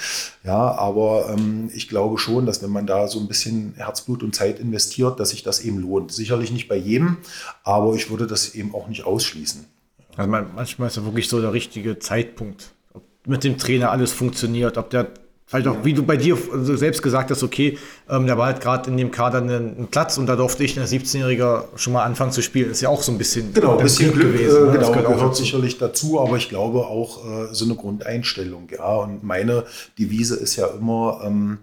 Ja, 0.44 0.72
aber 0.72 1.30
ähm, 1.30 1.70
ich 1.76 1.90
glaube 1.90 2.18
schon, 2.18 2.48
dass 2.48 2.64
wenn 2.64 2.72
man 2.72 2.88
da 2.88 3.08
so 3.08 3.20
ein 3.20 3.28
bisschen 3.28 3.76
Herzblut 3.76 4.24
und 4.24 4.34
Zeit 4.34 4.60
investiert, 4.60 5.20
dass 5.20 5.30
sich 5.30 5.44
das 5.44 5.60
eben 5.60 5.78
lohnt. 5.78 6.12
Sicherlich 6.12 6.52
nicht 6.52 6.68
bei 6.68 6.76
jedem, 6.76 7.18
aber 7.64 7.94
ich 7.94 8.10
würde 8.10 8.26
das 8.26 8.56
eben 8.56 8.74
auch 8.74 8.88
nicht 8.88 9.06
ausschließen. 9.06 9.68
Also 10.16 10.30
manchmal 10.30 10.88
ist 10.88 10.98
ja 10.98 11.06
wirklich 11.06 11.28
so 11.28 11.42
der 11.42 11.54
richtige 11.54 12.00
Zeitpunkt, 12.00 12.74
ob 12.94 13.04
mit 13.26 13.44
dem 13.44 13.58
Trainer 13.58 13.92
alles 13.92 14.12
funktioniert, 14.12 14.78
ob 14.78 14.90
der 14.90 15.08
Vielleicht 15.54 15.68
auch, 15.68 15.84
wie 15.84 15.94
du 15.94 16.02
bei 16.02 16.18
dir 16.18 16.36
selbst 16.62 17.04
gesagt 17.04 17.30
hast, 17.30 17.44
okay, 17.44 17.78
ähm, 18.10 18.26
der 18.26 18.40
war 18.40 18.48
halt 18.48 18.60
gerade 18.60 18.90
in 18.90 18.98
dem 18.98 19.12
Kader 19.12 19.38
einen, 19.38 19.76
einen, 19.78 19.88
Platz 19.88 20.18
und 20.18 20.26
da 20.26 20.36
durfte 20.36 20.64
ich, 20.64 20.80
ein 20.80 20.86
17-Jähriger, 20.88 21.66
schon 21.76 21.94
mal 21.94 22.04
anfangen 22.04 22.32
zu 22.32 22.42
spielen. 22.42 22.72
Ist 22.72 22.82
ja 22.82 22.90
auch 22.90 23.04
so 23.04 23.12
ein 23.12 23.20
bisschen, 23.20 23.54
genau, 23.54 23.78
ein 23.78 23.84
bisschen 23.84 24.14
Glück, 24.14 24.34
gewesen. 24.34 24.64
Äh, 24.64 24.66
ne? 24.66 24.72
Genau, 24.72 24.92
gehört, 24.92 25.08
gehört 25.08 25.22
dazu. 25.22 25.44
sicherlich 25.44 25.78
dazu, 25.78 26.20
aber 26.20 26.38
ich 26.38 26.50
glaube 26.50 26.88
auch 26.88 27.24
äh, 27.24 27.54
so 27.54 27.66
eine 27.66 27.76
Grundeinstellung. 27.76 28.68
Ja, 28.72 28.96
und 28.96 29.24
meine 29.24 29.66
Devise 30.00 30.38
ist 30.38 30.56
ja 30.56 30.66
immer, 30.68 31.22
ähm, 31.24 31.60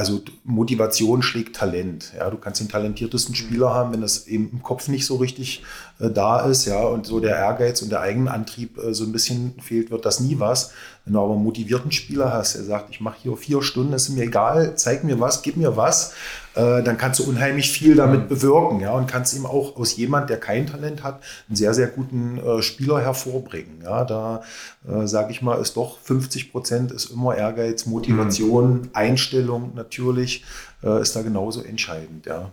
also 0.00 0.22
Motivation 0.44 1.20
schlägt 1.20 1.56
Talent. 1.56 2.14
Ja, 2.16 2.30
du 2.30 2.38
kannst 2.38 2.58
den 2.58 2.70
talentiertesten 2.70 3.34
Spieler 3.34 3.74
haben, 3.74 3.92
wenn 3.92 4.00
das 4.00 4.26
eben 4.26 4.48
im 4.50 4.62
Kopf 4.62 4.88
nicht 4.88 5.04
so 5.04 5.16
richtig 5.16 5.62
äh, 5.98 6.08
da 6.08 6.40
ist, 6.40 6.64
ja, 6.64 6.80
und 6.80 7.04
so 7.06 7.20
der 7.20 7.36
Ehrgeiz 7.36 7.82
und 7.82 7.90
der 7.92 8.00
Eigenantrieb 8.00 8.78
äh, 8.78 8.94
so 8.94 9.04
ein 9.04 9.12
bisschen 9.12 9.60
fehlt, 9.60 9.90
wird 9.90 10.06
das 10.06 10.20
nie 10.20 10.38
was. 10.38 10.72
Wenn 11.04 11.12
du 11.12 11.20
aber 11.20 11.34
einen 11.34 11.44
motivierten 11.44 11.92
Spieler 11.92 12.32
hast, 12.32 12.54
der 12.54 12.64
sagt, 12.64 12.88
ich 12.88 13.02
mache 13.02 13.18
hier 13.20 13.36
vier 13.36 13.60
Stunden, 13.60 13.92
ist 13.92 14.08
mir 14.08 14.24
egal, 14.24 14.74
zeig 14.76 15.04
mir 15.04 15.20
was, 15.20 15.42
gib 15.42 15.58
mir 15.58 15.76
was, 15.76 16.14
äh, 16.54 16.82
dann 16.82 16.98
kannst 16.98 17.20
du 17.20 17.24
unheimlich 17.24 17.70
viel 17.70 17.94
damit 17.94 18.28
bewirken, 18.28 18.80
ja, 18.80 18.92
und 18.92 19.06
kannst 19.06 19.34
ihm 19.36 19.46
auch 19.46 19.76
aus 19.76 19.96
jemand, 19.96 20.30
der 20.30 20.38
kein 20.38 20.66
Talent 20.66 21.02
hat, 21.02 21.20
einen 21.48 21.56
sehr, 21.56 21.74
sehr 21.74 21.86
guten 21.86 22.38
äh, 22.38 22.62
Spieler 22.62 23.00
hervorbringen. 23.00 23.82
Ja, 23.82 24.04
da 24.04 24.42
äh, 24.88 25.06
sage 25.06 25.32
ich 25.32 25.42
mal, 25.42 25.60
ist 25.60 25.76
doch 25.76 25.98
50 25.98 26.50
Prozent 26.50 26.92
ist 26.92 27.10
immer 27.10 27.36
Ehrgeiz, 27.36 27.86
Motivation, 27.86 28.72
mhm. 28.72 28.90
Einstellung 28.92 29.72
natürlich, 29.74 30.44
äh, 30.82 31.00
ist 31.00 31.14
da 31.14 31.22
genauso 31.22 31.62
entscheidend, 31.62 32.26
ja. 32.26 32.50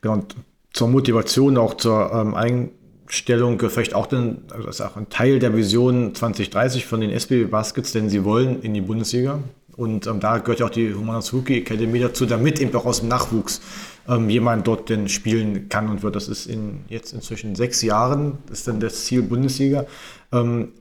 Genau, 0.00 0.14
und 0.14 0.36
zur 0.72 0.88
Motivation, 0.88 1.56
auch 1.58 1.74
zur 1.74 2.12
ähm, 2.12 2.34
Einstellung 2.34 3.58
vielleicht 3.58 3.94
auch, 3.94 4.06
den, 4.06 4.44
also 4.50 4.66
das 4.66 4.80
ist 4.80 4.86
auch 4.86 4.96
ein 4.96 5.08
Teil 5.08 5.38
der 5.38 5.54
Vision 5.56 6.14
2030 6.14 6.86
von 6.86 7.00
den 7.00 7.10
SBB 7.10 7.50
Baskets, 7.50 7.92
denn 7.92 8.08
sie 8.08 8.24
wollen 8.24 8.62
in 8.62 8.74
die 8.74 8.82
Bundesliga. 8.82 9.40
Und 9.76 10.06
ähm, 10.06 10.20
da 10.20 10.38
gehört 10.38 10.60
ja 10.60 10.66
auch 10.66 10.70
die 10.70 10.94
Humanas 10.94 11.32
Rookie 11.32 11.58
Academy 11.58 12.00
dazu, 12.00 12.24
damit 12.24 12.60
eben 12.60 12.74
auch 12.74 12.86
aus 12.86 13.00
dem 13.00 13.08
Nachwuchs 13.08 13.60
ähm, 14.08 14.30
jemand 14.30 14.66
dort 14.66 14.88
denn 14.88 15.08
spielen 15.08 15.68
kann 15.68 15.88
und 15.90 16.02
wird. 16.02 16.16
Das 16.16 16.28
ist 16.28 16.46
in 16.46 16.84
jetzt 16.88 17.12
inzwischen 17.12 17.54
sechs 17.54 17.82
Jahren, 17.82 18.38
ist 18.50 18.66
dann 18.68 18.80
das 18.80 19.04
Ziel 19.04 19.22
Bundesliga. 19.22 19.86
Ähm, 20.32 20.72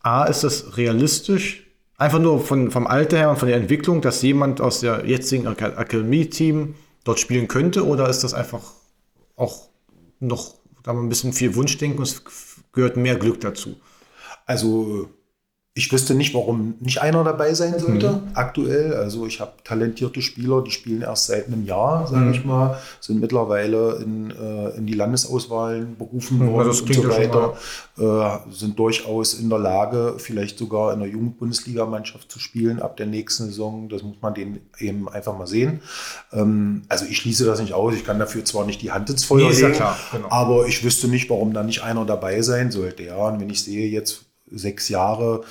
A, 0.00 0.24
ist 0.24 0.44
das 0.44 0.76
realistisch? 0.76 1.66
Einfach 1.96 2.18
nur 2.18 2.40
von, 2.40 2.70
vom 2.70 2.86
Alter 2.86 3.16
her 3.16 3.30
und 3.30 3.38
von 3.38 3.48
der 3.48 3.56
Entwicklung, 3.56 4.00
dass 4.00 4.22
jemand 4.22 4.60
aus 4.60 4.80
der 4.80 5.06
jetzigen 5.06 5.46
Akademie-Team 5.46 6.74
dort 7.04 7.20
spielen 7.20 7.48
könnte? 7.48 7.86
Oder 7.86 8.08
ist 8.08 8.24
das 8.24 8.34
einfach 8.34 8.72
auch 9.36 9.68
noch 10.18 10.56
da 10.82 10.92
ein 10.92 11.08
bisschen 11.08 11.32
viel 11.32 11.54
Wunschdenken 11.54 11.98
und 11.98 12.04
es 12.04 12.22
gehört 12.72 12.96
mehr 12.96 13.16
Glück 13.16 13.40
dazu? 13.40 13.76
Also 14.46 15.08
ich 15.74 15.90
wüsste 15.90 16.14
nicht, 16.14 16.34
warum 16.34 16.74
nicht 16.80 17.00
einer 17.00 17.24
dabei 17.24 17.54
sein 17.54 17.78
sollte, 17.78 18.12
mhm. 18.12 18.20
aktuell. 18.34 18.92
Also 18.92 19.26
ich 19.26 19.40
habe 19.40 19.52
talentierte 19.64 20.20
Spieler, 20.20 20.62
die 20.62 20.70
spielen 20.70 21.00
erst 21.00 21.28
seit 21.28 21.46
einem 21.46 21.64
Jahr, 21.64 22.06
sage 22.06 22.26
mhm. 22.26 22.32
ich 22.32 22.44
mal, 22.44 22.78
sind 23.00 23.20
mittlerweile 23.20 23.96
in, 24.04 24.30
äh, 24.32 24.76
in 24.76 24.84
die 24.84 24.92
Landesauswahlen 24.92 25.96
berufen 25.96 26.40
mhm, 26.40 26.52
worden 26.52 26.68
und 26.68 26.94
so 26.94 27.08
weiter, 27.08 27.56
äh, 27.98 28.52
sind 28.52 28.78
durchaus 28.78 29.32
in 29.32 29.48
der 29.48 29.60
Lage, 29.60 30.16
vielleicht 30.18 30.58
sogar 30.58 30.92
in 30.92 31.00
der 31.00 31.08
Jugendbundesligamannschaft 31.08 32.30
zu 32.30 32.38
spielen 32.38 32.82
ab 32.82 32.98
der 32.98 33.06
nächsten 33.06 33.46
Saison. 33.46 33.88
Das 33.88 34.02
muss 34.02 34.16
man 34.20 34.34
denen 34.34 34.60
eben 34.78 35.08
einfach 35.08 35.38
mal 35.38 35.46
sehen. 35.46 35.80
Ähm, 36.34 36.82
also 36.90 37.06
ich 37.06 37.16
schließe 37.16 37.46
das 37.46 37.62
nicht 37.62 37.72
aus. 37.72 37.94
Ich 37.94 38.04
kann 38.04 38.18
dafür 38.18 38.44
zwar 38.44 38.66
nicht 38.66 38.82
die 38.82 38.92
Hand 38.92 39.08
ins 39.08 39.24
Feuer 39.24 39.48
nee, 39.48 39.56
legen, 39.56 39.74
ja 39.78 39.96
genau. 40.12 40.26
aber 40.28 40.66
ich 40.66 40.84
wüsste 40.84 41.08
nicht, 41.08 41.30
warum 41.30 41.54
da 41.54 41.62
nicht 41.62 41.82
einer 41.82 42.04
dabei 42.04 42.42
sein 42.42 42.70
sollte. 42.70 43.04
Ja, 43.04 43.16
und 43.16 43.40
wenn 43.40 43.48
ich 43.48 43.62
sehe 43.62 43.88
jetzt 43.88 44.26
sechs 44.54 44.88
Jahre, 44.88 45.44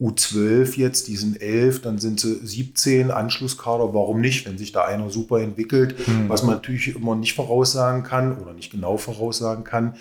U12 0.00 0.76
jetzt, 0.76 1.08
die 1.08 1.16
sind 1.16 1.40
elf, 1.40 1.80
dann 1.80 1.98
sind 1.98 2.20
sie 2.20 2.34
17, 2.42 3.10
Anschlusskader, 3.10 3.94
warum 3.94 4.20
nicht, 4.20 4.46
wenn 4.46 4.58
sich 4.58 4.72
da 4.72 4.84
einer 4.84 5.08
super 5.08 5.40
entwickelt, 5.40 5.96
mhm. 6.06 6.28
was 6.28 6.42
man 6.42 6.56
natürlich 6.56 6.94
immer 6.94 7.16
nicht 7.16 7.34
voraussagen 7.34 8.02
kann 8.02 8.36
oder 8.38 8.52
nicht 8.52 8.70
genau 8.70 8.98
voraussagen 8.98 9.64
kann, 9.64 9.94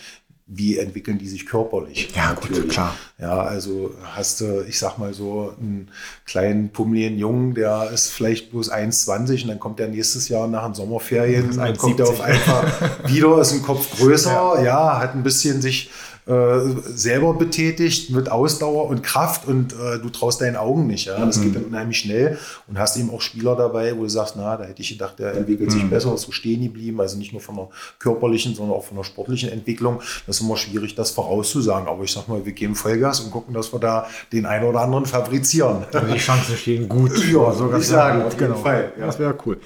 wie 0.47 0.77
entwickeln 0.77 1.17
die 1.17 1.27
sich 1.27 1.47
körperlich? 1.47 2.09
Ja, 2.13 2.33
natürlich. 2.33 2.63
gut, 2.63 2.69
klar. 2.69 2.95
Ja, 3.17 3.41
also 3.41 3.95
hast 4.03 4.41
du, 4.41 4.63
ich 4.67 4.77
sag 4.77 4.97
mal 4.97 5.13
so, 5.13 5.55
einen 5.59 5.89
kleinen 6.25 6.69
pummeligen 6.69 7.17
Jungen, 7.17 7.55
der 7.55 7.89
ist 7.91 8.11
vielleicht 8.11 8.51
bloß 8.51 8.71
1,20 8.71 9.43
und 9.43 9.47
dann 9.47 9.59
kommt 9.59 9.79
der 9.79 9.87
nächstes 9.87 10.29
Jahr 10.29 10.47
nach 10.47 10.65
den 10.65 10.75
Sommerferien 10.75 11.49
und 11.49 11.57
dann 11.57 11.77
kommt 11.77 11.99
er 11.99 12.09
auf 12.09 12.21
einmal 12.21 12.71
wieder, 13.07 13.39
ist 13.39 13.53
ein 13.53 13.63
Kopf 13.63 13.97
größer, 13.97 14.57
ja. 14.57 14.63
ja, 14.63 14.99
hat 14.99 15.15
ein 15.15 15.23
bisschen 15.23 15.61
sich 15.61 15.89
äh, 16.27 16.59
selber 16.85 17.35
betätigt 17.35 18.09
mit 18.09 18.31
Ausdauer 18.31 18.87
und 18.87 19.03
Kraft 19.03 19.47
und 19.47 19.73
äh, 19.73 19.99
du 19.99 20.09
traust 20.09 20.41
deinen 20.41 20.55
Augen 20.55 20.87
nicht. 20.87 21.05
Ja? 21.05 21.23
Das 21.23 21.37
mhm. 21.37 21.43
geht 21.43 21.55
dann 21.55 21.65
unheimlich 21.65 21.99
schnell 21.99 22.39
und 22.67 22.79
hast 22.79 22.97
eben 22.97 23.11
auch 23.11 23.21
Spieler 23.21 23.55
dabei, 23.55 23.95
wo 23.95 24.01
du 24.01 24.09
sagst, 24.09 24.35
na, 24.35 24.57
da 24.57 24.63
hätte 24.63 24.81
ich 24.81 24.89
gedacht, 24.89 25.19
der 25.19 25.35
entwickelt 25.35 25.71
sich 25.71 25.83
mhm. 25.83 25.91
besser, 25.91 26.17
so 26.17 26.31
stehen 26.31 26.63
geblieben, 26.63 26.99
also 26.99 27.17
nicht 27.17 27.31
nur 27.31 27.41
von 27.41 27.55
der 27.55 27.69
körperlichen, 27.99 28.55
sondern 28.55 28.75
auch 28.75 28.85
von 28.85 28.97
der 28.97 29.03
sportlichen 29.03 29.51
Entwicklung. 29.51 29.99
Das 30.25 30.37
ist 30.37 30.41
immer 30.41 30.57
schwierig, 30.57 30.95
das 30.95 31.11
vorauszusagen. 31.11 31.87
Aber 31.87 32.03
ich 32.03 32.11
sag 32.11 32.27
mal, 32.27 32.43
wir 32.43 32.53
geben 32.53 32.75
Vollgas 32.75 33.19
und 33.19 33.29
gucken, 33.29 33.53
dass 33.53 33.71
wir 33.71 33.79
da 33.79 34.07
den 34.33 34.47
einen 34.47 34.65
oder 34.65 34.81
anderen 34.81 35.05
fabrizieren. 35.05 35.85
Also 35.93 36.11
die 36.11 36.19
Chancen 36.19 36.57
stehen 36.57 36.89
gut. 36.89 37.11
ja, 37.31 37.51
so 37.51 37.69
ganz 37.69 37.87
sagen, 37.87 38.23
auf 38.23 38.33
jeden 38.33 38.47
genau. 38.47 38.59
Fall. 38.59 38.93
Ja. 38.99 39.05
Das 39.05 39.19
wäre 39.19 39.35
cool. 39.45 39.59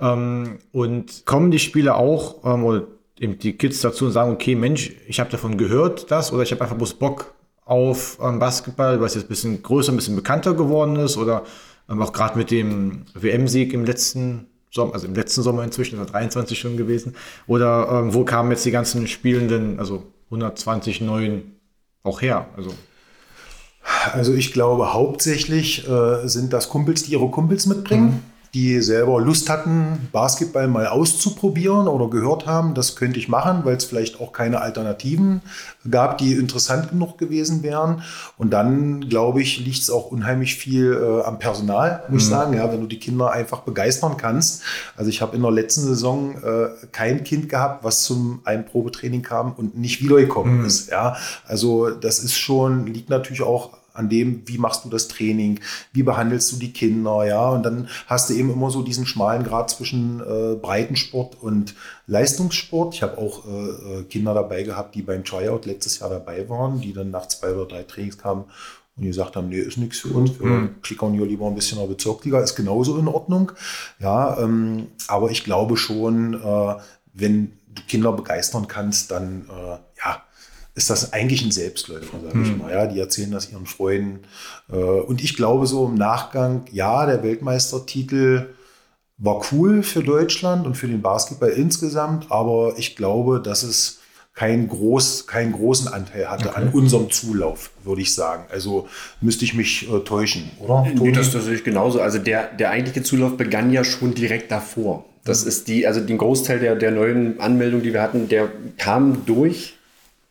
Ähm, 0.00 0.58
und 0.72 1.24
kommen 1.24 1.50
die 1.50 1.58
Spiele 1.58 1.94
auch, 1.94 2.44
ähm, 2.44 2.64
oder 2.64 2.86
eben 3.20 3.38
die 3.38 3.52
Kids 3.52 3.80
dazu 3.82 4.06
und 4.06 4.12
sagen, 4.12 4.32
okay, 4.32 4.54
Mensch, 4.54 4.92
ich 5.06 5.20
habe 5.20 5.30
davon 5.30 5.56
gehört, 5.58 6.10
das, 6.10 6.32
oder 6.32 6.42
ich 6.42 6.50
habe 6.50 6.62
einfach 6.62 6.76
bloß 6.76 6.94
Bock 6.94 7.34
auf 7.64 8.18
ähm, 8.20 8.38
Basketball, 8.38 8.98
weil 8.98 9.06
es 9.06 9.14
jetzt 9.14 9.26
ein 9.26 9.28
bisschen 9.28 9.62
größer, 9.62 9.92
ein 9.92 9.96
bisschen 9.96 10.16
bekannter 10.16 10.54
geworden 10.54 10.96
ist, 10.96 11.16
oder 11.16 11.44
ähm, 11.88 12.02
auch 12.02 12.12
gerade 12.12 12.36
mit 12.36 12.50
dem 12.50 13.04
WM-Sieg 13.14 13.72
im 13.74 13.84
letzten 13.84 14.46
Sommer, 14.70 14.94
also 14.94 15.06
im 15.06 15.14
letzten 15.14 15.42
Sommer 15.42 15.62
inzwischen, 15.62 15.98
war 15.98 16.06
23 16.06 16.58
schon 16.58 16.76
gewesen, 16.76 17.14
oder 17.46 17.88
ähm, 17.92 18.14
wo 18.14 18.24
kamen 18.24 18.50
jetzt 18.50 18.64
die 18.64 18.70
ganzen 18.70 19.06
Spielenden, 19.06 19.78
also 19.78 20.02
120 20.26 21.02
neuen 21.02 21.60
auch 22.02 22.22
her? 22.22 22.46
Also 22.56 22.72
also 24.12 24.34
ich 24.34 24.52
glaube, 24.52 24.92
hauptsächlich 24.92 25.88
äh, 25.88 26.26
sind 26.28 26.52
das 26.52 26.68
Kumpels, 26.68 27.04
die 27.04 27.12
ihre 27.12 27.28
Kumpels 27.30 27.66
mitbringen. 27.66 28.22
Die 28.52 28.80
selber 28.82 29.20
Lust 29.20 29.48
hatten, 29.48 30.08
Basketball 30.10 30.66
mal 30.66 30.88
auszuprobieren 30.88 31.86
oder 31.86 32.10
gehört 32.10 32.46
haben, 32.46 32.74
das 32.74 32.96
könnte 32.96 33.18
ich 33.18 33.28
machen, 33.28 33.60
weil 33.64 33.76
es 33.76 33.84
vielleicht 33.84 34.20
auch 34.20 34.32
keine 34.32 34.60
Alternativen 34.60 35.40
gab, 35.88 36.18
die 36.18 36.32
interessant 36.32 36.90
genug 36.90 37.16
gewesen 37.16 37.62
wären. 37.62 38.02
Und 38.36 38.50
dann, 38.50 39.08
glaube 39.08 39.40
ich, 39.40 39.60
liegt 39.60 39.78
es 39.78 39.90
auch 39.90 40.10
unheimlich 40.10 40.56
viel 40.56 40.92
äh, 40.92 41.24
am 41.24 41.38
Personal, 41.38 42.02
muss 42.08 42.24
ich 42.24 42.28
mhm. 42.28 42.32
sagen, 42.32 42.54
ja, 42.54 42.72
wenn 42.72 42.80
du 42.80 42.86
die 42.86 42.98
Kinder 42.98 43.30
einfach 43.30 43.60
begeistern 43.60 44.16
kannst. 44.16 44.62
Also 44.96 45.10
ich 45.10 45.22
habe 45.22 45.36
in 45.36 45.42
der 45.42 45.52
letzten 45.52 45.82
Saison 45.82 46.34
äh, 46.42 46.68
kein 46.92 47.22
Kind 47.22 47.48
gehabt, 47.48 47.84
was 47.84 48.02
zum 48.02 48.40
einen 48.44 48.64
Probetraining 48.64 49.22
kam 49.22 49.52
und 49.52 49.78
nicht 49.78 50.02
wiedergekommen 50.02 50.58
mhm. 50.58 50.66
ist. 50.66 50.90
Ja. 50.90 51.16
Also 51.46 51.90
das 51.90 52.18
ist 52.18 52.36
schon, 52.36 52.86
liegt 52.86 53.10
natürlich 53.10 53.42
auch 53.42 53.79
an 54.00 54.08
dem, 54.08 54.42
wie 54.46 54.58
machst 54.58 54.84
du 54.84 54.88
das 54.88 55.08
Training, 55.08 55.60
wie 55.92 56.02
behandelst 56.02 56.50
du 56.52 56.56
die 56.56 56.72
Kinder, 56.72 57.24
ja, 57.24 57.50
und 57.50 57.62
dann 57.62 57.88
hast 58.06 58.30
du 58.30 58.34
eben 58.34 58.50
immer 58.50 58.70
so 58.70 58.82
diesen 58.82 59.06
schmalen 59.06 59.44
Grad 59.44 59.70
zwischen 59.70 60.20
äh, 60.20 60.56
Breitensport 60.56 61.40
und 61.40 61.74
Leistungssport. 62.06 62.94
Ich 62.94 63.02
habe 63.02 63.18
auch 63.18 63.46
äh, 63.46 64.00
äh, 64.00 64.02
Kinder 64.04 64.34
dabei 64.34 64.62
gehabt, 64.62 64.94
die 64.94 65.02
beim 65.02 65.24
Tryout 65.24 65.66
letztes 65.66 66.00
Jahr 66.00 66.10
dabei 66.10 66.48
waren, 66.48 66.80
die 66.80 66.92
dann 66.92 67.10
nach 67.10 67.26
zwei 67.26 67.52
oder 67.52 67.66
drei 67.66 67.82
Trainings 67.82 68.18
kamen 68.18 68.44
und 68.96 69.04
gesagt 69.04 69.36
haben, 69.36 69.48
nee, 69.48 69.58
ist 69.58 69.78
nichts 69.78 70.00
für 70.00 70.08
uns, 70.08 70.40
wir 70.40 70.46
mhm. 70.46 70.82
klickern 70.82 71.12
hier 71.12 71.26
lieber 71.26 71.46
ein 71.46 71.54
bisschen 71.54 71.78
in 71.78 71.84
der 71.84 71.94
Bezirksliga, 71.94 72.40
ist 72.40 72.56
genauso 72.56 72.98
in 72.98 73.08
Ordnung, 73.08 73.52
ja, 73.98 74.38
ähm, 74.38 74.88
aber 75.08 75.30
ich 75.30 75.44
glaube 75.44 75.76
schon, 75.76 76.34
äh, 76.34 76.74
wenn 77.12 77.52
du 77.68 77.82
Kinder 77.86 78.12
begeistern 78.12 78.66
kannst, 78.66 79.10
dann, 79.10 79.46
äh, 79.48 79.78
ja, 80.04 80.22
ist 80.74 80.90
das 80.90 81.12
eigentlich 81.12 81.44
ein 81.44 81.50
Selbstläufer, 81.50 82.20
sage 82.22 82.36
mhm. 82.36 82.44
ich 82.44 82.50
hm. 82.50 82.58
mal. 82.58 82.70
Ja, 82.70 82.86
die 82.86 83.00
erzählen 83.00 83.30
das 83.30 83.50
ihren 83.50 83.66
Freunden. 83.66 84.20
Äh, 84.70 84.76
und 84.76 85.22
ich 85.22 85.36
glaube 85.36 85.66
so 85.66 85.86
im 85.86 85.94
Nachgang, 85.94 86.64
ja, 86.72 87.06
der 87.06 87.22
Weltmeistertitel 87.22 88.46
war 89.18 89.42
cool 89.52 89.82
für 89.82 90.02
Deutschland 90.02 90.66
und 90.66 90.76
für 90.76 90.88
den 90.88 91.02
Basketball 91.02 91.50
insgesamt, 91.50 92.30
aber 92.30 92.74
ich 92.78 92.96
glaube, 92.96 93.40
dass 93.40 93.62
es 93.62 93.98
keinen, 94.34 94.68
groß, 94.68 95.26
keinen 95.26 95.52
großen 95.52 95.88
Anteil 95.88 96.30
hatte 96.30 96.50
okay. 96.50 96.62
an 96.62 96.68
unserem 96.70 97.10
Zulauf, 97.10 97.70
würde 97.84 98.00
ich 98.00 98.14
sagen. 98.14 98.44
Also 98.50 98.88
müsste 99.20 99.44
ich 99.44 99.52
mich 99.54 99.90
äh, 99.92 100.00
täuschen, 100.00 100.50
oder? 100.60 100.86
Nee, 100.94 101.12
das, 101.12 101.30
das 101.32 101.44
sehe 101.44 101.54
ich 101.56 101.64
genauso. 101.64 102.00
Also 102.00 102.18
der, 102.18 102.46
der 102.46 102.70
eigentliche 102.70 103.02
Zulauf 103.02 103.36
begann 103.36 103.70
ja 103.70 103.84
schon 103.84 104.14
direkt 104.14 104.50
davor. 104.50 105.04
Das 105.24 105.42
ist 105.42 105.68
die, 105.68 105.86
also 105.86 106.00
den 106.00 106.16
Großteil 106.16 106.58
der, 106.58 106.76
der 106.76 106.90
neuen 106.92 107.38
Anmeldungen, 107.40 107.84
die 107.84 107.92
wir 107.92 108.00
hatten, 108.00 108.28
der 108.28 108.50
kam 108.78 109.26
durch 109.26 109.74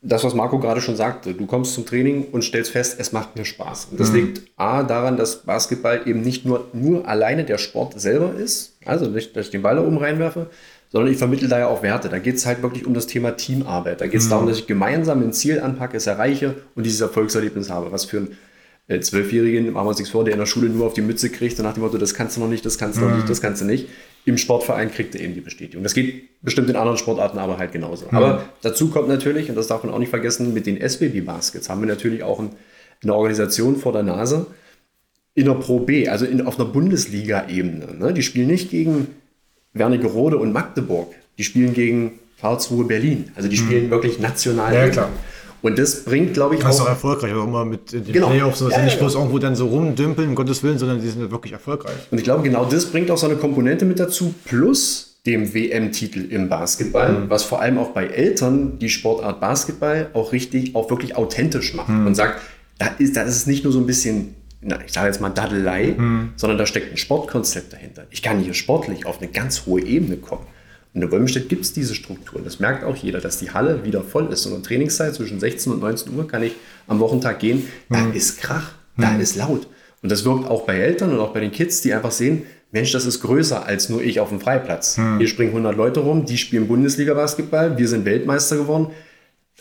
das, 0.01 0.23
was 0.23 0.33
Marco 0.33 0.59
gerade 0.59 0.79
schon 0.79 0.95
sagte, 0.95 1.33
du 1.33 1.45
kommst 1.45 1.73
zum 1.73 1.85
Training 1.85 2.27
und 2.31 2.43
stellst 2.43 2.71
fest, 2.71 2.95
es 2.99 3.11
macht 3.11 3.35
mir 3.35 3.43
Spaß. 3.43 3.89
Und 3.91 3.99
das 3.99 4.11
mhm. 4.11 4.15
liegt 4.15 4.43
A 4.55 4.83
daran, 4.83 5.17
dass 5.17 5.43
Basketball 5.43 6.01
eben 6.05 6.21
nicht 6.21 6.45
nur, 6.45 6.67
nur 6.71 7.07
alleine 7.07 7.43
der 7.43 7.57
Sport 7.57 7.99
selber 7.99 8.33
ist, 8.33 8.77
also 8.85 9.09
nicht, 9.09 9.35
dass 9.35 9.47
ich 9.47 9.51
den 9.51 9.61
Ball 9.61 9.75
da 9.75 9.83
oben 9.83 9.97
reinwerfe, 9.97 10.47
sondern 10.89 11.11
ich 11.11 11.17
vermittle 11.17 11.49
da 11.49 11.59
ja 11.59 11.67
auch 11.67 11.83
Werte. 11.83 12.07
Da 12.07 12.19
geht 12.19 12.35
es 12.35 12.45
halt 12.45 12.63
wirklich 12.63 12.85
um 12.85 12.93
das 12.93 13.07
Thema 13.07 13.31
Teamarbeit. 13.31 13.99
Da 13.99 14.07
geht 14.07 14.21
es 14.21 14.27
mhm. 14.27 14.29
darum, 14.31 14.47
dass 14.47 14.57
ich 14.57 14.67
gemeinsam 14.67 15.21
ein 15.21 15.33
Ziel 15.33 15.59
anpacke, 15.59 15.97
es 15.97 16.07
erreiche 16.07 16.55
und 16.75 16.85
dieses 16.85 17.01
Erfolgserlebnis 17.01 17.69
habe, 17.69 17.91
was 17.91 18.05
für 18.05 18.17
ein 18.19 18.37
Zwölfjährigen, 18.89 19.71
machen 19.71 19.85
wir 19.85 19.89
uns 19.89 19.99
nichts 19.99 20.11
vor, 20.11 20.23
der 20.23 20.33
in 20.33 20.39
der 20.39 20.47
Schule 20.47 20.69
nur 20.69 20.87
auf 20.87 20.93
die 20.93 21.01
Mütze 21.01 21.29
kriegt 21.29 21.59
und 21.59 21.65
nach 21.65 21.73
dem 21.73 21.83
Motto, 21.83 21.97
das 21.97 22.13
kannst 22.13 22.37
du 22.37 22.41
noch 22.41 22.47
nicht, 22.47 22.65
das 22.65 22.77
kannst 22.77 22.97
du 22.97 23.01
noch 23.01 23.11
nicht, 23.11 23.25
mhm. 23.25 23.29
das 23.29 23.41
kannst 23.41 23.61
du 23.61 23.65
nicht 23.65 23.87
im 24.25 24.37
Sportverein 24.37 24.91
kriegt 24.91 25.15
er 25.15 25.21
eben 25.21 25.33
die 25.33 25.41
Bestätigung. 25.41 25.83
Das 25.83 25.93
geht 25.93 26.41
bestimmt 26.41 26.69
in 26.69 26.75
anderen 26.75 26.97
Sportarten 26.97 27.39
aber 27.39 27.57
halt 27.57 27.71
genauso. 27.71 28.05
Mhm. 28.05 28.17
Aber 28.17 28.45
dazu 28.61 28.89
kommt 28.89 29.07
natürlich, 29.07 29.49
und 29.49 29.55
das 29.55 29.67
darf 29.67 29.83
man 29.83 29.93
auch 29.93 29.99
nicht 29.99 30.09
vergessen, 30.09 30.53
mit 30.53 30.65
den 30.65 30.79
SBB 30.79 31.21
Baskets 31.25 31.69
haben 31.69 31.81
wir 31.81 31.87
natürlich 31.87 32.23
auch 32.23 32.41
eine 33.01 33.13
Organisation 33.13 33.77
vor 33.77 33.93
der 33.93 34.03
Nase, 34.03 34.47
in 35.35 35.45
der 35.45 35.53
Pro 35.53 35.79
B, 35.79 36.07
also 36.09 36.25
in, 36.25 36.45
auf 36.45 36.59
einer 36.59 36.67
Bundesliga-Ebene. 36.69 37.95
Ne? 37.97 38.13
Die 38.13 38.23
spielen 38.23 38.47
nicht 38.47 38.69
gegen 38.71 39.07
Wernigerode 39.73 40.37
und 40.37 40.51
Magdeburg. 40.51 41.13
Die 41.37 41.43
spielen 41.43 41.73
gegen 41.73 42.19
Karlsruhe 42.41 42.85
Berlin. 42.85 43.31
Also 43.35 43.47
die 43.47 43.57
spielen 43.57 43.85
mhm. 43.85 43.91
wirklich 43.91 44.19
national. 44.19 44.73
Ja, 44.73 44.89
klar. 44.89 45.09
Und 45.61 45.77
das 45.77 46.05
bringt, 46.05 46.33
glaube 46.33 46.55
ich, 46.55 46.61
das 46.61 46.75
ist 46.75 46.81
auch 46.81 46.87
erfolgreich, 46.87 47.31
aber 47.31 47.43
immer 47.43 47.65
mit 47.65 47.91
den 47.91 48.05
genau. 48.05 48.29
Playoffs, 48.29 48.59
dass 48.59 48.71
ja, 48.71 48.81
nicht 48.81 48.93
ja, 48.93 48.99
bloß 48.99 49.15
irgendwo 49.15 49.39
dann 49.39 49.55
so 49.55 49.67
rumdümpeln, 49.67 50.29
um 50.29 50.35
Gottes 50.35 50.63
Willen, 50.63 50.77
sondern 50.77 51.01
die 51.01 51.07
sind 51.09 51.29
wirklich 51.31 51.53
erfolgreich. 51.53 51.95
Und 52.11 52.17
ich 52.17 52.23
glaube, 52.23 52.43
genau 52.43 52.65
das 52.65 52.85
bringt 52.85 53.11
auch 53.11 53.17
so 53.17 53.27
eine 53.27 53.35
Komponente 53.35 53.85
mit 53.85 53.99
dazu, 53.99 54.33
plus 54.45 55.17
dem 55.25 55.53
WM-Titel 55.53 56.31
im 56.31 56.47
Basketball, 56.47 57.11
mhm. 57.11 57.29
was 57.29 57.43
vor 57.43 57.61
allem 57.61 57.77
auch 57.77 57.89
bei 57.89 58.07
Eltern 58.07 58.79
die 58.79 58.89
Sportart 58.89 59.41
Basketball 59.41 60.09
auch 60.13 60.31
richtig, 60.31 60.75
auch 60.75 60.89
wirklich 60.89 61.17
authentisch 61.17 61.73
macht 61.73 61.89
mhm. 61.89 62.07
und 62.07 62.15
sagt, 62.15 62.41
da 62.77 62.87
ist, 62.97 63.17
da 63.17 63.23
ist 63.23 63.45
nicht 63.45 63.65
nur 63.65 63.73
so 63.73 63.79
ein 63.79 63.85
bisschen 63.85 64.35
na, 64.61 64.77
ich 64.85 64.91
sage 64.91 65.07
jetzt 65.07 65.21
mal 65.21 65.29
Daddelei, 65.29 65.95
mhm. 65.97 66.33
sondern 66.35 66.57
da 66.57 66.65
steckt 66.65 66.91
ein 66.91 66.97
Sportkonzept 66.97 67.71
dahinter. 67.71 68.07
Ich 68.09 68.21
kann 68.21 68.39
hier 68.39 68.53
sportlich 68.53 69.05
auf 69.05 69.21
eine 69.21 69.29
ganz 69.29 69.65
hohe 69.65 69.81
Ebene 69.81 70.17
kommen. 70.17 70.45
In 70.93 71.11
Wolmenstedt 71.11 71.49
gibt 71.49 71.65
es 71.65 71.73
diese 71.73 71.93
Strukturen. 71.93 72.43
Das 72.43 72.59
merkt 72.59 72.83
auch 72.83 72.95
jeder, 72.95 73.21
dass 73.21 73.37
die 73.37 73.51
Halle 73.51 73.85
wieder 73.85 74.03
voll 74.03 74.31
ist. 74.33 74.45
Und 74.47 74.55
in 74.55 74.63
Trainingszeit 74.63 75.13
zwischen 75.13 75.39
16 75.39 75.73
und 75.73 75.81
19 75.81 76.15
Uhr 76.15 76.27
kann 76.27 76.41
ich 76.41 76.53
am 76.87 76.99
Wochentag 76.99 77.39
gehen. 77.39 77.67
Da 77.89 77.99
mhm. 77.99 78.13
ist 78.13 78.41
Krach, 78.41 78.71
da 78.97 79.11
mhm. 79.11 79.21
ist 79.21 79.35
laut. 79.35 79.67
Und 80.01 80.11
das 80.11 80.25
wirkt 80.25 80.49
auch 80.49 80.65
bei 80.65 80.77
Eltern 80.77 81.11
und 81.11 81.19
auch 81.19 81.33
bei 81.33 81.41
den 81.41 81.51
Kids, 81.51 81.81
die 81.81 81.93
einfach 81.93 82.11
sehen, 82.11 82.43
Mensch, 82.71 82.91
das 82.91 83.05
ist 83.05 83.21
größer 83.21 83.65
als 83.65 83.89
nur 83.89 84.01
ich 84.01 84.19
auf 84.19 84.29
dem 84.29 84.39
Freiplatz. 84.39 84.97
Mhm. 84.97 85.17
Hier 85.17 85.27
springen 85.27 85.49
100 85.51 85.75
Leute 85.75 85.99
rum, 86.01 86.25
die 86.25 86.37
spielen 86.37 86.67
Bundesliga-Basketball, 86.67 87.77
wir 87.77 87.87
sind 87.87 88.05
Weltmeister 88.05 88.57
geworden. 88.57 88.87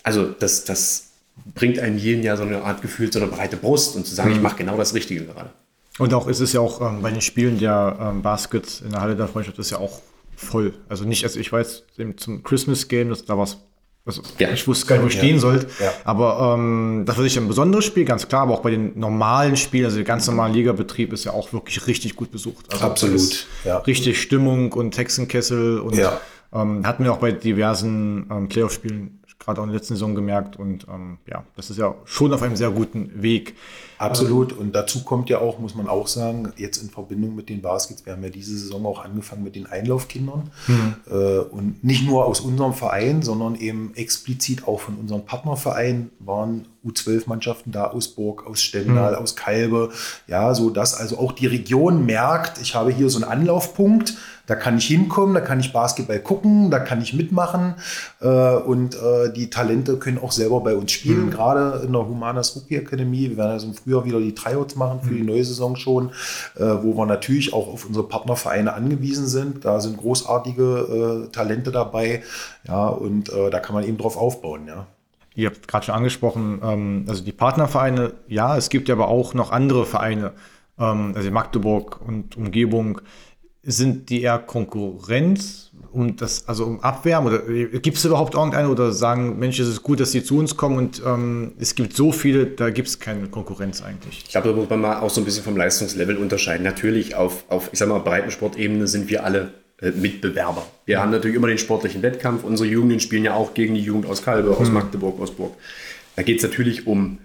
Also 0.03 0.27
das, 0.27 0.65
das 0.65 1.09
bringt 1.55 1.79
einem 1.79 1.99
jeden 1.99 2.23
Jahr 2.23 2.37
so 2.37 2.43
eine 2.43 2.63
Art 2.63 2.83
Gefühl, 2.83 3.13
so 3.13 3.19
eine 3.19 3.29
breite 3.29 3.57
Brust 3.57 3.97
und 3.97 4.07
zu 4.07 4.15
sagen, 4.15 4.31
ich 4.31 4.37
mhm. 4.37 4.43
mache 4.43 4.57
genau 4.57 4.77
das 4.77 4.95
Richtige 4.95 5.25
gerade. 5.25 5.51
Und 5.99 6.15
auch 6.15 6.29
ist 6.29 6.41
es 6.41 6.53
ja 6.53 6.61
auch 6.61 6.81
ähm, 6.81 7.03
bei 7.03 7.11
den 7.11 7.21
Spielen 7.21 7.59
der 7.59 7.97
ähm, 8.01 8.23
Baskets 8.23 8.83
in 8.83 8.91
der 8.91 9.01
Halle 9.01 9.17
der 9.17 9.27
Freundschaft 9.27 9.59
ist 9.59 9.71
ja 9.71 9.79
auch 9.79 10.01
voll. 10.39 10.75
Also 10.89 11.05
nicht, 11.05 11.25
also 11.25 11.39
ich 11.39 11.53
weiß, 11.53 11.85
zum 12.17 12.43
Christmas 12.43 12.89
Game, 12.89 13.11
das, 13.11 13.25
da 13.25 13.37
war 13.37 13.45
es 13.45 13.59
also 14.07 14.23
ja. 14.39 14.49
ich 14.51 14.67
wusste 14.67 14.87
gar 14.87 14.97
nicht, 14.97 15.05
wo 15.05 15.09
ich 15.09 15.15
ja. 15.17 15.21
stehen 15.21 15.39
sollte. 15.39 15.67
Ja. 15.81 15.93
Aber 16.05 16.55
ähm, 16.57 17.03
das 17.05 17.19
war 17.19 17.25
sicher 17.25 17.43
ein 17.43 17.49
besonderes 17.49 17.85
Spiel, 17.85 18.07
ganz 18.07 18.27
klar. 18.27 18.43
Aber 18.43 18.55
auch 18.55 18.63
bei 18.63 18.71
den 18.71 18.99
normalen 18.99 19.59
Spielen, 19.59 19.85
also 19.85 19.99
der 19.99 20.07
ganz 20.07 20.27
normale 20.27 20.55
Ligabetrieb 20.55 21.13
ist 21.13 21.25
ja 21.25 21.33
auch 21.33 21.53
wirklich 21.53 21.87
richtig 21.87 22.17
gut 22.17 22.31
besucht. 22.31 22.73
Also 22.73 22.87
Absolut. 22.87 23.47
Richtig 23.87 24.23
Stimmung 24.23 24.73
und 24.73 24.97
Hexenkessel 24.97 25.81
und 25.81 26.01
ähm, 26.55 26.87
hatten 26.87 27.05
wir 27.05 27.13
auch 27.13 27.19
bei 27.19 27.33
diversen 27.33 28.27
ähm, 28.31 28.49
Playoff-Spielen 28.49 29.21
gerade 29.39 29.61
auch 29.61 29.65
in 29.65 29.71
der 29.71 29.79
letzten 29.79 29.95
Saison 29.95 30.15
gemerkt. 30.15 30.57
Und 30.57 30.87
ähm, 30.89 31.19
ja, 31.27 31.45
das 31.57 31.71
ist 31.71 31.79
ja 31.79 31.95
schon 32.05 32.33
auf 32.33 32.43
einem 32.43 32.57
sehr 32.57 32.71
guten 32.71 33.23
Weg. 33.23 33.55
Absolut. 33.99 34.53
Und 34.53 34.73
dazu 34.73 35.03
kommt 35.03 35.29
ja 35.29 35.39
auch, 35.39 35.59
muss 35.59 35.75
man 35.75 35.89
auch 35.89 36.07
sagen, 36.07 36.53
jetzt 36.57 36.83
in 36.83 36.91
Verbindung 36.91 37.35
mit 37.35 37.49
den 37.49 37.63
Baskets, 37.63 38.07
wir 38.07 38.13
haben 38.13 38.23
ja 38.23 38.31
diese 38.31 38.57
Saison 38.57 38.87
auch 38.87 39.05
angefangen 39.05 39.43
mit 39.43 39.57
den 39.57 39.67
Einlaufkindern. 39.67 40.51
Mhm. 40.67 40.95
Äh, 41.11 41.39
und 41.39 41.83
nicht 41.83 42.07
nur 42.07 42.25
aus 42.27 42.41
unserem 42.41 42.75
Verein, 42.75 43.23
sondern 43.23 43.57
eben 43.57 43.93
explizit 43.95 44.67
auch 44.67 44.81
von 44.81 44.97
unseren 44.97 45.25
Partnervereinen 45.25 46.11
waren 46.21 46.67
U12-Mannschaften 46.87 47.73
da 47.73 47.89
aus 47.89 48.09
Burg, 48.09 48.47
aus 48.47 48.61
Stendal, 48.63 49.13
mhm. 49.13 49.19
aus 49.19 49.37
Kalbe. 49.37 49.91
Ja, 50.27 50.55
so 50.55 50.71
dass 50.71 50.95
also 50.95 51.19
auch 51.19 51.33
die 51.33 51.47
Region 51.47 52.07
merkt, 52.07 52.61
ich 52.61 52.75
habe 52.75 52.93
hier 52.93 53.11
so 53.11 53.21
einen 53.21 53.31
Anlaufpunkt 53.31 54.17
da 54.49 54.57
kann 54.57 54.79
ich 54.79 54.87
hinkommen, 54.87 55.35
da 55.35 55.41
kann 55.41 55.61
ich 55.61 55.73
Basketball 55.73 56.19
gucken, 56.19 56.71
da 56.71 56.81
kann 56.81 57.03
ich 57.03 57.13
mitmachen 57.13 57.75
äh, 58.21 58.57
und 58.57 58.97
äh, 58.97 59.31
die 59.33 59.51
Talente 59.51 59.99
können 59.99 60.19
auch 60.19 60.33
selber 60.33 60.61
bei 60.61 60.75
uns 60.75 60.91
spielen, 60.91 61.27
mhm. 61.27 61.31
gerade 61.31 61.83
in 61.85 61.93
der 61.93 62.09
Humanas 62.09 62.57
Rookie 62.57 62.79
Akademie. 62.79 63.29
Wir 63.29 63.37
werden 63.37 63.53
also 63.53 63.67
im 63.69 63.75
Frühjahr 63.75 64.07
wieder 64.07 64.19
die 64.19 64.35
Tryouts 64.35 64.75
machen 64.75 65.01
für 65.03 65.13
mhm. 65.13 65.17
die 65.19 65.23
neue 65.23 65.45
Saison 65.45 65.77
schon, 65.77 66.09
äh, 66.57 66.65
wo 66.65 66.97
wir 66.97 67.05
natürlich 67.05 67.53
auch 67.53 67.69
auf 67.69 67.85
unsere 67.85 68.09
Partnervereine 68.09 68.73
angewiesen 68.73 69.27
sind. 69.27 69.67
Da 69.67 69.81
sind 69.81 69.99
großartige 69.99 71.27
äh, 71.29 71.31
Talente 71.31 71.71
dabei, 71.71 72.23
ja, 72.67 72.89
und 72.89 73.31
äh, 73.31 73.51
da 73.51 73.61
kann 73.61 73.75
man 73.75 73.85
eben 73.85 73.99
drauf 73.99 74.17
aufbauen, 74.17 74.63
ja. 74.67 74.87
Ihr 75.35 75.51
habt 75.51 75.69
gerade 75.69 75.85
schon 75.85 75.95
angesprochen, 75.95 76.61
ähm, 76.65 77.05
also 77.07 77.23
die 77.23 77.33
Partnervereine, 77.33 78.15
ja, 78.29 78.57
es 78.57 78.71
gibt 78.71 78.89
ja 78.89 78.95
aber 78.95 79.09
auch 79.09 79.35
noch 79.35 79.53
andere 79.53 79.85
Vereine, 79.85 80.33
ähm, 80.79 81.13
also 81.15 81.31
Magdeburg 81.31 82.01
und 82.05 82.37
Umgebung, 82.37 83.03
sind 83.69 84.09
die 84.09 84.23
eher 84.23 84.39
Konkurrenz 84.39 85.71
um 85.93 86.17
das, 86.17 86.49
also 86.49 86.65
um 86.65 86.81
Abwärmen? 86.81 87.33
Oder 87.33 87.79
gibt 87.81 87.97
es 87.97 88.05
überhaupt 88.05 88.35
irgendeine 88.35 88.69
oder 88.69 88.93
sagen, 88.93 89.39
Mensch, 89.39 89.59
es 89.59 89.69
ist 89.69 89.83
gut, 89.83 90.01
dass 90.01 90.13
sie 90.13 90.23
zu 90.23 90.39
uns 90.39 90.57
kommen 90.57 90.79
und 90.79 91.03
ähm, 91.05 91.53
es 91.59 91.75
gibt 91.75 91.95
so 91.95 92.13
viele, 92.13 92.47
da 92.47 92.71
gibt 92.71 92.89
es 92.89 92.99
keine 92.99 93.29
Konkurrenz 93.29 93.83
eigentlich? 93.83 94.25
Ich 94.25 94.31
glaube, 94.31 94.49
da 94.49 94.55
muss 94.55 94.71
man 94.71 94.81
mal 94.81 95.01
auch 95.01 95.11
so 95.11 95.21
ein 95.21 95.25
bisschen 95.25 95.45
vom 95.45 95.57
Leistungslevel 95.57 96.17
unterscheiden. 96.17 96.65
Natürlich 96.65 97.15
auf, 97.15 97.45
auf 97.49 97.71
ich 97.73 97.79
sag 97.79 97.89
mal, 97.89 97.99
Breitensportebene 98.01 98.87
sind 98.87 99.11
wir 99.11 99.25
alle 99.25 99.53
äh, 99.81 99.91
Mitbewerber. 99.91 100.67
Wir 100.87 100.95
ja. 100.95 101.03
haben 101.03 101.11
natürlich 101.11 101.37
immer 101.37 101.49
den 101.49 101.59
sportlichen 101.59 102.03
Wettkampf. 102.03 102.45
Unsere 102.45 102.69
Jugenden 102.69 103.01
spielen 103.01 103.25
ja 103.25 103.35
auch 103.35 103.55
gegen 103.55 103.75
die 103.75 103.83
Jugend 103.83 104.07
aus 104.07 104.23
Kalbe, 104.23 104.57
aus 104.57 104.69
hm. 104.69 104.75
Magdeburg, 104.75 105.21
aus 105.21 105.31
Burg. 105.31 105.53
Da 106.17 106.23
geht 106.23 106.39
es 106.39 106.43
natürlich 106.43 106.87
um 106.87 107.19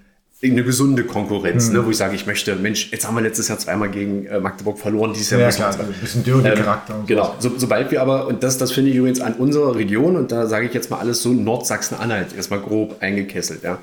eine 0.52 0.64
gesunde 0.64 1.04
Konkurrenz, 1.06 1.68
mhm. 1.68 1.74
ne, 1.74 1.86
wo 1.86 1.90
ich 1.90 1.98
sage, 1.98 2.16
ich 2.16 2.26
möchte, 2.26 2.56
Mensch, 2.56 2.90
jetzt 2.92 3.08
haben 3.08 3.16
wir 3.16 3.22
letztes 3.22 3.48
Jahr 3.48 3.60
zweimal 3.60 3.90
gegen 3.90 4.26
äh, 4.26 4.40
Magdeburg 4.40 4.78
verloren, 4.78 5.14
dieses 5.14 5.30
Jahr 5.30 5.42
ja, 5.42 5.50
klar, 5.50 5.68
also 5.68 5.84
ein 5.84 5.94
bisschen 6.02 6.24
Derby-Charakter. 6.24 6.96
Ähm, 6.96 7.06
genau, 7.06 7.36
so, 7.40 7.52
sobald 7.58 7.92
wir 7.92 8.02
aber, 8.02 8.28
und 8.28 8.44
das, 8.44 8.58
das 8.58 8.72
finde 8.72 8.92
ich 8.92 8.98
übrigens 8.98 9.22
an 9.22 9.34
unserer 9.36 9.76
Region, 9.76 10.16
und 10.18 10.32
da 10.32 10.48
sage 10.48 10.68
ich 10.68 10.74
jetzt 10.74 10.92
mal 10.92 11.00
alles 11.00 11.22
so 11.22 11.32
Nordsachsen-Anhalt, 11.32 12.36
erstmal 12.36 12.60
grob 12.60 12.98
eingekesselt, 13.00 13.64
ja, 13.64 13.80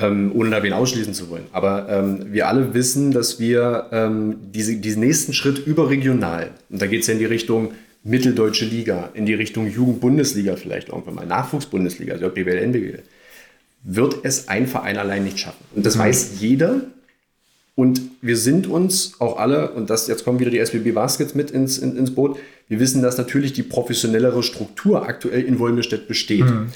ähm, 0.00 0.32
ohne 0.34 0.50
da 0.50 0.62
wen 0.62 0.74
ausschließen 0.74 1.14
zu 1.14 1.30
wollen. 1.30 1.44
Aber 1.52 1.88
ähm, 1.88 2.26
wir 2.30 2.48
alle 2.48 2.74
wissen, 2.74 3.12
dass 3.12 3.40
wir 3.40 3.86
ähm, 3.92 4.36
diese, 4.52 4.76
diesen 4.76 5.00
nächsten 5.00 5.32
Schritt 5.32 5.66
überregional, 5.66 6.50
und 6.68 6.82
da 6.82 6.86
geht 6.86 7.00
es 7.02 7.06
ja 7.06 7.14
in 7.14 7.20
die 7.20 7.26
Richtung 7.26 7.72
Mitteldeutsche 8.02 8.64
Liga, 8.64 9.10
in 9.14 9.26
die 9.26 9.34
Richtung 9.34 9.66
Jugendbundesliga 9.66 10.56
vielleicht 10.56 10.88
irgendwann 10.88 11.14
mal, 11.14 11.26
Nachwuchsbundesliga, 11.26 12.14
also 12.14 12.28
BWL, 12.28 12.58
NBWL, 12.58 13.02
wird 13.82 14.16
es 14.24 14.48
ein 14.48 14.66
Verein 14.66 14.98
allein 14.98 15.24
nicht 15.24 15.38
schaffen. 15.38 15.64
Und 15.74 15.86
das 15.86 15.96
mhm. 15.96 16.00
weiß 16.00 16.40
jeder. 16.40 16.82
Und 17.74 18.02
wir 18.20 18.36
sind 18.36 18.66
uns 18.66 19.14
auch 19.20 19.38
alle, 19.38 19.70
und 19.72 19.88
das 19.88 20.06
jetzt 20.06 20.24
kommen 20.24 20.38
wieder 20.38 20.50
die 20.50 20.58
SBB 20.58 20.92
Baskets 20.92 21.34
mit 21.34 21.50
ins, 21.50 21.78
in, 21.78 21.96
ins 21.96 22.14
Boot, 22.14 22.38
wir 22.68 22.78
wissen, 22.78 23.00
dass 23.00 23.16
natürlich 23.16 23.52
die 23.52 23.62
professionellere 23.62 24.42
Struktur 24.42 25.08
aktuell 25.08 25.42
in 25.42 25.58
Wolmirstedt 25.58 26.06
besteht. 26.06 26.44
Mhm. 26.44 26.66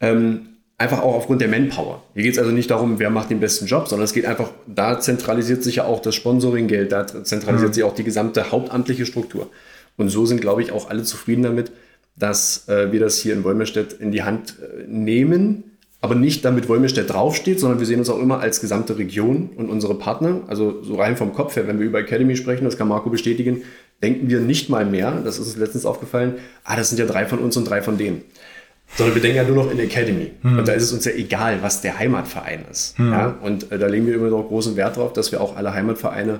Ähm, 0.00 0.40
einfach 0.78 1.00
auch 1.00 1.14
aufgrund 1.14 1.40
der 1.40 1.48
Manpower. 1.48 2.02
Hier 2.14 2.22
geht 2.22 2.32
es 2.32 2.38
also 2.38 2.52
nicht 2.52 2.70
darum, 2.70 2.98
wer 2.98 3.10
macht 3.10 3.30
den 3.30 3.40
besten 3.40 3.66
Job, 3.66 3.88
sondern 3.88 4.04
es 4.04 4.12
geht 4.12 4.26
einfach, 4.26 4.50
da 4.66 5.00
zentralisiert 5.00 5.62
sich 5.62 5.76
ja 5.76 5.84
auch 5.84 6.00
das 6.00 6.14
Sponsoringgeld, 6.14 6.92
da 6.92 7.06
zentralisiert 7.06 7.70
mhm. 7.70 7.74
sich 7.74 7.84
auch 7.84 7.94
die 7.94 8.04
gesamte 8.04 8.50
hauptamtliche 8.50 9.06
Struktur. 9.06 9.50
Und 9.96 10.10
so 10.10 10.26
sind, 10.26 10.40
glaube 10.40 10.62
ich, 10.62 10.72
auch 10.72 10.90
alle 10.90 11.02
zufrieden 11.02 11.42
damit, 11.42 11.72
dass 12.16 12.68
äh, 12.68 12.92
wir 12.92 13.00
das 13.00 13.18
hier 13.18 13.34
in 13.34 13.44
Wolmirstedt 13.44 13.94
in 13.94 14.10
die 14.10 14.22
Hand 14.22 14.56
äh, 14.60 14.84
nehmen 14.86 15.64
aber 16.06 16.14
nicht 16.14 16.44
damit 16.44 16.68
Wolmirstedt 16.68 17.12
draufsteht, 17.12 17.58
sondern 17.58 17.80
wir 17.80 17.86
sehen 17.86 17.98
uns 17.98 18.08
auch 18.08 18.20
immer 18.20 18.38
als 18.38 18.60
gesamte 18.60 18.96
Region 18.96 19.50
und 19.56 19.68
unsere 19.68 19.96
Partner. 19.96 20.42
Also 20.46 20.80
so 20.84 20.94
rein 20.94 21.16
vom 21.16 21.32
Kopf 21.32 21.56
her, 21.56 21.66
wenn 21.66 21.80
wir 21.80 21.86
über 21.86 21.98
Academy 21.98 22.36
sprechen, 22.36 22.64
das 22.64 22.78
kann 22.78 22.86
Marco 22.86 23.10
bestätigen, 23.10 23.62
denken 24.04 24.30
wir 24.30 24.38
nicht 24.38 24.70
mal 24.70 24.86
mehr, 24.86 25.20
das 25.24 25.40
ist 25.40 25.48
uns 25.48 25.56
letztens 25.56 25.84
aufgefallen, 25.84 26.34
ah, 26.62 26.76
das 26.76 26.90
sind 26.90 27.00
ja 27.00 27.06
drei 27.06 27.26
von 27.26 27.40
uns 27.40 27.56
und 27.56 27.68
drei 27.68 27.82
von 27.82 27.98
denen. 27.98 28.22
Sondern 28.94 29.16
wir 29.16 29.22
denken 29.22 29.38
ja 29.38 29.42
nur 29.42 29.56
noch 29.56 29.72
in 29.72 29.80
Academy. 29.80 30.30
Hm. 30.42 30.58
Und 30.60 30.68
da 30.68 30.74
ist 30.74 30.84
es 30.84 30.92
uns 30.92 31.04
ja 31.04 31.10
egal, 31.10 31.58
was 31.60 31.80
der 31.80 31.98
Heimatverein 31.98 32.66
ist. 32.70 32.96
Hm. 32.98 33.10
Ja? 33.10 33.36
Und 33.42 33.72
äh, 33.72 33.78
da 33.80 33.88
legen 33.88 34.06
wir 34.06 34.14
immer 34.14 34.28
noch 34.28 34.46
großen 34.46 34.76
Wert 34.76 34.96
drauf, 34.96 35.12
dass 35.12 35.32
wir 35.32 35.40
auch 35.40 35.56
alle 35.56 35.74
Heimatvereine 35.74 36.38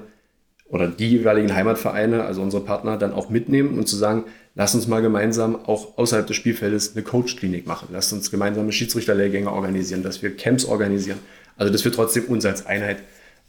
oder 0.68 0.88
die 0.88 1.08
jeweiligen 1.10 1.54
Heimatvereine, 1.54 2.24
also 2.24 2.42
unsere 2.42 2.64
Partner, 2.64 2.96
dann 2.96 3.12
auch 3.12 3.30
mitnehmen 3.30 3.78
und 3.78 3.86
zu 3.86 3.96
sagen, 3.96 4.24
lass 4.54 4.74
uns 4.74 4.88
mal 4.88 5.00
gemeinsam 5.00 5.56
auch 5.56 5.96
außerhalb 5.96 6.26
des 6.26 6.36
Spielfeldes 6.36 6.94
eine 6.94 7.04
Coach-Klinik 7.04 7.66
machen. 7.66 7.88
Lass 7.92 8.12
uns 8.12 8.30
gemeinsame 8.30 8.72
Schiedsrichterlehrgänge 8.72 9.50
organisieren, 9.50 10.02
dass 10.02 10.22
wir 10.22 10.36
Camps 10.36 10.64
organisieren. 10.64 11.18
Also, 11.56 11.72
dass 11.72 11.84
wir 11.84 11.92
trotzdem 11.92 12.24
uns 12.24 12.44
als 12.44 12.66
Einheit 12.66 12.98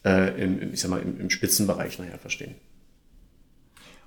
äh, 0.06 0.42
im, 0.42 0.74
ich 0.74 0.80
sag 0.80 0.92
mal, 0.92 1.02
im, 1.02 1.20
im 1.20 1.30
Spitzenbereich 1.30 1.98
nachher 2.00 2.20
verstehen. 2.20 2.56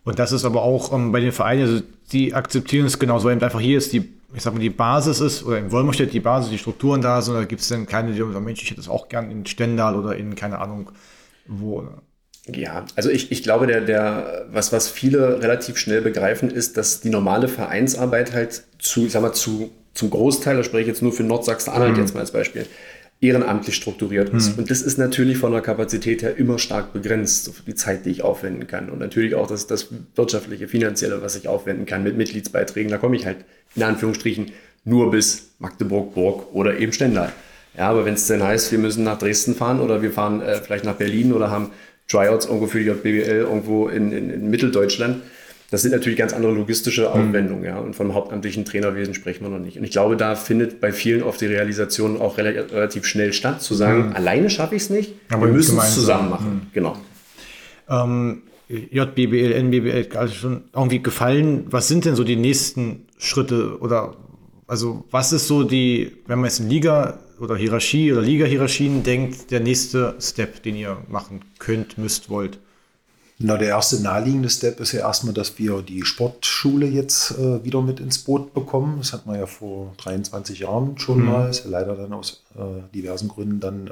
Und 0.04 0.18
das 0.18 0.32
ist 0.32 0.44
aber 0.44 0.62
auch 0.62 0.92
ähm, 0.92 1.12
bei 1.12 1.20
den 1.20 1.32
Vereinen, 1.32 1.62
also 1.62 1.82
die 2.12 2.32
akzeptieren 2.32 2.86
es 2.86 2.98
genauso, 2.98 3.28
weil 3.28 3.42
einfach 3.42 3.60
hier 3.60 3.76
ist 3.76 3.92
die, 3.92 4.08
ich 4.34 4.42
sag 4.42 4.54
mal, 4.54 4.60
die 4.60 4.70
Basis 4.70 5.20
ist, 5.20 5.44
oder 5.44 5.58
in 5.58 5.70
Wolmerstedt 5.72 6.12
die 6.12 6.20
Basis, 6.20 6.50
die 6.50 6.58
Strukturen 6.58 7.02
da 7.02 7.20
sind, 7.20 7.34
da 7.34 7.44
gibt 7.44 7.60
es 7.60 7.68
dann 7.68 7.86
keine, 7.86 8.12
die 8.12 8.18
sagen, 8.18 8.44
Mensch, 8.44 8.62
ich 8.62 8.70
hätte 8.70 8.80
es 8.80 8.88
auch 8.88 9.08
gern 9.08 9.30
in 9.30 9.44
Stendal 9.44 9.96
oder 9.96 10.16
in, 10.16 10.34
keine 10.36 10.58
Ahnung, 10.58 10.90
wo. 11.46 11.86
Ja, 12.54 12.84
also 12.96 13.10
ich, 13.10 13.32
ich 13.32 13.42
glaube, 13.42 13.66
der, 13.66 13.80
der, 13.80 14.46
was, 14.50 14.72
was 14.72 14.88
viele 14.88 15.42
relativ 15.42 15.76
schnell 15.76 16.02
begreifen, 16.02 16.50
ist, 16.50 16.76
dass 16.76 17.00
die 17.00 17.10
normale 17.10 17.48
Vereinsarbeit 17.48 18.32
halt 18.32 18.62
zu, 18.78 19.06
ich 19.06 19.12
sag 19.12 19.22
mal, 19.22 19.32
zu, 19.32 19.70
zum 19.94 20.10
Großteil, 20.10 20.56
da 20.56 20.64
spreche 20.64 20.82
ich 20.82 20.88
jetzt 20.88 21.02
nur 21.02 21.12
für 21.12 21.22
Nordsachsen-Anhalt 21.22 21.94
mhm. 21.94 22.00
jetzt 22.00 22.14
mal 22.14 22.20
als 22.20 22.32
Beispiel, 22.32 22.66
ehrenamtlich 23.20 23.74
strukturiert 23.74 24.30
ist. 24.30 24.52
Mhm. 24.52 24.60
Und 24.60 24.70
das 24.70 24.80
ist 24.80 24.98
natürlich 24.98 25.36
von 25.36 25.52
der 25.52 25.60
Kapazität 25.60 26.22
her 26.22 26.36
immer 26.36 26.58
stark 26.58 26.92
begrenzt, 26.92 27.44
so 27.44 27.52
die 27.66 27.74
Zeit, 27.74 28.06
die 28.06 28.10
ich 28.10 28.22
aufwenden 28.22 28.66
kann. 28.66 28.88
Und 28.88 28.98
natürlich 28.98 29.34
auch 29.34 29.46
das, 29.46 29.66
das 29.66 29.88
wirtschaftliche, 30.14 30.68
finanzielle, 30.68 31.20
was 31.20 31.36
ich 31.36 31.46
aufwenden 31.46 31.84
kann 31.84 32.02
mit 32.02 32.16
Mitgliedsbeiträgen. 32.16 32.90
Da 32.90 32.96
komme 32.96 33.16
ich 33.16 33.26
halt 33.26 33.38
in 33.76 33.82
Anführungsstrichen 33.82 34.52
nur 34.84 35.10
bis 35.10 35.50
Magdeburg, 35.58 36.14
Burg 36.14 36.54
oder 36.54 36.78
eben 36.78 36.92
Stendal. 36.92 37.32
Ja, 37.76 37.88
aber 37.90 38.04
wenn 38.04 38.14
es 38.14 38.26
denn 38.26 38.42
heißt, 38.42 38.72
wir 38.72 38.78
müssen 38.78 39.04
nach 39.04 39.18
Dresden 39.18 39.54
fahren 39.54 39.80
oder 39.80 40.02
wir 40.02 40.10
fahren 40.10 40.40
äh, 40.40 40.60
vielleicht 40.60 40.84
nach 40.84 40.96
Berlin 40.96 41.32
oder 41.32 41.50
haben 41.50 41.70
Tryouts 42.10 42.46
irgendwo 42.46 42.66
für 42.66 42.80
die 42.80 42.86
JBL 42.86 43.28
irgendwo 43.48 43.88
in, 43.88 44.12
in, 44.12 44.30
in 44.30 44.50
Mitteldeutschland. 44.50 45.22
Das 45.70 45.82
sind 45.82 45.92
natürlich 45.92 46.18
ganz 46.18 46.32
andere 46.32 46.50
logistische 46.52 47.02
Mhm. 47.02 47.06
Aufwendungen, 47.28 47.64
ja. 47.64 47.78
Und 47.78 47.94
vom 47.94 48.12
hauptamtlichen 48.14 48.64
Trainerwesen 48.64 49.14
sprechen 49.14 49.44
wir 49.44 49.50
noch 49.50 49.60
nicht. 49.64 49.76
Und 49.78 49.84
ich 49.84 49.92
glaube, 49.92 50.16
da 50.16 50.34
findet 50.34 50.80
bei 50.80 50.90
vielen 50.92 51.22
oft 51.22 51.40
die 51.40 51.46
Realisation 51.46 52.20
auch 52.20 52.38
rela- 52.38 52.72
relativ 52.72 53.06
schnell 53.06 53.32
statt, 53.32 53.62
zu 53.62 53.74
sagen, 53.74 54.12
alleine 54.14 54.50
schaffe 54.50 54.74
ich 54.74 54.82
es 54.82 54.90
nicht, 54.90 55.10
Mhm. 55.12 55.34
Aber 55.36 55.46
wir 55.46 55.52
müssen 55.54 55.78
es. 55.78 55.90
Mhm. 55.90 55.94
zusammen 56.00 56.30
machen. 56.30 56.66
Genau. 56.72 56.96
Ähm, 57.88 58.42
JBBL, 58.68 59.52
NBBL, 59.52 60.16
also 60.16 60.34
schon 60.34 60.62
irgendwie 60.74 61.02
gefallen. 61.02 61.66
Was 61.70 61.88
sind 61.88 62.04
denn 62.04 62.14
so 62.14 62.24
die 62.24 62.36
nächsten 62.36 63.06
Schritte 63.18 63.78
oder 63.80 64.16
also 64.66 65.04
was 65.10 65.32
ist 65.32 65.48
so 65.48 65.64
die, 65.64 66.12
wenn 66.28 66.38
man 66.38 66.48
jetzt 66.48 66.60
in 66.60 66.68
Liga 66.70 67.18
oder 67.40 67.56
Hierarchie 67.56 68.12
oder 68.12 68.22
Liga-Hierarchien 68.22 69.02
denkt, 69.02 69.50
der 69.50 69.60
nächste 69.60 70.14
Step, 70.20 70.62
den 70.62 70.76
ihr 70.76 70.98
machen 71.08 71.40
könnt, 71.58 71.98
müsst, 71.98 72.28
wollt? 72.28 72.58
Na, 73.42 73.56
der 73.56 73.68
erste 73.68 74.02
naheliegende 74.02 74.50
Step 74.50 74.80
ist 74.80 74.92
ja 74.92 75.00
erstmal, 75.00 75.32
dass 75.32 75.58
wir 75.58 75.80
die 75.80 76.04
Sportschule 76.04 76.86
jetzt 76.86 77.30
äh, 77.38 77.64
wieder 77.64 77.80
mit 77.80 77.98
ins 77.98 78.18
Boot 78.18 78.52
bekommen. 78.52 78.98
Das 78.98 79.14
hat 79.14 79.24
man 79.24 79.38
ja 79.38 79.46
vor 79.46 79.94
23 79.96 80.58
Jahren 80.58 80.98
schon 80.98 81.24
mal, 81.24 81.48
ist 81.48 81.64
ja 81.64 81.70
leider 81.70 81.96
dann 81.96 82.12
aus 82.12 82.44
äh, 82.54 82.94
diversen 82.94 83.28
Gründen 83.28 83.58
dann 83.58 83.86
äh, 83.86 83.90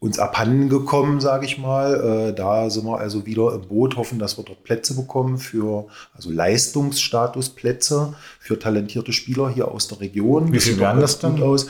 uns 0.00 0.18
abhanden 0.18 0.68
gekommen, 0.68 1.20
sage 1.20 1.46
ich 1.46 1.56
mal. 1.56 2.28
Äh, 2.28 2.34
da 2.34 2.68
sind 2.68 2.84
wir 2.84 2.98
also 2.98 3.24
wieder 3.24 3.54
im 3.54 3.62
Boot, 3.62 3.96
hoffen, 3.96 4.18
dass 4.18 4.36
wir 4.36 4.44
dort 4.44 4.64
Plätze 4.64 4.94
bekommen 4.94 5.38
für 5.38 5.86
also 6.12 6.30
Leistungsstatusplätze 6.30 8.14
für 8.38 8.58
talentierte 8.58 9.14
Spieler 9.14 9.48
hier 9.48 9.68
aus 9.68 9.88
der 9.88 10.00
Region. 10.00 10.52
Wie 10.52 10.60
viel 10.60 10.84
auch 10.84 10.98
das 10.98 11.20
dann? 11.20 11.42
Aus. 11.42 11.68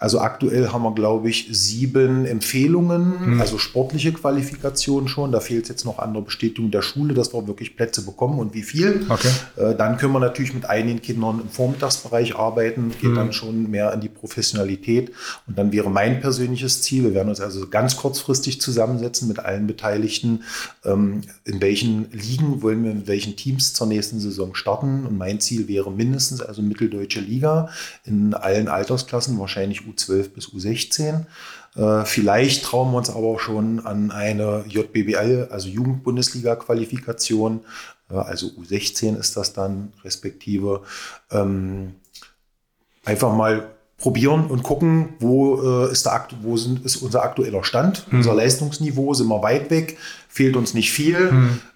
Also 0.00 0.20
aktuell 0.20 0.68
haben 0.68 0.84
wir, 0.84 0.94
glaube 0.94 1.28
ich, 1.28 1.48
sieben 1.50 2.24
Empfehlungen, 2.24 3.40
also 3.40 3.58
sportliche 3.58 4.12
Qualifikationen 4.12 5.08
schon. 5.08 5.32
Da 5.32 5.40
fehlt 5.40 5.68
jetzt 5.68 5.84
noch 5.84 5.98
an 5.98 6.14
der 6.14 6.20
Bestätigung 6.20 6.70
der 6.70 6.82
Schule, 6.82 7.14
dass 7.14 7.34
wir 7.34 7.48
wirklich 7.48 7.74
Plätze 7.74 8.02
bekommen 8.02 8.38
und 8.38 8.54
wie 8.54 8.62
viel. 8.62 9.04
Okay. 9.08 9.28
Äh, 9.56 9.74
Dann 9.74 9.96
können 9.96 10.12
wir 10.12 10.20
natürlich 10.20 10.54
mit 10.54 10.66
einigen 10.66 11.02
Kindern 11.02 11.40
im 11.40 11.48
Vormittagsbereich 11.48 12.36
arbeiten, 12.36 12.92
geht 13.00 13.16
dann 13.16 13.32
schon 13.32 13.72
mehr 13.72 13.92
in 13.92 14.00
die 14.00 14.08
Professionalität. 14.08 15.10
Und 15.48 15.58
dann 15.58 15.72
wäre 15.72 15.90
mein 15.90 16.20
persönliches 16.20 16.80
Ziel, 16.82 17.02
wir 17.02 17.14
werden 17.14 17.30
uns 17.30 17.40
also 17.40 17.66
ganz 17.68 17.96
kurzfristig 17.96 18.60
zusammensetzen 18.60 19.26
mit 19.26 19.40
allen 19.40 19.66
Beteiligten, 19.66 20.44
ähm, 20.84 21.22
in 21.44 21.60
welchen 21.60 22.12
Ligen 22.12 22.62
wollen 22.62 22.84
wir 22.84 22.94
mit 22.94 23.08
welchen 23.08 23.34
Teams 23.34 23.74
zur 23.74 23.88
nächsten 23.88 24.20
Saison 24.20 24.54
starten. 24.54 25.06
Und 25.06 25.18
mein 25.18 25.40
Ziel 25.40 25.66
wäre 25.66 25.90
mindestens 25.90 26.40
also 26.40 26.62
mitteldeutsche 26.62 27.18
Liga 27.18 27.70
in 28.04 28.32
allen 28.32 28.68
Altersklassen, 28.68 29.40
wahrscheinlich 29.40 29.87
U12 29.90 30.28
bis 30.30 30.48
U16. 30.48 31.26
Äh, 31.76 32.04
Vielleicht 32.04 32.64
trauen 32.64 32.90
wir 32.92 32.98
uns 32.98 33.10
aber 33.10 33.26
auch 33.26 33.40
schon 33.40 33.84
an 33.86 34.10
eine 34.10 34.64
JBBL, 34.68 35.48
also 35.50 35.68
Jugendbundesliga-Qualifikation, 35.68 37.60
äh, 38.10 38.14
also 38.14 38.48
U16 38.48 39.16
ist 39.18 39.36
das 39.36 39.52
dann 39.52 39.92
respektive. 40.04 40.82
Ähm, 41.30 41.94
einfach 43.04 43.34
mal 43.34 43.77
probieren 43.98 44.46
und 44.46 44.62
gucken, 44.62 45.08
wo, 45.18 45.86
äh, 45.86 45.90
ist, 45.92 46.06
der, 46.06 46.12
akt- 46.14 46.36
wo 46.42 46.56
sind, 46.56 46.84
ist 46.84 46.96
unser 46.96 47.24
aktueller 47.24 47.64
Stand, 47.64 48.06
unser 48.12 48.32
Leistungsniveau, 48.32 49.12
sind 49.12 49.26
wir 49.26 49.42
weit 49.42 49.70
weg, 49.72 49.98
fehlt 50.28 50.54
uns 50.56 50.72
nicht 50.72 50.92
viel. 50.92 51.32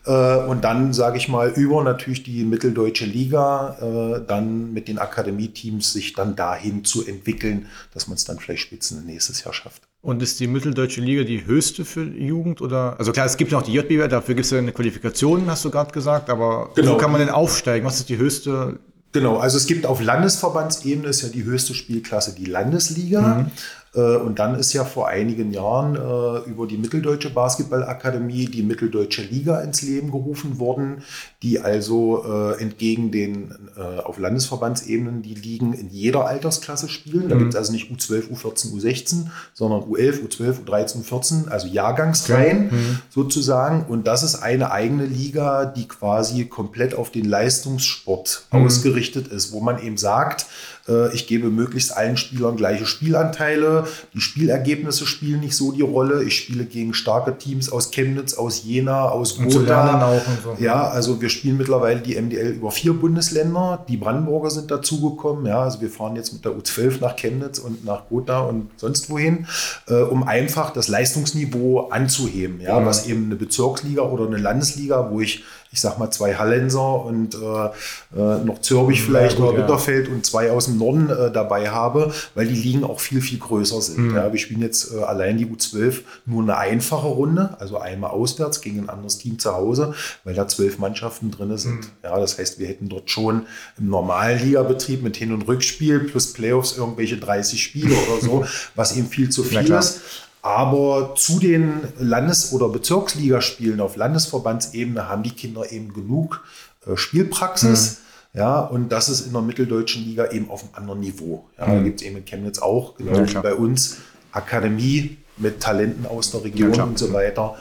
Äh, 0.06 0.36
und 0.46 0.62
dann, 0.62 0.92
sage 0.92 1.16
ich 1.18 1.28
mal, 1.28 1.50
über 1.50 1.82
natürlich 1.82 2.22
die 2.22 2.44
mitteldeutsche 2.44 3.06
Liga, 3.06 3.76
äh, 3.80 4.20
dann 4.24 4.72
mit 4.72 4.86
den 4.86 4.98
Akademieteams 4.98 5.92
sich 5.92 6.12
dann 6.12 6.36
dahin 6.36 6.84
zu 6.84 7.04
entwickeln, 7.04 7.66
dass 7.92 8.06
man 8.06 8.14
es 8.14 8.24
dann 8.24 8.38
vielleicht 8.38 8.62
spitzen 8.62 9.04
nächstes 9.04 9.42
Jahr 9.42 9.52
schafft. 9.52 9.82
Und 10.00 10.22
ist 10.22 10.38
die 10.38 10.46
Mitteldeutsche 10.46 11.00
Liga 11.00 11.24
die 11.24 11.44
höchste 11.44 11.84
für 11.84 12.04
Jugend? 12.04 12.60
Oder? 12.60 12.96
Also 12.98 13.10
klar, 13.12 13.26
es 13.26 13.36
gibt 13.36 13.50
noch 13.52 13.62
die 13.62 13.72
JBL, 13.72 14.06
dafür 14.08 14.34
gibt 14.36 14.44
es 14.44 14.50
ja 14.52 14.58
eine 14.58 14.72
Qualifikation, 14.72 15.48
hast 15.50 15.64
du 15.64 15.70
gerade 15.70 15.92
gesagt, 15.92 16.30
aber 16.30 16.70
Genau. 16.76 16.92
wo 16.94 16.96
kann 16.98 17.10
man 17.10 17.20
denn 17.20 17.30
aufsteigen? 17.30 17.84
Was 17.84 17.96
ist 17.98 18.08
die 18.08 18.16
höchste? 18.16 18.78
Genau, 19.12 19.36
also 19.36 19.58
es 19.58 19.66
gibt 19.66 19.84
auf 19.84 20.00
Landesverbandsebene 20.00 21.08
ist 21.08 21.22
ja 21.22 21.28
die 21.28 21.44
höchste 21.44 21.74
Spielklasse 21.74 22.34
die 22.34 22.46
Landesliga. 22.46 23.50
Äh, 23.94 24.16
Und 24.16 24.38
dann 24.38 24.54
ist 24.54 24.72
ja 24.72 24.84
vor 24.86 25.08
einigen 25.08 25.52
Jahren 25.52 25.96
äh, 25.96 26.48
über 26.48 26.66
die 26.66 26.78
Mitteldeutsche 26.78 27.28
Basketballakademie 27.30 28.46
die 28.46 28.62
Mitteldeutsche 28.62 29.22
Liga 29.22 29.60
ins 29.60 29.82
Leben 29.82 30.10
gerufen 30.10 30.58
worden, 30.58 31.02
die 31.42 31.58
also 31.58 32.24
äh, 32.24 32.62
entgegen 32.62 33.10
den 33.10 33.54
äh, 33.76 34.00
auf 34.00 34.18
Landesverbandsebenen 34.18 35.22
die 35.22 35.34
Ligen 35.34 35.72
in 35.72 35.90
jeder 35.90 36.26
Altersklasse 36.26 36.88
spielen. 36.88 37.28
Da 37.28 37.36
gibt 37.36 37.50
es 37.50 37.56
also 37.56 37.72
nicht 37.72 37.90
U12, 37.90 38.30
U14, 38.32 38.72
U16, 38.72 39.26
sondern 39.52 39.82
U11, 39.82 40.26
U12, 40.26 40.64
U13, 40.64 41.04
U14, 41.04 41.48
also 41.48 41.66
Jahrgangsreihen 41.66 42.70
sozusagen. 43.10 43.84
Und 43.86 44.06
das 44.06 44.22
ist 44.22 44.36
eine 44.36 44.70
eigene 44.70 45.04
Liga, 45.04 45.64
die 45.66 45.88
quasi 45.88 46.44
komplett 46.44 46.94
auf 46.94 47.10
den 47.10 47.24
Leistungssport 47.24 48.46
ausgerichtet 48.50 49.28
ist, 49.28 49.52
wo 49.52 49.60
man 49.60 49.82
eben 49.82 49.96
sagt, 49.96 50.46
äh, 50.88 51.14
ich 51.14 51.26
gebe 51.26 51.50
möglichst 51.50 51.96
allen 51.96 52.16
Spielern 52.16 52.56
gleiche 52.56 52.86
Spielanteile. 52.86 53.86
Die 54.14 54.20
Spielergebnisse 54.20 55.06
spielen 55.06 55.40
nicht 55.40 55.56
so 55.56 55.72
die 55.72 55.82
Rolle. 55.82 56.24
Ich 56.24 56.36
spiele 56.36 56.64
gegen 56.64 56.94
starke 56.94 57.36
Teams 57.38 57.70
aus 57.70 57.90
Chemnitz, 57.90 58.34
aus 58.34 58.64
Jena, 58.64 59.08
aus 59.08 59.38
Gotha. 59.38 60.22
so. 60.42 60.56
Ja, 60.62 60.88
also 60.88 61.20
wir 61.20 61.28
spielen 61.32 61.56
mittlerweile 61.56 62.00
die 62.00 62.20
MDL 62.20 62.52
über 62.52 62.70
vier 62.70 62.94
Bundesländer. 62.94 63.84
Die 63.88 63.96
Brandenburger 63.96 64.50
sind 64.50 64.70
dazugekommen. 64.70 65.46
Ja, 65.46 65.62
also 65.62 65.80
wir 65.80 65.90
fahren 65.90 66.16
jetzt 66.16 66.32
mit 66.32 66.44
der 66.44 66.52
U12 66.52 67.00
nach 67.00 67.16
Chemnitz 67.16 67.58
und 67.58 67.84
nach 67.84 68.08
Gotha 68.08 68.40
und 68.40 68.70
sonst 68.76 69.10
wohin, 69.10 69.46
äh, 69.88 70.02
um 70.02 70.22
einfach 70.22 70.70
das 70.72 70.88
Leistungsniveau 70.88 71.88
anzuheben. 71.88 72.60
Ja, 72.60 72.84
was 72.84 73.06
eben 73.06 73.26
eine 73.26 73.36
Bezirksliga 73.36 74.02
oder 74.02 74.26
eine 74.26 74.38
Landesliga, 74.38 75.10
wo 75.10 75.20
ich, 75.20 75.44
ich 75.72 75.80
sag 75.80 75.98
mal, 75.98 76.10
zwei 76.10 76.34
Hallenser 76.34 77.04
und 77.04 77.34
äh, 77.34 77.38
äh, 77.38 78.44
noch 78.44 78.60
Zürbich 78.60 79.02
vielleicht 79.02 79.38
gut, 79.38 79.46
oder 79.46 79.58
ja. 79.58 79.64
Bitterfeld 79.64 80.08
und 80.08 80.26
zwei 80.26 80.50
aus 80.50 80.66
dem 80.66 80.76
Norden 80.76 81.08
äh, 81.08 81.32
dabei 81.32 81.70
habe, 81.70 82.12
weil 82.34 82.46
die 82.46 82.54
Ligen 82.54 82.84
auch 82.84 83.00
viel, 83.00 83.22
viel 83.22 83.38
größer 83.38 83.80
sind. 83.80 84.08
Mhm. 84.08 84.14
Ja, 84.14 84.30
wir 84.30 84.38
spielen 84.38 84.60
jetzt 84.60 84.92
äh, 84.92 85.02
allein 85.02 85.38
die 85.38 85.46
U12 85.46 86.00
nur 86.26 86.42
eine 86.42 86.58
einfache 86.58 87.06
Runde, 87.06 87.56
also 87.58 87.78
einmal 87.78 88.10
auswärts 88.10 88.60
gegen 88.60 88.80
ein 88.80 88.88
anderes 88.90 89.16
Team 89.16 89.38
zu 89.38 89.54
Hause, 89.54 89.94
weil 90.24 90.34
da 90.34 90.46
zwölf 90.46 90.78
Mannschaften 90.78 91.30
drin 91.30 91.56
sind. 91.56 91.76
Mhm. 91.76 91.90
Ja, 92.02 92.20
das 92.20 92.38
heißt, 92.38 92.58
wir 92.58 92.68
hätten 92.68 92.90
dort 92.90 93.10
schon 93.10 93.46
im 93.78 93.88
normalen 93.88 94.44
Ligabetrieb 94.44 95.02
mit 95.02 95.16
Hin- 95.16 95.32
und 95.32 95.48
Rückspiel 95.48 96.00
plus 96.00 96.34
Playoffs 96.34 96.76
irgendwelche 96.76 97.16
30 97.16 97.62
Spiele 97.62 97.94
oder 97.94 98.20
so, 98.20 98.44
was 98.74 98.94
eben 98.96 99.08
viel 99.08 99.30
zu 99.30 99.42
viel 99.42 99.70
ist. 99.70 100.02
Aber 100.42 101.14
zu 101.16 101.38
den 101.38 101.82
Landes- 101.98 102.52
oder 102.52 102.68
Bezirksligaspielen 102.68 103.80
auf 103.80 103.94
Landesverbandsebene 103.96 105.08
haben 105.08 105.22
die 105.22 105.30
Kinder 105.30 105.70
eben 105.70 105.92
genug 105.92 106.44
äh, 106.86 106.96
Spielpraxis. 106.96 107.98
Ja, 108.34 108.60
und 108.60 108.88
das 108.88 109.08
ist 109.08 109.26
in 109.26 109.32
der 109.34 109.42
mitteldeutschen 109.42 110.04
Liga 110.04 110.30
eben 110.30 110.50
auf 110.50 110.62
einem 110.64 110.74
anderen 110.74 111.00
Niveau. 111.00 111.48
Ja, 111.58 111.66
Da 111.66 111.82
gibt 111.82 112.00
es 112.00 112.06
eben 112.06 112.16
in 112.16 112.24
Chemnitz 112.24 112.58
auch, 112.58 112.96
genau 112.96 113.18
Ja, 113.18 113.28
wie 113.28 113.34
bei 113.34 113.54
uns, 113.54 113.98
Akademie 114.32 115.18
mit 115.36 115.60
Talenten 115.60 116.06
aus 116.06 116.30
der 116.32 116.42
Region 116.42 116.72
Ja, 116.74 116.84
und 116.84 116.98
so 116.98 117.12
weiter, 117.12 117.56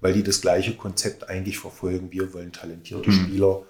weil 0.00 0.12
die 0.12 0.22
das 0.22 0.40
gleiche 0.40 0.74
Konzept 0.76 1.28
eigentlich 1.28 1.58
verfolgen. 1.58 2.12
Wir 2.12 2.32
wollen 2.34 2.52
talentierte 2.52 3.10
Mhm. 3.10 3.14
Spieler 3.14 3.62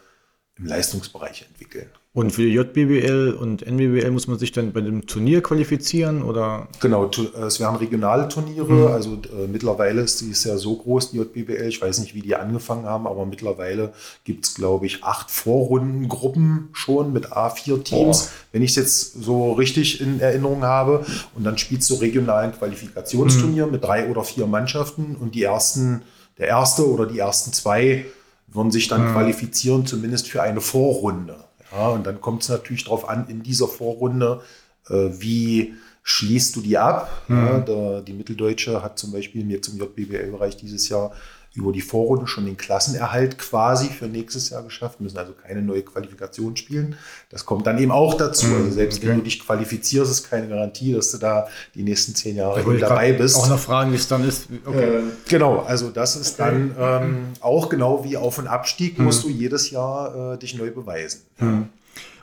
im 0.59 0.67
Leistungsbereich 0.67 1.47
entwickeln. 1.49 1.89
Und 2.13 2.33
für 2.33 2.43
die 2.43 2.55
JBBL 2.55 3.37
und 3.41 3.65
NBBL 3.65 4.11
muss 4.11 4.27
man 4.27 4.37
sich 4.37 4.51
dann 4.51 4.73
bei 4.73 4.81
dem 4.81 5.07
Turnier 5.07 5.45
qualifizieren 5.45 6.25
oder? 6.25 6.67
Genau, 6.81 7.09
äh, 7.09 7.43
es 7.43 7.61
werden 7.61 7.77
regionale 7.77 8.29
Turniere. 8.29 8.93
Also 8.93 9.13
äh, 9.13 9.47
mittlerweile 9.47 10.01
ist 10.01 10.21
die 10.21 10.31
ist 10.31 10.43
ja 10.43 10.57
so 10.57 10.75
groß, 10.75 11.13
die 11.13 11.19
JBBL. 11.19 11.69
Ich 11.69 11.81
weiß 11.81 12.01
nicht, 12.01 12.17
wie 12.17 12.21
die 12.21 12.35
angefangen 12.35 12.85
haben, 12.85 13.07
aber 13.07 13.27
mittlerweile 13.27 13.93
gibt 14.25 14.45
es, 14.45 14.57
glaube 14.57 14.87
ich, 14.87 15.05
acht 15.05 15.31
Vorrundengruppen 15.31 16.71
schon 16.73 17.13
mit 17.13 17.29
A4 17.33 17.85
Teams, 17.85 18.31
wenn 18.51 18.63
ich 18.63 18.71
es 18.71 18.77
jetzt 18.77 19.23
so 19.23 19.53
richtig 19.53 20.01
in 20.01 20.19
Erinnerung 20.19 20.65
habe. 20.65 21.07
Und 21.37 21.45
dann 21.45 21.59
spielst 21.59 21.89
du 21.91 21.95
regionalen 21.95 22.51
Qualifikationsturnier 22.51 23.69
mit 23.69 23.85
drei 23.85 24.11
oder 24.11 24.25
vier 24.25 24.49
Mannschaften 24.49 25.15
und 25.15 25.37
die 25.37 25.45
ersten, 25.45 26.03
der 26.39 26.49
erste 26.49 26.91
oder 26.91 27.07
die 27.07 27.21
ersten 27.21 27.53
zwei 27.53 28.05
würden 28.49 28.73
sich 28.73 28.89
dann 28.89 29.13
qualifizieren, 29.13 29.87
zumindest 29.87 30.27
für 30.27 30.43
eine 30.43 30.61
Vorrunde. 30.61 31.45
Ja, 31.73 31.89
und 31.89 32.07
dann 32.07 32.21
kommt 32.21 32.43
es 32.43 32.49
natürlich 32.49 32.85
darauf 32.85 33.09
an, 33.09 33.29
in 33.29 33.43
dieser 33.43 33.68
Vorrunde, 33.68 34.43
äh, 34.89 34.95
wie 34.95 35.75
schließt 36.03 36.57
du 36.57 36.61
die 36.61 36.79
ab? 36.79 37.25
Ja, 37.29 37.59
der, 37.61 38.01
die 38.01 38.14
Mitteldeutsche 38.14 38.83
hat 38.83 38.99
zum 38.99 39.12
Beispiel 39.12 39.49
jetzt 39.51 39.68
im 39.68 39.79
JBBL-Bereich 39.79 40.57
dieses 40.57 40.89
Jahr 40.89 41.12
über 41.53 41.73
die 41.73 41.81
Vorrunde 41.81 42.29
schon 42.29 42.47
den 42.47 42.57
Klassenerhalt 42.57 43.37
quasi 43.37 43.89
für 43.89 44.07
nächstes 44.07 44.51
Jahr 44.51 44.63
geschafft, 44.63 45.01
müssen 45.01 45.19
also 45.19 45.33
keine 45.33 45.63
neue 45.63 45.83
Qualifikation 45.83 46.57
spielen. 46.57 46.95
Das 47.29 47.45
kommt 47.45 47.67
dann 47.67 47.79
eben 47.79 47.91
auch 47.91 48.15
dazu. 48.15 48.47
Also 48.47 48.71
selbst 48.71 49.03
wenn 49.03 49.11
okay. 49.11 49.19
du 49.19 49.25
dich 49.25 49.41
qualifizierst, 49.41 50.11
ist 50.11 50.31
keine 50.31 50.47
Garantie, 50.47 50.93
dass 50.93 51.11
du 51.11 51.19
da 51.19 51.49
die 51.75 51.83
nächsten 51.83 52.15
zehn 52.15 52.37
Jahre 52.37 52.79
dabei 52.79 53.13
bist. 53.15 53.37
Auch 53.37 53.49
noch 53.49 53.59
fragen, 53.59 53.91
wie 53.91 53.97
es 53.97 54.07
dann 54.07 54.27
ist. 54.27 54.49
Okay. 54.65 54.99
Äh, 54.99 55.03
Genau, 55.29 55.59
also 55.61 55.91
das 55.91 56.15
ist 56.17 56.39
dann 56.39 56.75
ähm, 56.79 57.19
auch 57.41 57.69
genau 57.69 58.05
wie 58.05 58.17
Auf- 58.17 58.39
und 58.39 58.47
Abstieg, 58.47 58.99
musst 58.99 59.25
du 59.25 59.29
jedes 59.29 59.71
Jahr 59.71 60.35
äh, 60.35 60.39
dich 60.39 60.57
neu 60.57 60.71
beweisen. 60.71 61.23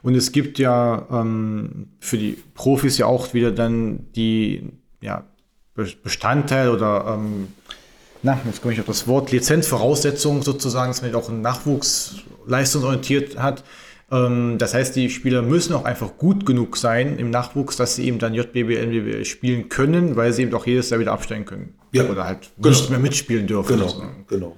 Und 0.03 0.15
es 0.15 0.31
gibt 0.31 0.57
ja 0.57 1.05
ähm, 1.11 1.89
für 1.99 2.17
die 2.17 2.37
Profis 2.53 2.97
ja 2.97 3.07
auch 3.07 3.33
wieder 3.33 3.51
dann 3.51 4.07
die 4.13 4.69
ja, 5.01 5.25
Be- 5.73 5.93
Bestandteil 6.01 6.69
oder 6.69 7.17
ähm, 7.17 7.49
na, 8.27 8.39
jetzt 8.45 8.61
komme 8.61 8.73
ich 8.73 8.79
auf 8.81 8.85
das 8.85 9.07
Wort, 9.07 9.31
Lizenzvoraussetzungen 9.31 10.41
sozusagen, 10.41 10.89
dass 10.89 11.01
man 11.01 11.15
auch 11.15 11.29
einen 11.29 11.41
Nachwuchs 11.41 12.17
leistungsorientiert 12.45 13.39
hat. 13.39 13.63
Ähm, 14.11 14.57
das 14.57 14.73
heißt, 14.73 14.95
die 14.97 15.09
Spieler 15.09 15.41
müssen 15.41 15.73
auch 15.73 15.85
einfach 15.85 16.17
gut 16.17 16.45
genug 16.45 16.75
sein 16.75 17.17
im 17.19 17.29
Nachwuchs, 17.29 17.77
dass 17.77 17.95
sie 17.95 18.05
eben 18.05 18.19
dann 18.19 18.33
JBB, 18.33 18.75
NBB 18.75 19.25
spielen 19.25 19.69
können, 19.69 20.17
weil 20.17 20.33
sie 20.33 20.43
eben 20.43 20.53
auch 20.53 20.65
jedes 20.65 20.89
Jahr 20.89 20.99
wieder 20.99 21.13
absteigen 21.13 21.45
können. 21.45 21.75
Ja, 21.93 22.03
Oder 22.03 22.25
halt 22.25 22.51
genau. 22.57 22.69
nicht 22.69 22.89
mehr 22.89 22.99
mitspielen 22.99 23.47
dürfen. 23.47 23.75
Genau, 23.75 23.87
sozusagen. 23.87 24.25
genau. 24.27 24.57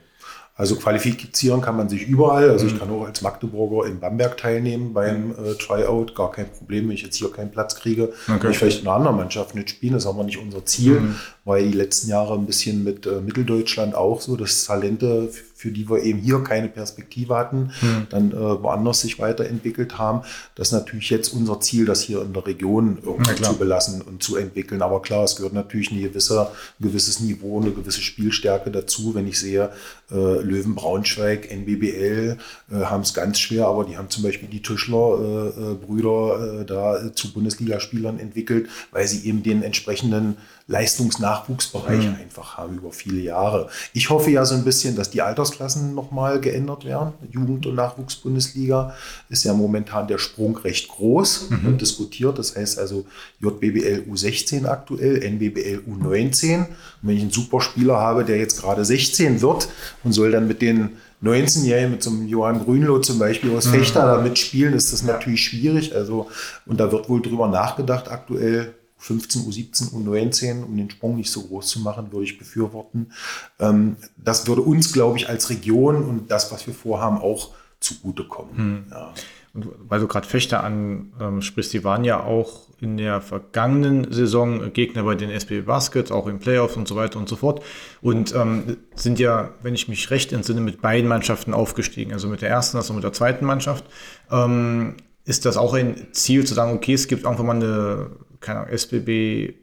Also 0.60 0.76
qualifizieren 0.76 1.62
kann 1.62 1.78
man 1.78 1.88
sich 1.88 2.06
überall. 2.06 2.50
Also 2.50 2.68
ich 2.68 2.78
kann 2.78 2.90
auch 2.90 3.06
als 3.06 3.22
Magdeburger 3.22 3.88
in 3.88 4.02
Bamberg 4.02 4.36
teilnehmen 4.36 4.94
beim 4.94 5.32
äh, 5.32 5.54
Tryout. 5.54 6.14
Gar 6.16 6.34
kein 6.34 6.52
Problem, 6.52 6.90
wenn 6.90 6.96
ich 6.96 7.02
jetzt 7.02 7.16
hier 7.16 7.32
keinen 7.32 7.50
Platz 7.50 7.76
kriege. 7.76 8.12
Okay. 8.28 8.40
Kann 8.40 8.52
ich 8.52 8.58
vielleicht 8.58 8.82
in 8.82 8.88
einer 8.90 8.98
anderen 8.98 9.16
Mannschaft 9.16 9.56
nicht 9.56 9.70
spielen. 9.70 9.94
Das 9.94 10.04
ist 10.04 10.10
aber 10.10 10.26
nicht 10.26 10.38
unser 10.38 10.66
Ziel. 10.66 11.16
War 11.46 11.60
ja 11.60 11.66
die 11.66 11.78
letzten 11.78 12.10
Jahre 12.10 12.34
ein 12.34 12.46
bisschen 12.46 12.84
mit 12.84 13.06
äh, 13.06 13.22
Mitteldeutschland 13.22 13.96
auch 13.96 14.20
so, 14.20 14.36
dass 14.36 14.66
Talente, 14.66 15.30
für 15.60 15.72
die 15.72 15.90
wir 15.90 16.02
eben 16.04 16.20
hier 16.20 16.40
keine 16.40 16.70
Perspektive 16.70 17.36
hatten, 17.36 17.72
dann 18.10 18.32
äh, 18.32 18.36
woanders 18.36 19.02
sich 19.02 19.20
weiterentwickelt 19.20 19.98
haben. 19.98 20.22
Das 20.56 20.70
ist 20.70 20.72
natürlich 20.72 21.10
jetzt 21.10 21.34
unser 21.34 21.60
Ziel, 21.60 21.86
das 21.86 22.02
hier 22.02 22.22
in 22.22 22.32
der 22.32 22.48
Region 22.48 23.00
irgendwie 23.04 23.34
klar. 23.34 23.52
zu 23.52 23.58
belassen 23.58 24.02
und 24.02 24.24
zu 24.24 24.38
entwickeln. 24.38 24.82
Aber 24.82 25.02
klar, 25.02 25.26
es 25.26 25.36
gehört 25.36 25.52
natürlich 25.52 25.92
eine 25.92 26.02
gewisse, 26.02 26.44
ein 26.44 26.88
gewisses 26.88 27.20
Niveau, 27.20 27.60
eine 27.60 27.72
gewisse 27.72 28.00
Spielstärke 28.00 28.72
dazu. 28.72 29.16
Wenn 29.16 29.28
ich 29.28 29.38
sehe, 29.38 29.70
äh, 30.10 30.16
Löwen 30.16 30.76
Braunschweig, 30.76 31.52
NBBL 31.52 32.38
äh, 32.72 32.76
haben 32.76 33.02
es 33.02 33.14
ganz 33.14 33.38
schwer, 33.38 33.68
aber 33.68 33.84
die 33.84 33.98
haben 33.98 34.10
zum 34.10 34.24
Beispiel 34.24 34.48
die 34.48 34.62
Tischler 34.62 35.20
äh, 35.58 35.74
äh, 35.74 36.62
äh, 36.62 36.66
da 36.66 37.14
zu 37.14 37.34
Bundesligaspielern 37.34 38.18
entwickelt, 38.18 38.70
weil 38.92 39.08
sie 39.08 39.28
eben 39.28 39.44
den 39.44 39.62
entsprechenden 39.62 40.38
Leistungsnachwuchsbereich 40.70 42.08
einfach 42.22 42.58
haben 42.58 42.78
über 42.78 42.92
viele 42.92 43.20
Jahre. 43.20 43.70
Ich 43.94 44.12
hoffe 44.12 44.30
ja 44.30 44.46
so 44.46 44.54
ein 44.54 44.64
bisschen, 44.64 44.96
dass 44.96 45.10
die 45.10 45.24
Altersklassen 45.24 45.96
nochmal 45.96 46.40
geändert 46.40 46.86
werden. 46.86 47.14
Jugend- 47.32 47.66
und 47.66 47.74
Nachwuchsbundesliga 47.74 48.96
ist 49.30 49.44
ja 49.46 49.54
momentan 49.54 50.08
der 50.08 50.20
Sprung 50.20 50.56
recht 50.58 50.88
groß 50.90 51.50
und 51.66 51.82
diskutiert. 51.82 52.38
Das 52.38 52.56
heißt 52.56 52.78
also 52.78 53.06
JBBL 53.40 54.04
U16 54.12 54.68
aktuell, 54.68 55.24
NBBL 55.24 55.82
U19. 55.90 56.60
Und 56.60 56.68
wenn 57.02 57.16
ich 57.16 57.24
einen 57.24 57.32
Superspieler 57.32 57.98
habe, 57.98 58.24
der 58.24 58.38
jetzt 58.38 58.62
gerade 58.62 58.86
16 58.86 59.42
wird 59.42 59.70
und 60.04 60.14
soll 60.14 60.32
dann 60.32 60.48
mit 60.48 60.62
den 60.62 60.92
19-Jährigen, 61.24 61.92
mit 61.92 62.04
so 62.04 62.12
einem 62.12 62.28
Johann 62.28 62.64
Grünloh 62.64 63.00
zum 63.00 63.18
Beispiel 63.18 63.56
aus 63.56 63.68
Fechter 63.68 64.06
da 64.06 64.22
mitspielen, 64.22 64.74
ist 64.74 64.94
das 64.94 65.04
natürlich 65.04 65.44
schwierig. 65.44 65.96
Also, 65.96 66.28
und 66.68 66.80
da 66.80 66.92
wird 66.92 67.10
wohl 67.10 67.22
drüber 67.22 67.48
nachgedacht 67.48 68.10
aktuell, 68.10 68.76
15, 69.00 69.44
U17, 69.44 69.94
U19, 69.94 70.64
um 70.64 70.78
den 70.78 70.90
Sprung 70.90 71.16
nicht 71.16 71.32
so 71.32 71.42
groß 71.44 71.68
zu 71.68 71.80
machen, 71.80 72.12
würde 72.12 72.26
ich 72.26 72.38
befürworten. 72.38 73.12
Ähm, 73.60 73.96
das 74.18 74.48
würde 74.48 74.62
uns, 74.62 74.94
glaube 74.94 75.18
ich, 75.18 75.30
als 75.30 75.50
Region 75.50 76.04
und 76.04 76.30
das, 76.30 76.52
was 76.52 76.68
wir 76.68 76.74
vorhaben, 76.74 77.18
auch 77.18 77.52
zugutekommen. 77.80 78.88
Ja. 78.92 79.14
Und 79.54 79.68
weil 79.88 80.00
du 80.00 80.08
gerade 80.08 80.28
Fechter 80.28 80.64
ansprichst, 80.64 81.74
die 81.74 81.84
waren 81.84 82.04
ja 82.04 82.24
auch 82.24 82.68
in 82.82 82.98
der 82.98 83.20
vergangenen 83.20 84.12
Saison 84.12 84.72
Gegner 84.74 85.04
bei 85.04 85.16
den 85.16 85.30
SB 85.32 85.62
Baskets, 85.62 86.12
auch 86.12 86.28
im 86.28 86.40
Playoffs 86.40 86.78
und 86.78 86.88
so 86.88 86.96
weiter 86.96 87.18
und 87.18 87.28
so 87.28 87.36
fort. 87.36 87.64
Und 88.02 88.34
ähm, 88.36 88.78
sind 88.96 89.18
ja, 89.18 89.50
wenn 89.64 89.74
ich 89.74 89.88
mich 89.88 90.12
recht 90.12 90.34
entsinne, 90.34 90.62
mit 90.62 90.82
beiden 90.82 91.10
Mannschaften 91.10 91.54
aufgestiegen, 91.54 92.14
also 92.14 92.28
mit 92.28 92.42
der 92.42 92.50
ersten, 92.50 92.78
also 92.78 92.94
mit 92.94 93.04
der 93.04 93.14
zweiten 93.14 93.46
Mannschaft. 93.46 93.86
Ähm, 94.32 94.96
ist 95.26 95.46
das 95.46 95.58
auch 95.58 95.74
ein 95.74 96.08
Ziel 96.12 96.46
zu 96.46 96.54
sagen, 96.54 96.74
okay, 96.74 96.94
es 96.94 97.08
gibt 97.08 97.24
irgendwann 97.24 97.46
mal 97.46 97.56
eine, 97.56 98.10
keine 98.40 98.60
Ahnung, 98.60 98.74
SBB 98.74 99.54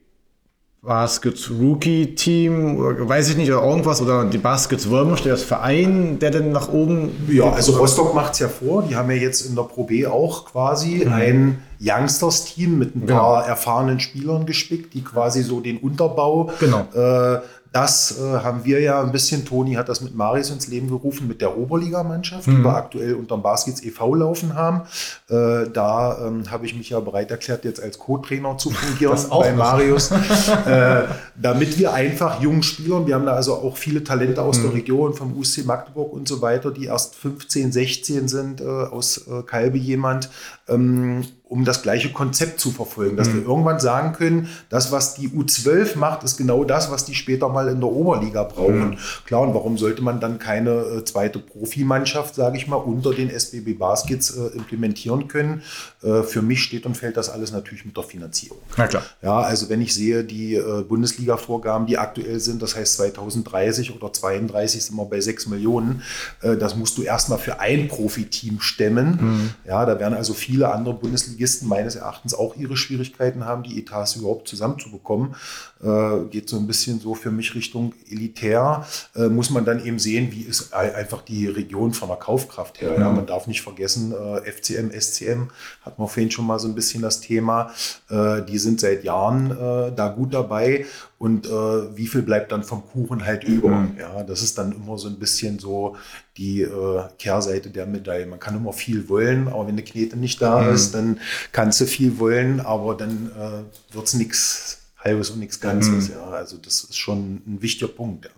Baskets 0.86 1.50
Rookie 1.50 2.14
Team, 2.14 2.78
weiß 2.78 3.30
ich 3.30 3.36
nicht, 3.36 3.50
oder 3.50 3.66
irgendwas, 3.66 4.00
oder 4.00 4.24
die 4.24 4.38
Baskets 4.38 4.88
Würmers, 4.88 5.22
der 5.22 5.36
Verein, 5.36 6.20
der 6.20 6.30
denn 6.30 6.52
nach 6.52 6.68
oben. 6.68 7.10
Ja, 7.28 7.50
also 7.50 7.76
Rostock 7.76 8.14
macht 8.14 8.34
es 8.34 8.38
ja 8.38 8.48
vor. 8.48 8.84
Die 8.84 8.94
haben 8.94 9.10
ja 9.10 9.16
jetzt 9.16 9.40
in 9.40 9.56
der 9.56 9.64
Pro 9.64 9.82
B 9.82 10.06
auch 10.06 10.46
quasi 10.46 11.04
ein 11.04 11.58
Youngsters-Team 11.80 12.78
mit 12.78 12.94
ein 12.94 13.06
paar 13.06 13.44
erfahrenen 13.46 13.98
Spielern 13.98 14.46
gespickt, 14.46 14.94
die 14.94 15.02
quasi 15.02 15.42
so 15.42 15.60
den 15.60 15.78
Unterbau. 15.78 16.52
Genau. 16.60 16.86
Äh, 16.94 17.40
das 17.76 18.18
äh, 18.18 18.22
haben 18.22 18.64
wir 18.64 18.80
ja 18.80 19.02
ein 19.02 19.12
bisschen, 19.12 19.44
Toni 19.44 19.74
hat 19.74 19.90
das 19.90 20.00
mit 20.00 20.14
Marius 20.14 20.48
ins 20.48 20.66
Leben 20.66 20.88
gerufen, 20.88 21.28
mit 21.28 21.42
der 21.42 21.58
Oberligamannschaft, 21.58 22.46
die 22.46 22.64
wir 22.64 22.74
aktuell 22.74 23.12
unterm 23.12 23.42
Baskets 23.42 23.82
e.V. 23.84 24.14
laufen 24.14 24.54
haben. 24.54 24.80
Äh, 25.28 25.68
da 25.70 26.26
ähm, 26.26 26.50
habe 26.50 26.64
ich 26.64 26.74
mich 26.74 26.88
ja 26.88 27.00
bereit 27.00 27.30
erklärt, 27.30 27.66
jetzt 27.66 27.82
als 27.82 27.98
Co-Trainer 27.98 28.56
zu 28.56 28.70
fungieren 28.72 29.18
bei. 29.28 29.52
Marius, 29.52 30.10
äh, 30.66 31.02
damit 31.34 31.78
wir 31.78 31.92
einfach 31.92 32.40
jungen 32.40 32.62
Spielern, 32.62 33.06
wir 33.06 33.14
haben 33.14 33.26
da 33.26 33.34
also 33.34 33.56
auch 33.56 33.76
viele 33.76 34.02
Talente 34.02 34.40
aus 34.40 34.62
der 34.62 34.72
Region, 34.72 35.12
vom 35.12 35.36
USC 35.36 35.66
Magdeburg 35.66 36.14
und 36.14 36.26
so 36.26 36.40
weiter, 36.40 36.70
die 36.70 36.86
erst 36.86 37.14
15, 37.16 37.72
16 37.72 38.28
sind, 38.28 38.62
äh, 38.62 38.64
aus 38.64 39.26
äh, 39.28 39.42
Kalbe 39.42 39.76
jemand, 39.76 40.30
ähm, 40.66 41.26
um 41.48 41.64
das 41.64 41.82
gleiche 41.82 42.10
Konzept 42.10 42.58
zu 42.58 42.72
verfolgen, 42.72 43.16
dass 43.16 43.32
wir 43.32 43.42
irgendwann 43.42 43.78
sagen 43.78 44.12
können, 44.12 44.48
das, 44.68 44.90
was 44.90 45.14
die 45.14 45.28
U12 45.28 45.96
macht, 45.96 46.24
ist 46.24 46.36
genau 46.36 46.64
das, 46.64 46.90
was 46.90 47.04
die 47.04 47.14
später 47.14 47.48
mal 47.48 47.68
in 47.68 47.78
der 47.78 47.88
Oberliga 47.88 48.42
brauchen. 48.42 48.98
Klar, 49.26 49.42
und 49.42 49.54
warum 49.54 49.78
sollte 49.78 50.02
man 50.02 50.18
dann 50.18 50.40
keine 50.40 50.70
äh, 50.70 51.04
zweite 51.04 51.38
Profimannschaft, 51.38 52.34
sage 52.34 52.56
ich 52.56 52.66
mal, 52.66 52.76
unter 52.76 53.14
den 53.14 53.30
SBB 53.30 53.78
Baskets 53.78 54.36
äh, 54.36 54.56
implementieren 54.56 55.28
können? 55.28 55.62
Äh, 56.02 56.24
für 56.24 56.42
mich 56.42 56.64
steht 56.64 56.84
und 56.84 56.96
fällt 56.96 57.16
das 57.16 57.30
alles 57.30 57.52
natürlich 57.52 57.84
mit 57.84 57.96
der 57.96 58.02
Finanzierung. 58.02 58.58
Na 58.76 58.88
klar. 58.88 59.04
Ja, 59.22 59.38
also 59.38 59.68
wenn 59.68 59.80
ich 59.80 59.94
sehe, 59.94 60.24
die 60.24 60.56
äh, 60.56 60.82
Bundesliga-Vorgaben, 60.82 61.86
die 61.86 61.96
aktuell 61.96 62.40
sind, 62.40 62.60
das 62.60 62.74
heißt 62.74 62.94
2030 62.94 63.94
oder 63.94 64.12
32 64.12 64.84
sind 64.84 64.96
wir 64.96 65.04
bei 65.04 65.20
6 65.20 65.46
Millionen, 65.46 66.02
äh, 66.42 66.56
das 66.56 66.74
musst 66.74 66.98
du 66.98 67.02
erstmal 67.02 67.38
für 67.38 67.60
ein 67.60 67.86
Profiteam 67.86 68.60
stemmen. 68.60 69.54
Ja, 69.64 69.84
da 69.86 69.98
werden 70.00 70.14
also 70.14 70.34
viele 70.34 70.72
andere 70.72 70.94
Bundesligisten 71.36 71.68
meines 71.68 71.96
Erachtens 71.96 72.34
auch 72.34 72.56
ihre 72.56 72.76
Schwierigkeiten 72.76 73.44
haben, 73.44 73.62
die 73.62 73.78
Etats 73.78 74.16
überhaupt 74.16 74.48
zusammenzubekommen. 74.48 75.34
Äh, 75.82 76.24
geht 76.30 76.48
so 76.48 76.56
ein 76.56 76.66
bisschen 76.66 76.98
so 77.00 77.14
für 77.14 77.30
mich 77.30 77.54
Richtung 77.54 77.92
elitär. 78.10 78.86
Äh, 79.14 79.28
muss 79.28 79.50
man 79.50 79.64
dann 79.66 79.84
eben 79.84 79.98
sehen, 79.98 80.32
wie 80.32 80.42
ist 80.42 80.72
ei- 80.74 80.94
einfach 80.94 81.20
die 81.22 81.46
Region 81.46 81.92
von 81.92 82.08
der 82.08 82.16
Kaufkraft 82.16 82.80
her. 82.80 82.94
Ja, 82.98 83.10
man 83.10 83.26
darf 83.26 83.46
nicht 83.46 83.60
vergessen, 83.62 84.12
äh, 84.12 84.50
FCM, 84.50 84.90
SCM, 84.90 85.48
hatten 85.82 86.02
wir 86.02 86.08
vorhin 86.08 86.30
schon 86.30 86.46
mal 86.46 86.58
so 86.58 86.68
ein 86.68 86.74
bisschen 86.74 87.02
das 87.02 87.20
Thema. 87.20 87.70
Äh, 88.08 88.42
die 88.42 88.58
sind 88.58 88.80
seit 88.80 89.04
Jahren 89.04 89.50
äh, 89.50 89.92
da 89.94 90.08
gut 90.08 90.32
dabei. 90.32 90.86
Und 91.18 91.46
äh, 91.46 91.96
wie 91.96 92.06
viel 92.06 92.22
bleibt 92.22 92.52
dann 92.52 92.62
vom 92.62 92.84
Kuchen 92.84 93.24
halt 93.24 93.44
über? 93.44 93.88
Ja, 93.98 94.22
das 94.22 94.42
ist 94.42 94.58
dann 94.58 94.72
immer 94.72 94.98
so 94.98 95.08
ein 95.08 95.18
bisschen 95.18 95.58
so 95.58 95.96
die 96.36 96.60
äh, 96.60 97.04
Kehrseite 97.18 97.70
der 97.70 97.86
Medaille. 97.86 98.26
Man 98.26 98.38
kann 98.38 98.54
immer 98.54 98.74
viel 98.74 99.08
wollen, 99.08 99.48
aber 99.48 99.66
wenn 99.66 99.78
die 99.78 99.82
Knete 99.82 100.18
nicht 100.18 100.42
da 100.42 100.68
ist, 100.68 100.94
dann 100.94 101.18
kannst 101.52 101.80
du 101.80 101.86
viel 101.86 102.18
wollen, 102.18 102.60
aber 102.60 102.94
dann 102.94 103.30
äh, 103.34 103.94
wird 103.94 104.06
es 104.06 104.14
nichts 104.14 104.82
Halbes 104.98 105.30
und 105.30 105.38
nichts 105.38 105.58
Ganzes. 105.58 106.08
Ja, 106.08 106.22
also 106.30 106.58
das 106.58 106.84
ist 106.84 106.98
schon 106.98 107.42
ein 107.46 107.62
wichtiger 107.62 107.88
Punkt. 107.88 108.26
Ja. 108.26 108.30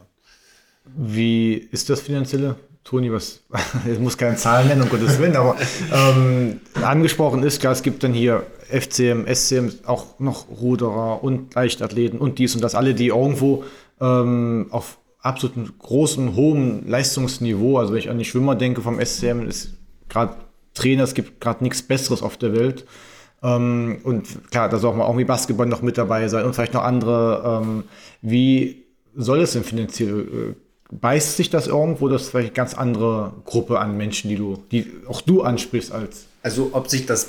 Wie 0.96 1.54
ist 1.54 1.90
das 1.90 2.00
finanzielle? 2.00 2.56
Toni, 2.84 3.12
was, 3.12 3.40
ich 3.92 3.98
muss 3.98 4.16
keine 4.16 4.36
Zahlen 4.36 4.68
nennen, 4.68 4.82
um 4.82 4.88
Gottes 4.88 5.18
Willen, 5.18 5.36
aber 5.36 5.56
ähm, 5.92 6.60
angesprochen 6.82 7.42
ist, 7.42 7.60
klar, 7.60 7.72
es 7.72 7.82
gibt 7.82 8.02
dann 8.02 8.14
hier 8.14 8.46
FCM, 8.68 9.26
SCM, 9.26 9.70
auch 9.86 10.18
noch 10.18 10.48
Ruderer 10.48 11.22
und 11.22 11.54
Leichtathleten 11.54 12.18
und 12.18 12.38
dies 12.38 12.54
und 12.54 12.62
das, 12.62 12.74
alle, 12.74 12.94
die 12.94 13.08
irgendwo 13.08 13.64
ähm, 14.00 14.66
auf 14.70 14.98
absolut 15.20 15.78
großem, 15.78 16.36
hohem 16.36 16.88
Leistungsniveau, 16.88 17.78
also 17.78 17.92
wenn 17.92 17.98
ich 17.98 18.10
an 18.10 18.18
die 18.18 18.24
Schwimmer 18.24 18.54
denke 18.54 18.80
vom 18.80 19.04
SCM, 19.04 19.46
ist 19.46 19.74
gerade 20.08 20.36
Trainer, 20.74 21.04
es 21.04 21.14
gibt 21.14 21.40
gerade 21.40 21.64
nichts 21.64 21.82
Besseres 21.82 22.22
auf 22.22 22.36
der 22.36 22.54
Welt. 22.54 22.86
Ähm, 23.42 23.98
und 24.04 24.50
klar, 24.50 24.68
da 24.68 24.78
soll 24.78 24.92
auch 24.92 24.96
mal 24.96 25.06
irgendwie 25.06 25.24
Basketball 25.24 25.66
noch 25.66 25.82
mit 25.82 25.98
dabei 25.98 26.28
sein 26.28 26.44
und 26.44 26.54
vielleicht 26.54 26.74
noch 26.74 26.82
andere. 26.82 27.62
Ähm, 27.62 27.84
wie 28.22 28.84
soll 29.14 29.40
es 29.40 29.52
denn 29.52 29.64
finanziell? 29.64 30.20
Äh, 30.20 30.54
beißt 30.90 31.36
sich 31.36 31.50
das 31.50 31.66
irgendwo? 31.66 32.08
Das 32.08 32.22
ist 32.22 32.30
vielleicht 32.30 32.48
eine 32.48 32.54
ganz 32.54 32.74
andere 32.74 33.32
Gruppe 33.44 33.78
an 33.78 33.96
Menschen, 33.96 34.30
die 34.30 34.36
du, 34.36 34.62
die 34.70 34.86
auch 35.06 35.20
du 35.20 35.42
ansprichst 35.42 35.92
als. 35.92 36.26
Also 36.42 36.70
ob 36.72 36.88
sich 36.88 37.06
das 37.06 37.28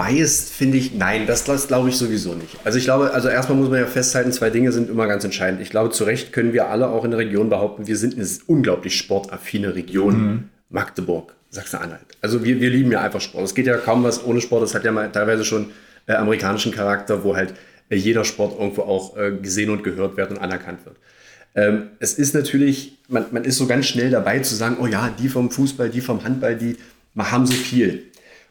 beißt, 0.00 0.52
finde 0.52 0.78
ich, 0.78 0.94
nein, 0.94 1.26
das, 1.26 1.44
das 1.44 1.68
glaube 1.68 1.90
ich 1.90 1.96
sowieso 1.96 2.34
nicht. 2.34 2.56
Also 2.64 2.78
ich 2.78 2.84
glaube, 2.84 3.12
also 3.12 3.28
erstmal 3.28 3.58
muss 3.58 3.68
man 3.68 3.80
ja 3.80 3.86
festhalten, 3.86 4.32
zwei 4.32 4.48
Dinge 4.48 4.72
sind 4.72 4.88
immer 4.88 5.06
ganz 5.06 5.24
entscheidend. 5.24 5.60
Ich 5.60 5.70
glaube, 5.70 5.90
zu 5.90 6.04
Recht 6.04 6.32
können 6.32 6.52
wir 6.52 6.68
alle 6.68 6.88
auch 6.88 7.04
in 7.04 7.10
der 7.10 7.18
Region 7.18 7.50
behaupten, 7.50 7.86
wir 7.86 7.96
sind 7.96 8.14
eine 8.14 8.26
unglaublich 8.46 8.96
sportaffine 8.96 9.74
Region. 9.74 10.14
Magdeburg, 10.70 11.34
Sachsen-Anhalt. 11.50 12.06
Also 12.22 12.44
wir, 12.44 12.60
wir 12.60 12.70
lieben 12.70 12.92
ja 12.92 13.00
einfach 13.00 13.20
Sport. 13.20 13.44
Es 13.44 13.54
geht 13.54 13.66
ja 13.66 13.76
kaum 13.76 14.04
was 14.04 14.24
ohne 14.24 14.40
Sport. 14.40 14.62
Das 14.62 14.74
hat 14.74 14.84
ja 14.84 14.92
mal 14.92 15.10
teilweise 15.10 15.44
schon 15.44 15.72
äh, 16.06 16.12
amerikanischen 16.12 16.72
Charakter, 16.72 17.24
wo 17.24 17.36
halt 17.36 17.54
äh, 17.88 17.96
jeder 17.96 18.24
Sport 18.24 18.58
irgendwo 18.58 18.82
auch 18.82 19.16
äh, 19.16 19.32
gesehen 19.32 19.70
und 19.70 19.82
gehört 19.82 20.16
wird 20.16 20.30
und 20.30 20.38
anerkannt 20.38 20.86
wird. 20.86 20.96
Ähm, 21.56 21.88
es 21.98 22.14
ist 22.14 22.34
natürlich, 22.34 22.98
man, 23.08 23.26
man 23.32 23.44
ist 23.44 23.58
so 23.58 23.66
ganz 23.66 23.86
schnell 23.86 24.10
dabei 24.10 24.38
zu 24.38 24.54
sagen, 24.54 24.76
oh 24.80 24.86
ja, 24.86 25.12
die 25.18 25.28
vom 25.28 25.50
Fußball, 25.50 25.90
die 25.90 26.00
vom 26.00 26.22
Handball, 26.22 26.56
die 26.56 26.76
haben 27.18 27.46
so 27.46 27.54
viel. 27.54 28.04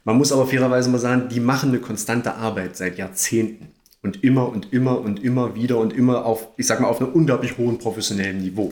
Man 0.04 0.18
muss 0.18 0.32
aber 0.32 0.48
fairerweise 0.48 0.90
mal 0.90 0.98
sagen, 0.98 1.30
die 1.30 1.40
machen 1.40 1.70
eine 1.70 1.80
konstante 1.80 2.36
Arbeit 2.36 2.78
seit 2.78 2.98
Jahrzehnten. 2.98 3.70
Und 4.02 4.24
immer 4.24 4.48
und 4.48 4.72
immer 4.72 5.00
und 5.02 5.22
immer 5.24 5.56
wieder 5.56 5.78
und 5.78 5.92
immer 5.92 6.26
auf, 6.26 6.48
ich 6.56 6.68
sag 6.68 6.80
mal, 6.80 6.88
auf 6.88 7.02
einem 7.02 7.12
unglaublich 7.12 7.58
hohen 7.58 7.80
professionellen 7.80 8.42
Niveau. 8.42 8.72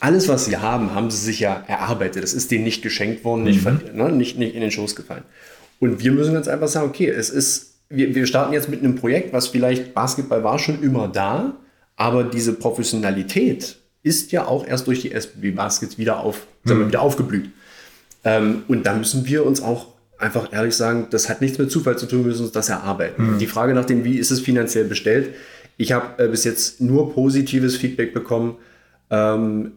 alles, 0.00 0.28
was 0.28 0.44
sie 0.44 0.56
haben, 0.56 0.94
haben 0.94 1.10
sie 1.10 1.18
sich 1.18 1.40
ja 1.40 1.64
erarbeitet. 1.66 2.22
Das 2.22 2.32
ist 2.32 2.50
denen 2.50 2.64
nicht 2.64 2.82
geschenkt 2.82 3.24
worden, 3.24 3.44
nicht, 3.44 3.64
mhm. 3.64 3.80
ne, 3.94 4.12
nicht, 4.12 4.38
nicht 4.38 4.54
in 4.54 4.60
den 4.60 4.70
Schoß 4.70 4.94
gefallen. 4.94 5.24
Und 5.80 6.00
wir 6.02 6.12
müssen 6.12 6.34
ganz 6.34 6.48
einfach 6.48 6.68
sagen, 6.68 6.88
okay, 6.88 7.08
es 7.08 7.30
ist, 7.30 7.74
wir, 7.88 8.14
wir 8.14 8.26
starten 8.26 8.52
jetzt 8.52 8.68
mit 8.68 8.80
einem 8.80 8.96
Projekt, 8.96 9.32
was 9.32 9.48
vielleicht 9.48 9.94
Basketball 9.94 10.44
war 10.44 10.58
schon 10.58 10.82
immer 10.82 11.08
da, 11.08 11.56
aber 11.96 12.24
diese 12.24 12.52
Professionalität 12.52 13.78
ist 14.02 14.32
ja 14.32 14.46
auch 14.46 14.66
erst 14.66 14.86
durch 14.86 15.00
die 15.00 15.12
SBB 15.12 15.54
Baskets 15.54 15.98
wieder, 15.98 16.20
auf, 16.20 16.46
mhm. 16.62 16.68
sagen 16.68 16.80
wir, 16.80 16.88
wieder 16.88 17.02
aufgeblüht. 17.02 17.50
Ähm, 18.24 18.62
und 18.68 18.86
da 18.86 18.94
müssen 18.94 19.26
wir 19.26 19.44
uns 19.44 19.60
auch 19.62 19.86
einfach 20.18 20.52
ehrlich 20.52 20.74
sagen, 20.74 21.06
das 21.10 21.28
hat 21.28 21.40
nichts 21.40 21.58
mit 21.58 21.70
Zufall 21.70 21.96
zu 21.96 22.06
tun, 22.06 22.20
wir 22.20 22.28
müssen 22.28 22.44
uns 22.44 22.52
das 22.52 22.68
erarbeiten. 22.68 23.34
Mhm. 23.34 23.38
Die 23.38 23.46
Frage 23.46 23.74
nach 23.74 23.84
dem, 23.84 24.04
wie 24.04 24.18
ist 24.18 24.30
es 24.30 24.40
finanziell 24.40 24.84
bestellt, 24.84 25.34
ich 25.76 25.92
habe 25.92 26.22
äh, 26.22 26.28
bis 26.28 26.44
jetzt 26.44 26.80
nur 26.80 27.14
positives 27.14 27.76
Feedback 27.76 28.12
bekommen, 28.12 28.56
ähm, 29.10 29.72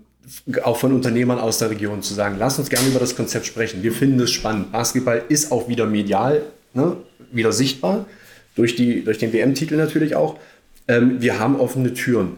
auch 0.64 0.78
von 0.78 0.94
Unternehmern 0.94 1.40
aus 1.40 1.60
der 1.60 1.70
Region 1.70 2.02
zu 2.02 2.14
sagen, 2.14 2.36
lass 2.38 2.60
uns 2.60 2.70
gerne 2.70 2.88
über 2.88 3.00
das 3.00 3.16
Konzept 3.16 3.46
sprechen. 3.46 3.84
Wir 3.84 3.92
finden 3.92 4.20
es 4.20 4.32
spannend. 4.32 4.72
Basketball 4.72 5.24
ist 5.30 5.52
auch 5.52 5.68
wieder 5.68 5.86
medial, 5.86 6.42
ne, 6.74 6.98
wieder 7.32 7.52
sichtbar, 7.52 8.06
durch, 8.56 8.76
die, 8.76 9.04
durch 9.04 9.18
den 9.18 9.34
WM-Titel 9.34 9.76
natürlich 9.76 10.16
auch. 10.16 10.38
Ähm, 10.88 11.22
wir 11.22 11.40
haben 11.40 11.60
offene 11.60 11.94
Türen. 11.94 12.38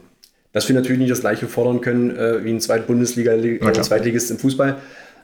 Dass 0.51 0.67
wir 0.67 0.75
natürlich 0.75 0.99
nicht 0.99 1.11
das 1.11 1.21
gleiche 1.21 1.47
fordern 1.47 1.81
können 1.81 2.15
äh, 2.15 2.43
wie 2.43 2.51
ein 2.51 2.61
Zweit-Bundesliga, 2.61 3.33
äh, 3.33 3.81
Zweitligist 3.81 4.29
im 4.29 4.37
Fußball 4.37 4.77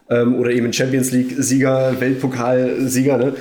ähm, 0.09 0.35
oder 0.35 0.51
eben 0.51 0.73
Champions 0.73 1.11
League-Sieger, 1.11 1.99
Weltpokalsieger. 1.99 3.17
Ne? 3.17 3.35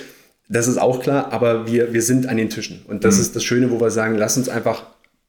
Das 0.48 0.68
ist 0.68 0.78
auch 0.78 1.00
klar, 1.00 1.32
aber 1.32 1.66
wir, 1.66 1.92
wir 1.92 2.02
sind 2.02 2.26
an 2.26 2.36
den 2.36 2.50
Tischen. 2.50 2.82
Und 2.86 3.04
das 3.04 3.16
mhm. 3.16 3.22
ist 3.22 3.36
das 3.36 3.44
Schöne, 3.44 3.70
wo 3.70 3.80
wir 3.80 3.90
sagen, 3.90 4.16
lass 4.16 4.36
uns 4.36 4.48
einfach 4.48 4.84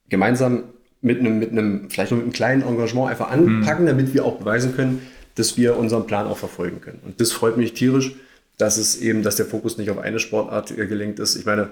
gemeinsam 0.10 0.64
mit 1.02 1.20
einem, 1.20 1.40
mit 1.40 1.52
einem, 1.52 1.90
vielleicht 1.90 2.12
mit 2.12 2.22
einem 2.22 2.34
kleinen 2.34 2.62
Engagement 2.62 3.10
einfach 3.10 3.32
anpacken, 3.32 3.86
mhm. 3.86 3.88
damit 3.88 4.14
wir 4.14 4.26
auch 4.26 4.38
beweisen 4.38 4.76
können, 4.76 5.02
dass 5.36 5.58
wir 5.58 5.78
unseren 5.78 6.08
Plan 6.08 6.28
auch 6.28 6.38
verfolgen 6.38 6.82
können. 6.82 7.00
Und 7.06 7.22
das 7.22 7.32
freut 7.32 7.58
mich 7.58 7.74
tierisch, 7.74 8.16
dass 8.58 8.78
es 8.78 8.98
eben, 8.98 9.24
dass 9.24 9.38
der 9.38 9.46
Fokus 9.46 9.78
nicht 9.78 9.90
auf 9.90 9.98
eine 9.98 10.20
Sportart 10.20 10.76
gelenkt 10.76 11.20
ist. 11.20 11.38
Ich 11.38 11.46
meine, 11.46 11.70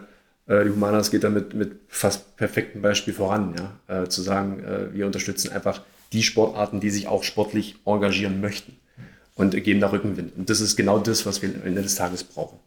äh, 0.48 0.64
die 0.64 0.70
Humanas 0.70 1.12
geht 1.12 1.26
damit 1.26 1.54
mit 1.54 1.74
fast 1.90 2.38
perfektem 2.38 2.82
Beispiel 2.82 3.14
voran, 3.14 3.56
ja, 3.58 4.04
äh, 4.04 4.08
zu 4.08 4.22
sagen, 4.22 4.64
äh, 4.64 4.94
wir 4.94 5.06
unterstützen 5.06 5.52
einfach 5.52 5.82
die 6.14 6.24
Sportarten, 6.24 6.80
die 6.80 6.90
sich 6.90 7.10
auch 7.10 7.24
sportlich 7.24 7.76
engagieren 7.86 8.40
möchten 8.40 8.78
und 9.38 9.52
geben 9.64 9.80
da 9.80 9.92
Rückenwind. 9.92 10.36
Und 10.36 10.50
das 10.50 10.60
ist 10.60 10.76
genau 10.76 11.00
das, 11.00 11.26
was 11.26 11.42
wir 11.42 11.50
am 11.50 11.66
Ende 11.66 11.82
des 11.82 11.96
Tages 11.96 12.24
brauchen. 12.24 12.60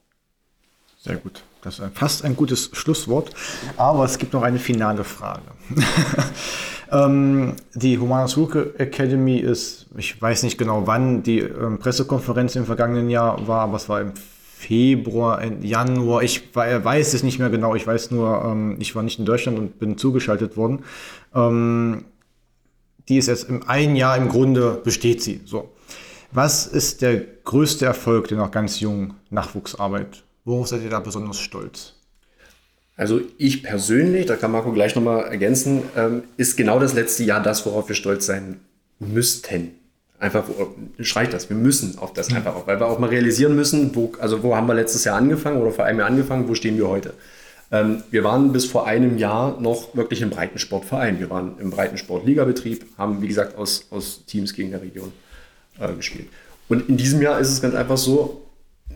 Sehr 1.03 1.17
gut. 1.17 1.43
Das 1.63 1.79
ist 1.79 1.85
fast 1.95 2.25
ein 2.25 2.37
gutes 2.37 2.71
Schlusswort. 2.73 3.31
Aber 3.77 4.05
es 4.05 4.19
gibt 4.19 4.33
noch 4.33 4.43
eine 4.43 4.59
finale 4.59 5.05
Frage. 5.05 5.43
ähm, 6.93 7.55
die 7.75 7.99
Humanas 7.99 8.37
Rookie 8.37 8.79
Academy 8.79 9.39
ist, 9.39 9.87
ich 9.97 10.21
weiß 10.21 10.43
nicht 10.43 10.59
genau 10.59 10.87
wann 10.87 11.23
die 11.23 11.41
ähm, 11.41 11.79
Pressekonferenz 11.79 12.55
im 12.57 12.67
vergangenen 12.67 13.11
Jahr 13.11 13.47
war, 13.49 13.63
aber 13.63 13.77
es 13.77 13.89
war 13.89 14.01
im 14.01 14.13
Februar, 14.15 15.43
Januar. 15.63 16.23
Ich 16.23 16.55
weiß 16.55 17.15
es 17.15 17.23
nicht 17.23 17.39
mehr 17.39 17.49
genau. 17.49 17.75
Ich 17.75 17.87
weiß 17.87 18.11
nur, 18.11 18.45
ähm, 18.45 18.77
ich 18.79 18.95
war 18.95 19.03
nicht 19.03 19.19
in 19.19 19.25
Deutschland 19.25 19.59
und 19.59 19.79
bin 19.79 19.97
zugeschaltet 19.97 20.59
worden. 20.59 20.85
Ähm, 21.35 22.05
die 23.09 23.17
ist 23.17 23.29
jetzt 23.29 23.49
im 23.49 23.67
ein 23.67 23.97
Jahr 23.97 24.19
im 24.19 24.29
Grunde 24.29 24.81
besteht 24.85 25.23
sie. 25.23 25.41
So. 25.47 25.71
Was 26.33 26.67
ist 26.67 27.03
der 27.03 27.21
größte 27.45 27.85
Erfolg 27.85 28.29
der 28.29 28.39
noch 28.39 28.51
ganz 28.51 28.81
jungen 28.81 29.15
Nachwuchsarbeit 29.31 30.23
Worauf 30.45 30.69
seid 30.69 30.83
ihr 30.83 30.91
da 30.91 31.01
besonders 31.01 31.39
stolz? 31.39 31.95
Also 32.97 33.21
ich 33.39 33.63
persönlich, 33.63 34.27
da 34.27 34.37
kann 34.37 34.53
Marco 34.53 34.73
gleich 34.73 34.95
nochmal 34.95 35.25
ergänzen, 35.25 35.83
ähm, 35.97 36.25
ist 36.37 36.57
genau 36.57 36.79
das 36.79 36.95
letzte 36.95 37.25
Jahr 37.25 37.43
das, 37.43 37.65
worauf 37.67 37.89
wir 37.89 37.95
stolz 37.95 38.27
sein 38.27 38.61
müssten. 38.99 39.73
Einfach, 40.19 40.45
schreit 40.99 41.33
das, 41.33 41.49
wir 41.49 41.57
müssen 41.57 41.99
auf 41.99 42.13
das 42.13 42.31
mhm. 42.31 42.37
einfach 42.37 42.55
auch, 42.57 42.67
weil 42.67 42.79
wir 42.79 42.87
auch 42.87 42.99
mal 42.99 43.09
realisieren 43.09 43.55
müssen, 43.55 43.95
wo, 43.95 44.13
also 44.19 44.43
wo 44.43 44.55
haben 44.55 44.67
wir 44.67 44.75
letztes 44.75 45.05
Jahr 45.05 45.17
angefangen 45.17 45.61
oder 45.63 45.71
vor 45.71 45.85
einem 45.85 46.01
Jahr 46.01 46.09
angefangen, 46.09 46.49
wo 46.49 46.55
stehen 46.55 46.77
wir 46.77 46.89
heute. 46.89 47.15
Ähm, 47.71 48.03
wir 48.11 48.25
waren 48.25 48.53
bis 48.53 48.67
vor 48.67 48.87
einem 48.87 49.19
Jahr 49.19 49.61
noch 49.61 49.95
wirklich 49.95 50.21
im 50.21 50.31
Breitensportverein. 50.31 51.21
Wir 51.21 51.31
waren 51.31 51.59
im 51.59 51.71
Breitensport-Ligabetrieb, 51.71 52.85
haben 52.99 53.23
wie 53.23 53.29
gesagt 53.29 53.57
aus, 53.57 53.87
aus 53.91 54.25
Teams 54.27 54.53
gegen 54.53 54.73
der 54.73 54.83
Region 54.83 55.13
äh, 55.79 55.93
gespielt. 55.95 56.29
Und 56.69 56.89
in 56.89 56.97
diesem 56.97 57.21
Jahr 57.21 57.39
ist 57.41 57.51
es 57.51 57.61
ganz 57.61 57.75
einfach 57.75 57.99
so, 57.99 58.47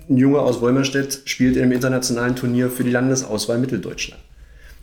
ein 0.08 0.16
Junge 0.16 0.40
aus 0.40 0.60
Wolmerstedt 0.60 1.22
spielt 1.24 1.56
in 1.56 1.62
einem 1.62 1.72
internationalen 1.72 2.36
Turnier 2.36 2.70
für 2.70 2.84
die 2.84 2.90
Landesauswahl 2.90 3.58
Mitteldeutschland. 3.58 4.22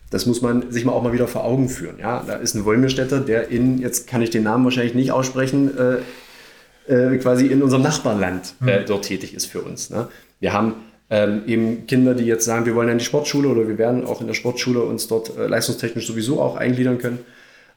Das 0.10 0.26
muss 0.26 0.42
man 0.42 0.72
sich 0.72 0.84
mal 0.84 0.92
auch 0.92 1.04
mal 1.04 1.14
wieder 1.14 1.28
vor 1.28 1.46
Augen 1.46 1.70
führen. 1.70 1.98
Ja, 2.00 2.24
da 2.26 2.36
ist 2.36 2.54
ein 2.54 2.66
Wolmerstädter, 2.66 3.22
der 3.22 3.50
in, 3.50 3.80
jetzt 3.80 4.08
kann 4.08 4.22
ich 4.22 4.30
den 4.30 4.44
Namen 4.44 4.66
wahrscheinlich 4.66 4.94
nicht 4.94 5.12
aussprechen, 5.12 5.72
äh, 5.78 7.14
äh, 7.14 7.18
quasi 7.18 7.48
in 7.48 7.64
unserem 7.64 7.84
Nachbarland 7.84 8.56
äh, 8.66 8.80
mhm. 8.80 8.86
dort 8.88 9.06
tätig 9.06 9.34
ist 9.34 9.46
für 9.46 9.62
uns. 9.62 9.89
Ne? 9.89 10.10
Wir 10.39 10.52
haben 10.52 10.74
ähm, 11.10 11.44
eben 11.46 11.88
Kinder, 11.88 12.14
die 12.14 12.26
jetzt 12.26 12.44
sagen, 12.44 12.66
wir 12.66 12.76
wollen 12.76 12.89
in 12.89 12.98
die 12.98 13.06
Sportschule 13.06 13.48
oder 13.48 13.68
wir 13.68 13.78
werden 13.78 14.06
auch 14.06 14.20
in 14.20 14.28
der 14.28 14.34
Sportschule 14.34 14.82
uns 14.82 15.08
dort 15.08 15.38
äh, 15.38 15.48
leistungstechnisch 15.48 16.08
sowieso 16.08 16.42
auch 16.42 16.58
eingliedern 16.58 16.98
können. 16.98 17.20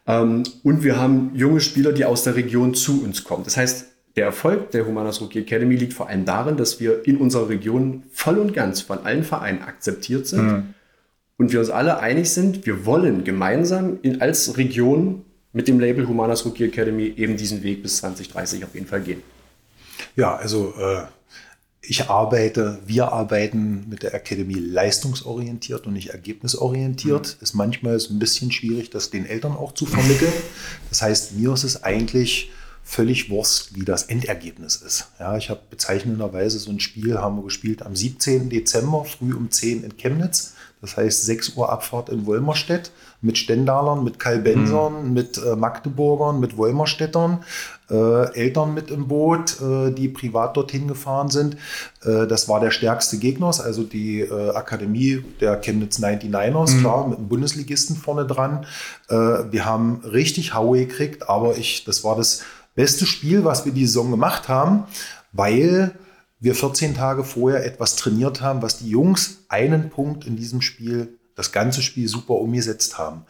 Ähm, 0.07 0.43
und 0.65 0.83
wir 0.83 0.99
haben 0.99 1.31
junge 1.35 1.61
Spieler, 1.61 1.93
die 1.93 2.05
aus 2.05 2.25
der 2.25 2.35
Region 2.35 2.75
zu 2.75 3.05
uns 3.05 3.23
kommen. 3.23 3.45
Das 3.45 3.57
heißt, 3.57 3.87
der 4.17 4.27
Erfolg 4.27 4.71
der 4.71 4.87
Humanas 4.87 5.21
Rookie 5.21 5.41
Academy 5.41 5.77
liegt 5.77 5.93
vor 5.93 6.09
allem 6.09 6.25
darin, 6.25 6.57
dass 6.57 6.81
wir 6.81 7.07
in 7.07 7.17
unserer 7.17 7.49
Region 7.49 8.05
voll 8.13 8.39
und 8.39 8.55
ganz 8.55 8.81
von 8.81 9.05
allen 9.05 9.25
Vereinen 9.25 9.63
akzeptiert 9.63 10.27
sind 10.27 10.47
mhm. 10.47 10.75
und 11.37 11.53
wir 11.53 11.61
uns 11.61 11.71
alle 11.71 11.99
einig 11.99 12.31
sind, 12.31 12.65
wir 12.67 12.87
wollen 12.87 13.25
gemeinsam 13.25 13.99
in, 14.03 14.21
als 14.21 14.57
Region 14.57 15.25
mit 15.53 15.69
dem 15.69 15.81
Label 15.81 16.07
Humanas 16.07 16.45
Rookie 16.45 16.65
Academy 16.65 17.13
eben 17.17 17.37
diesen 17.37 17.63
Weg 17.63 17.83
bis 17.83 17.99
2030 17.99 18.65
auf 18.65 18.75
jeden 18.75 18.87
Fall 18.87 19.01
gehen. 19.01 19.23
Ja, 20.17 20.37
also 20.37 20.75
äh, 20.79 21.03
ich 21.81 22.09
arbeite, 22.09 22.79
wir 22.87 23.13
arbeiten 23.13 23.89
mit 23.89 24.03
der 24.03 24.15
Academy 24.15 24.55
leistungsorientiert 24.55 25.87
und 25.87 25.93
nicht 25.93 26.11
ergebnisorientiert. 26.11 27.37
Mhm. 27.37 27.43
Ist 27.43 27.55
manchmal 27.55 27.99
so 28.01 28.15
ein 28.15 28.19
bisschen 28.19 28.53
schwierig, 28.53 28.91
das 28.91 29.11
den 29.11 29.27
Eltern 29.27 29.53
auch 29.53 29.73
zu 29.73 29.87
vermitteln. 29.87 30.33
Das 30.89 31.03
heißt, 31.03 31.37
mir 31.37 31.53
ist 31.53 31.65
es 31.65 31.83
eigentlich 31.83 32.51
völlig 32.85 33.31
Wurst, 33.31 33.75
wie 33.75 33.85
das 33.85 34.05
Endergebnis 34.05 34.77
ist. 34.77 35.09
Ja, 35.19 35.37
ich 35.37 35.51
habe 35.51 35.61
bezeichnenderweise 35.71 36.59
so 36.59 36.71
ein 36.71 36.81
Spiel, 36.81 37.19
haben 37.19 37.37
wir 37.37 37.45
gespielt 37.45 37.83
am 37.83 37.97
17. 37.97 38.51
Dezember, 38.51 39.05
früh 39.05 39.35
um 39.35 39.51
10 39.51 39.83
in 39.83 39.97
Chemnitz. 39.97 40.55
Das 40.83 40.99
heißt 40.99 41.25
6 41.25 41.57
Uhr 41.57 41.73
Abfahrt 41.73 42.11
in 42.11 42.27
Wolmerstedt 42.27 42.93
mit 43.23 43.39
Stendalern, 43.39 44.05
mit 44.05 44.19
Kalbensern, 44.19 45.07
mhm. 45.07 45.13
mit 45.15 45.39
äh, 45.39 45.57
Magdeburgern, 45.57 46.41
mit 46.41 46.59
Wolmerstädtern, 46.59 47.43
äh, 47.89 48.35
Eltern 48.35 48.75
mit 48.75 48.91
im 48.91 49.09
Boot, 49.09 49.63
äh, 49.63 49.93
die 49.93 50.09
privat 50.09 50.59
dorthin 50.59 50.87
gefahren 50.87 51.31
sind. 51.31 51.57
Äh, 52.05 52.27
das 52.27 52.51
war 52.51 52.61
der 52.61 52.71
stärkste 52.71 53.17
Gegner, 53.17 53.47
also 53.47 53.83
die 53.83 54.21
äh, 54.21 54.51
Akademie 54.51 55.25
der 55.41 55.57
Chemnitz 55.57 56.01
99ers, 56.01 56.75
mhm. 56.75 56.81
klar, 56.81 57.09
mit 57.09 57.17
einem 57.17 57.29
Bundesligisten 57.29 57.97
vorne 57.97 58.27
dran. 58.27 58.67
Äh, 59.09 59.15
wir 59.15 59.65
haben 59.65 60.03
richtig 60.05 60.53
Haue 60.53 60.85
gekriegt, 60.87 61.31
aber 61.31 61.57
ich, 61.57 61.85
das 61.85 62.05
war 62.05 62.15
das 62.15 62.43
beste 62.75 63.07
Spiel, 63.07 63.45
was 63.45 63.65
wir 63.65 63.73
die 63.73 63.87
Saison 63.87 64.11
gemacht 64.11 64.49
haben, 64.49 64.85
weil 65.33 65.95
wir 66.41 66.55
14 66.55 66.95
Tage 66.95 67.25
vorher 67.25 67.65
etwas 67.65 67.97
trainiert 67.97 68.41
haben, 68.41 68.63
was 68.63 68.79
die 68.79 68.91
Jungs 68.91 69.45
einen 69.49 69.91
Punkt 69.91 70.27
in 70.27 70.37
diesem 70.37 70.61
Spiel 70.61 71.19
das 71.37 71.51
ganze 71.51 71.83
Spiel 71.83 72.07
super 72.07 72.35
umgesetzt 72.35 72.97
haben. 72.97 73.23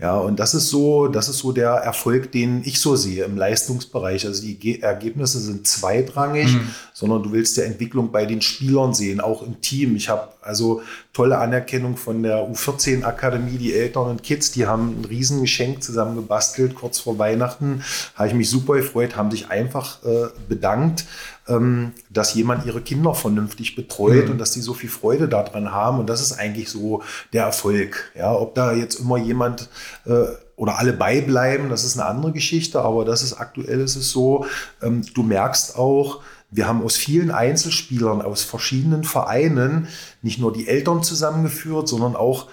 Ja, 0.00 0.16
und 0.16 0.40
das 0.40 0.52
ist 0.54 0.68
so, 0.68 1.06
das 1.06 1.28
ist 1.28 1.38
so 1.38 1.52
der 1.52 1.70
Erfolg, 1.70 2.32
den 2.32 2.62
ich 2.64 2.80
so 2.80 2.96
sehe 2.96 3.24
im 3.24 3.36
Leistungsbereich. 3.36 4.26
Also 4.26 4.42
die 4.42 4.82
Ergebnisse 4.82 5.38
sind 5.38 5.66
zweitrangig, 5.68 6.52
mhm. 6.52 6.68
sondern 6.92 7.22
du 7.22 7.32
willst 7.32 7.56
die 7.56 7.60
Entwicklung 7.60 8.10
bei 8.10 8.26
den 8.26 8.42
Spielern 8.42 8.94
sehen, 8.94 9.20
auch 9.20 9.42
im 9.42 9.60
Team. 9.60 9.94
Ich 9.94 10.08
habe 10.08 10.28
also 10.40 10.82
tolle 11.12 11.38
Anerkennung 11.38 11.96
von 11.96 12.22
der 12.24 12.38
U14 12.50 13.04
Akademie, 13.04 13.58
die 13.58 13.74
Eltern 13.74 14.08
und 14.08 14.24
Kids, 14.24 14.50
die 14.50 14.66
haben 14.66 15.00
ein 15.00 15.04
Riesengeschenk 15.04 15.84
zusammen 15.84 16.16
gebastelt, 16.16 16.74
kurz 16.74 16.98
vor 16.98 17.18
Weihnachten. 17.18 17.84
Habe 18.16 18.28
ich 18.28 18.34
mich 18.34 18.50
super 18.50 18.74
gefreut, 18.74 19.16
haben 19.16 19.30
sich 19.30 19.50
einfach 19.50 20.02
äh, 20.04 20.28
bedankt 20.48 21.04
ähm, 21.48 21.92
dass 22.10 22.34
jemand 22.34 22.66
ihre 22.66 22.80
Kinder 22.80 23.14
vernünftig 23.14 23.74
betreut 23.74 24.26
mhm. 24.26 24.32
und 24.32 24.38
dass 24.38 24.52
sie 24.52 24.60
so 24.60 24.74
viel 24.74 24.90
Freude 24.90 25.28
daran 25.28 25.72
haben. 25.72 25.98
Und 25.98 26.08
das 26.08 26.20
ist 26.20 26.32
eigentlich 26.32 26.68
so 26.70 27.02
der 27.32 27.44
Erfolg. 27.44 28.12
Ja, 28.16 28.32
ob 28.34 28.54
da 28.54 28.72
jetzt 28.72 29.00
immer 29.00 29.18
jemand 29.18 29.68
äh, 30.04 30.24
oder 30.56 30.78
alle 30.78 30.92
beibleiben, 30.92 31.70
das 31.70 31.84
ist 31.84 31.98
eine 31.98 32.08
andere 32.08 32.32
Geschichte, 32.32 32.80
aber 32.82 33.04
das 33.04 33.22
ist 33.22 33.34
aktuell 33.34 33.80
ist 33.80 33.96
es 33.96 34.10
so, 34.10 34.46
ähm, 34.82 35.02
du 35.14 35.22
merkst 35.22 35.76
auch, 35.76 36.20
wir 36.50 36.68
haben 36.68 36.82
aus 36.82 36.96
vielen 36.96 37.30
Einzelspielern 37.30 38.20
aus 38.20 38.42
verschiedenen 38.42 39.04
Vereinen 39.04 39.88
nicht 40.20 40.38
nur 40.38 40.52
die 40.52 40.68
Eltern 40.68 41.02
zusammengeführt, 41.02 41.88
sondern 41.88 42.14
auch 42.14 42.48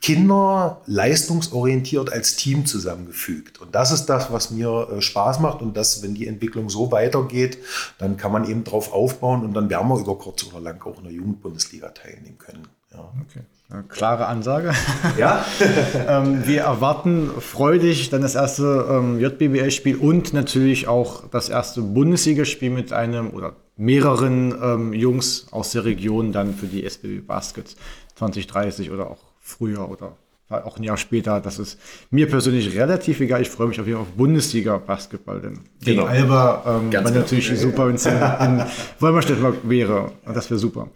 Kinder 0.00 0.80
leistungsorientiert 0.86 2.12
als 2.12 2.36
Team 2.36 2.66
zusammengefügt. 2.66 3.60
Und 3.60 3.74
das 3.74 3.90
ist 3.90 4.06
das, 4.06 4.32
was 4.32 4.50
mir 4.50 4.88
äh, 4.90 5.00
Spaß 5.00 5.40
macht. 5.40 5.60
Und 5.60 5.76
das, 5.76 6.02
wenn 6.02 6.14
die 6.14 6.26
Entwicklung 6.26 6.70
so 6.70 6.92
weitergeht, 6.92 7.58
dann 7.98 8.16
kann 8.16 8.32
man 8.32 8.48
eben 8.48 8.64
drauf 8.64 8.92
aufbauen 8.92 9.44
und 9.44 9.54
dann 9.54 9.70
werden 9.70 9.88
wir 9.88 9.98
über 9.98 10.16
kurz 10.16 10.44
oder 10.44 10.60
lang 10.60 10.84
auch 10.86 10.98
in 10.98 11.04
der 11.04 11.12
Jugendbundesliga 11.12 11.88
teilnehmen 11.88 12.38
können. 12.38 12.68
Okay. 12.92 13.40
Eine 13.70 13.82
klare 13.82 14.26
Ansage. 14.26 14.72
Ja? 15.18 15.44
ähm, 16.08 16.46
wir 16.46 16.62
erwarten 16.62 17.30
freudig 17.40 18.08
dann 18.10 18.22
das 18.22 18.34
erste 18.34 18.86
ähm, 18.90 19.20
JBBL-Spiel 19.20 19.96
und 19.96 20.32
natürlich 20.32 20.88
auch 20.88 21.28
das 21.28 21.48
erste 21.48 21.82
Bundesligaspiel 21.82 22.70
mit 22.70 22.92
einem 22.92 23.30
oder 23.30 23.56
mehreren 23.76 24.54
ähm, 24.62 24.92
Jungs 24.92 25.46
aus 25.50 25.72
der 25.72 25.84
Region 25.84 26.32
dann 26.32 26.54
für 26.54 26.66
die 26.66 26.84
SBB 26.84 27.26
Baskets 27.26 27.76
2030 28.16 28.90
oder 28.90 29.10
auch 29.10 29.27
früher 29.48 29.88
oder 29.90 30.16
auch 30.48 30.78
ein 30.78 30.82
Jahr 30.82 30.96
später. 30.96 31.40
Das 31.40 31.58
ist 31.58 31.78
mir 32.10 32.28
persönlich 32.28 32.74
relativ 32.74 33.20
egal. 33.20 33.42
Ich 33.42 33.50
freue 33.50 33.68
mich 33.68 33.80
auf 33.80 33.86
jeden 33.86 33.98
Fall 33.98 34.06
auf 34.08 34.16
Bundesliga-Basketball, 34.16 35.40
denn 35.40 35.60
gegen 35.80 35.98
Genau. 36.00 36.06
Alba 36.06 36.62
ähm, 36.66 36.92
wäre 36.92 37.04
genau. 37.04 37.18
natürlich 37.18 37.58
super, 37.58 37.88
wenn 37.88 37.96
es 37.96 38.06
in, 38.06 38.14
in 38.40 38.64
Wolmerstedt 38.98 39.38
wäre. 39.64 40.12
Und 40.24 40.36
das 40.36 40.50
wäre 40.50 40.58
super. 40.58 40.88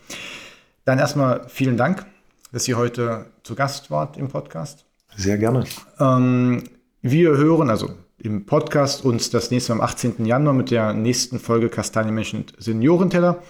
Dann 0.85 0.99
erstmal 0.99 1.47
vielen 1.49 1.77
Dank, 1.77 2.07
dass 2.51 2.67
ihr 2.67 2.77
heute 2.77 3.27
zu 3.43 3.55
Gast 3.55 3.91
wart 3.91 4.17
im 4.17 4.29
Podcast. 4.29 4.85
Sehr 5.17 5.37
gerne. 5.37 5.65
Ähm, 6.01 6.65
wir 7.03 7.37
hören 7.37 7.69
also 7.69 7.91
im 8.19 8.47
Podcast 8.47 9.05
uns 9.05 9.31
das 9.31 9.51
nächste 9.51 9.75
Mal 9.75 9.83
am 9.83 9.91
18. 9.91 10.25
Januar 10.25 10.55
mit 10.55 10.71
der 10.71 10.93
nächsten 10.93 11.39
Folge 11.39 11.69
Kastanienmenschen 11.69 12.47
Seniorenteller. 12.57 13.43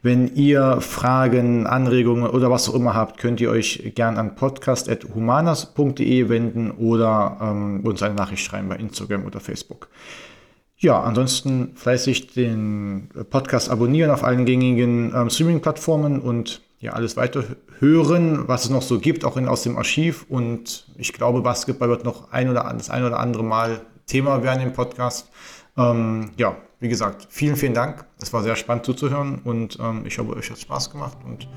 Wenn 0.00 0.34
ihr 0.36 0.80
Fragen, 0.80 1.66
Anregungen 1.66 2.30
oder 2.30 2.50
was 2.50 2.68
auch 2.68 2.74
immer 2.74 2.94
habt, 2.94 3.18
könnt 3.18 3.40
ihr 3.40 3.50
euch 3.50 3.92
gern 3.96 4.16
an 4.16 4.36
podcast.humanas.de 4.36 6.28
wenden 6.28 6.70
oder 6.70 7.38
ähm, 7.40 7.80
uns 7.84 8.02
eine 8.02 8.14
Nachricht 8.14 8.44
schreiben 8.44 8.68
bei 8.68 8.76
Instagram 8.76 9.26
oder 9.26 9.40
Facebook. 9.40 9.88
Ja, 10.76 11.02
ansonsten 11.02 11.72
fleißig 11.74 12.28
den 12.28 13.08
Podcast 13.30 13.68
abonnieren 13.70 14.12
auf 14.12 14.22
allen 14.22 14.44
gängigen 14.44 15.12
ähm, 15.12 15.30
Streaming-Plattformen 15.30 16.20
und 16.20 16.62
ja, 16.78 16.92
alles 16.92 17.16
weiter 17.16 17.42
hören, 17.80 18.46
was 18.46 18.64
es 18.64 18.70
noch 18.70 18.82
so 18.82 19.00
gibt, 19.00 19.24
auch 19.24 19.36
in, 19.36 19.48
aus 19.48 19.64
dem 19.64 19.76
Archiv. 19.76 20.26
Und 20.28 20.86
ich 20.96 21.12
glaube, 21.12 21.42
Basketball 21.42 21.88
wird 21.88 22.04
noch 22.04 22.30
ein 22.30 22.48
oder 22.48 22.72
das 22.72 22.90
ein 22.90 23.04
oder 23.04 23.18
andere 23.18 23.42
Mal 23.42 23.80
Thema 24.06 24.44
werden 24.44 24.62
im 24.62 24.72
Podcast. 24.72 25.28
Ähm, 25.76 26.30
ja, 26.36 26.56
wie 26.80 26.88
gesagt, 26.88 27.26
vielen, 27.30 27.56
vielen 27.56 27.74
Dank. 27.74 28.04
Es 28.20 28.32
war 28.32 28.42
sehr 28.42 28.56
spannend 28.56 28.84
zuzuhören 28.84 29.40
und 29.44 29.78
ähm, 29.80 30.02
ich 30.06 30.18
hoffe, 30.18 30.36
euch 30.36 30.50
hat 30.50 30.58
Spaß 30.58 30.90
gemacht. 30.90 31.16
Und 31.24 31.48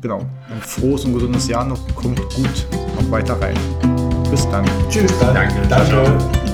genau, 0.00 0.20
ein 0.50 0.60
frohes 0.60 1.04
und 1.04 1.14
gesundes 1.14 1.48
Jahr 1.48 1.64
noch. 1.64 1.80
Kommt 1.94 2.20
gut 2.34 2.66
noch 2.96 3.10
weiter 3.10 3.40
rein. 3.40 3.56
Bis 4.30 4.48
dann. 4.50 4.64
Tschüss. 4.90 5.18
Dann. 5.18 5.34
Danke. 5.34 5.68
Danke. 5.68 6.45